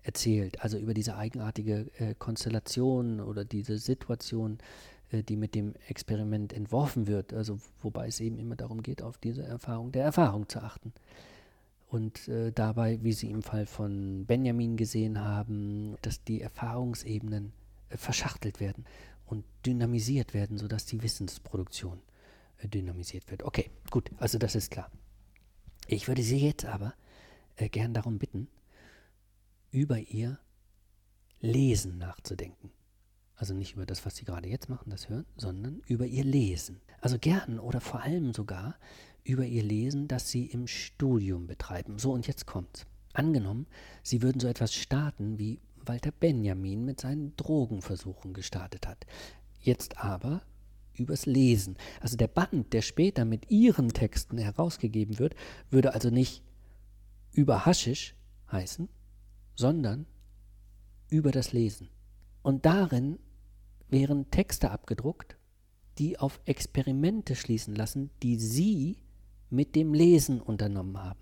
erzählt, 0.02 0.62
also 0.62 0.78
über 0.78 0.94
diese 0.94 1.16
eigenartige 1.16 1.90
äh, 1.98 2.14
Konstellation 2.14 3.20
oder 3.20 3.44
diese 3.44 3.78
Situation, 3.78 4.58
äh, 5.10 5.24
die 5.24 5.34
mit 5.34 5.56
dem 5.56 5.74
Experiment 5.88 6.52
entworfen 6.52 7.08
wird, 7.08 7.34
also 7.34 7.58
wobei 7.82 8.06
es 8.06 8.20
eben 8.20 8.38
immer 8.38 8.54
darum 8.54 8.84
geht, 8.84 9.02
auf 9.02 9.18
diese 9.18 9.42
Erfahrung 9.42 9.90
der 9.90 10.04
Erfahrung 10.04 10.48
zu 10.48 10.60
achten 10.60 10.92
und 11.88 12.28
äh, 12.28 12.52
dabei, 12.52 12.98
wie 13.02 13.12
Sie 13.12 13.30
im 13.30 13.42
Fall 13.42 13.66
von 13.66 14.26
Benjamin 14.26 14.76
gesehen 14.76 15.20
haben, 15.20 15.96
dass 16.02 16.22
die 16.24 16.40
Erfahrungsebenen 16.40 17.52
äh, 17.88 17.96
verschachtelt 17.96 18.60
werden 18.60 18.84
und 19.24 19.44
dynamisiert 19.64 20.34
werden, 20.34 20.58
sodass 20.58 20.86
die 20.86 21.02
Wissensproduktion 21.02 22.00
äh, 22.58 22.68
dynamisiert 22.68 23.30
wird. 23.30 23.44
Okay, 23.44 23.70
gut, 23.90 24.10
also 24.18 24.38
das 24.38 24.54
ist 24.54 24.70
klar. 24.70 24.90
Ich 25.86 26.08
würde 26.08 26.22
Sie 26.22 26.38
jetzt 26.38 26.64
aber 26.64 26.94
äh, 27.56 27.68
gern 27.68 27.94
darum 27.94 28.18
bitten, 28.18 28.48
über 29.70 29.98
Ihr 29.98 30.38
Lesen 31.40 31.98
nachzudenken. 31.98 32.70
Also 33.36 33.52
nicht 33.54 33.74
über 33.74 33.86
das, 33.86 34.04
was 34.06 34.16
Sie 34.16 34.24
gerade 34.24 34.48
jetzt 34.48 34.68
machen, 34.68 34.90
das 34.90 35.08
Hören, 35.08 35.26
sondern 35.36 35.82
über 35.86 36.06
Ihr 36.06 36.24
Lesen. 36.24 36.80
Also 37.00 37.18
gern 37.18 37.60
oder 37.60 37.80
vor 37.80 38.00
allem 38.00 38.32
sogar 38.32 38.76
über 39.26 39.44
ihr 39.44 39.62
Lesen, 39.62 40.08
das 40.08 40.30
sie 40.30 40.46
im 40.46 40.66
Studium 40.66 41.46
betreiben. 41.46 41.98
So, 41.98 42.12
und 42.12 42.26
jetzt 42.26 42.46
kommt's. 42.46 42.86
Angenommen, 43.12 43.66
sie 44.02 44.22
würden 44.22 44.40
so 44.40 44.46
etwas 44.46 44.74
starten, 44.74 45.38
wie 45.38 45.60
Walter 45.84 46.12
Benjamin 46.12 46.84
mit 46.84 47.00
seinen 47.00 47.34
Drogenversuchen 47.36 48.34
gestartet 48.34 48.86
hat. 48.86 49.06
Jetzt 49.60 49.98
aber 49.98 50.42
übers 50.94 51.26
Lesen. 51.26 51.76
Also 52.00 52.16
der 52.16 52.28
Band, 52.28 52.72
der 52.72 52.82
später 52.82 53.24
mit 53.24 53.50
ihren 53.50 53.88
Texten 53.88 54.38
herausgegeben 54.38 55.18
wird, 55.18 55.34
würde 55.70 55.94
also 55.94 56.10
nicht 56.10 56.42
über 57.32 57.66
Haschisch 57.66 58.14
heißen, 58.50 58.88
sondern 59.54 60.06
über 61.08 61.30
das 61.30 61.52
Lesen. 61.52 61.88
Und 62.42 62.66
darin 62.66 63.18
wären 63.88 64.30
Texte 64.30 64.70
abgedruckt, 64.70 65.36
die 65.98 66.18
auf 66.18 66.40
Experimente 66.44 67.34
schließen 67.34 67.74
lassen, 67.74 68.10
die 68.22 68.36
sie 68.38 68.98
mit 69.50 69.74
dem 69.74 69.94
Lesen 69.94 70.40
unternommen 70.40 70.98
haben. 71.02 71.20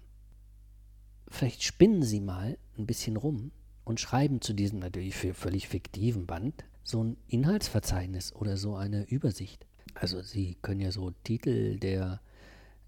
Vielleicht 1.29 1.63
spinnen 1.63 2.03
Sie 2.03 2.21
mal 2.21 2.59
ein 2.79 2.87
bisschen 2.87 3.17
rum 3.17 3.51
und 3.85 4.01
schreiben 4.01 4.41
zu 4.41 4.53
diesem 4.53 4.79
natürlich 4.79 5.15
für 5.15 5.35
völlig 5.35 5.69
fiktiven 5.69 6.27
Band 6.27 6.65
so 6.83 7.03
ein 7.03 7.17
Inhaltsverzeichnis 7.29 8.35
oder 8.35 8.57
so 8.57 8.77
eine 8.77 9.05
Übersicht. 9.05 9.67
Also 9.95 10.23
Sie 10.23 10.57
können 10.63 10.81
ja 10.81 10.91
so 10.91 11.13
Titel 11.25 11.79
der 11.79 12.21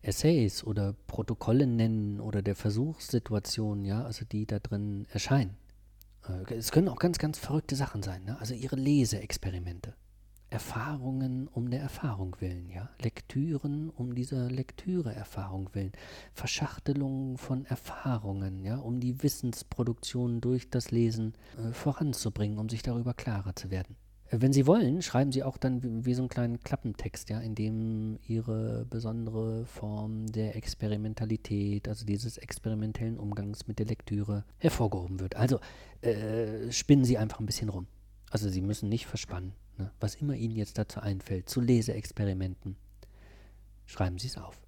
Essays 0.03 0.63
oder 0.65 0.95
Protokolle 1.07 1.67
nennen 1.67 2.21
oder 2.21 2.43
der 2.43 2.55
Versuchssituationen, 2.55 3.85
ja, 3.85 4.05
also 4.05 4.25
die 4.25 4.47
da 4.47 4.59
drin 4.59 5.07
erscheinen. 5.11 5.57
Äh, 6.29 6.55
es 6.55 6.73
können 6.73 6.89
auch 6.89 6.99
ganz, 6.99 7.19
ganz 7.19 7.39
verrückte 7.39 7.77
Sachen 7.77 8.03
sein, 8.03 8.25
ne? 8.25 8.39
also 8.39 8.55
Ihre 8.55 8.77
Leseexperimente. 8.77 9.95
Erfahrungen 10.49 11.49
um 11.49 11.71
der 11.71 11.81
Erfahrung 11.81 12.37
willen, 12.41 12.71
ja, 12.71 12.89
Lektüren 13.03 13.91
um 13.91 14.15
dieser 14.15 14.49
Lektüre-Erfahrung 14.49 15.71
willen, 15.73 15.93
Verschachtelungen 16.33 17.37
von 17.37 17.65
Erfahrungen, 17.65 18.65
ja, 18.65 18.77
um 18.79 19.01
die 19.01 19.23
Wissensproduktion 19.23 20.41
durch 20.41 20.71
das 20.71 20.91
Lesen 20.91 21.35
äh, 21.59 21.73
voranzubringen, 21.73 22.59
um 22.59 22.69
sich 22.69 22.83
darüber 22.83 23.13
klarer 23.13 23.57
zu 23.57 23.71
werden. 23.71 23.97
Äh, 24.29 24.41
wenn 24.41 24.53
Sie 24.53 24.67
wollen, 24.67 25.03
schreiben 25.03 25.33
Sie 25.33 25.43
auch 25.43 25.57
dann 25.57 25.83
wie, 25.83 26.07
wie, 26.07 26.15
so 26.15 26.23
einen 26.23 26.29
kleinen 26.29 26.61
Klappentext, 26.61 27.29
ja, 27.29 27.41
in 27.41 27.55
dem 27.55 28.19
Ihre 28.27 28.87
besondere 28.89 29.67
Form 29.67 30.27
der 30.27 30.57
Experimentalität, 30.57 31.89
also 31.89 32.05
dieses 32.07 32.39
experimentellen 32.39 33.19
Umgangs 33.19 33.67
mit 33.67 33.79
der 33.79 33.87
Lektüre 33.87 34.45
hervorgehoben 34.59 35.21
wird. 35.21 35.37
Also 35.37 35.59
äh, 36.03 36.71
spinnen 36.71 37.05
Sie 37.05 37.19
einfach 37.19 37.41
ein 37.41 37.47
bisschen 37.47 37.69
rum. 37.69 37.87
Also 38.31 38.49
Sie 38.49 38.61
müssen 38.61 38.89
nicht 38.89 39.07
verspannen. 39.07 39.53
Ne? 39.79 39.91
Was 40.01 40.15
immer 40.15 40.35
Ihnen 40.35 40.57
jetzt 40.57 40.79
dazu 40.79 41.01
einfällt, 41.01 41.49
zu 41.49 41.61
Leseexperimenten, 41.61 42.77
schreiben 43.85 44.19
Sie 44.19 44.29
es 44.29 44.39
auf. 44.39 44.61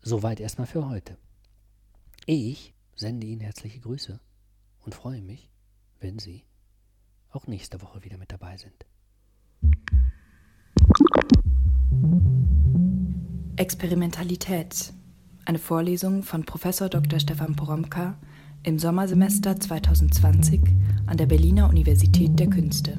Soweit 0.00 0.40
erstmal 0.40 0.66
für 0.66 0.88
heute. 0.88 1.16
Ich 2.26 2.74
sende 2.94 3.26
Ihnen 3.26 3.40
herzliche 3.40 3.80
Grüße 3.80 4.20
und 4.80 4.94
freue 4.94 5.22
mich, 5.22 5.50
wenn 6.00 6.18
Sie 6.18 6.44
auch 7.30 7.46
nächste 7.46 7.82
Woche 7.82 8.04
wieder 8.04 8.16
mit 8.16 8.32
dabei 8.32 8.56
sind. 8.56 8.86
Experimentalität. 13.56 14.92
Eine 15.44 15.58
Vorlesung 15.58 16.22
von 16.22 16.44
Prof. 16.44 16.62
Dr. 16.90 17.18
Stefan 17.18 17.56
Poromka 17.56 18.18
im 18.62 18.78
Sommersemester 18.78 19.58
2020 19.58 20.60
an 21.06 21.16
der 21.16 21.26
Berliner 21.26 21.68
Universität 21.68 22.38
der 22.38 22.50
Künste. 22.50 22.98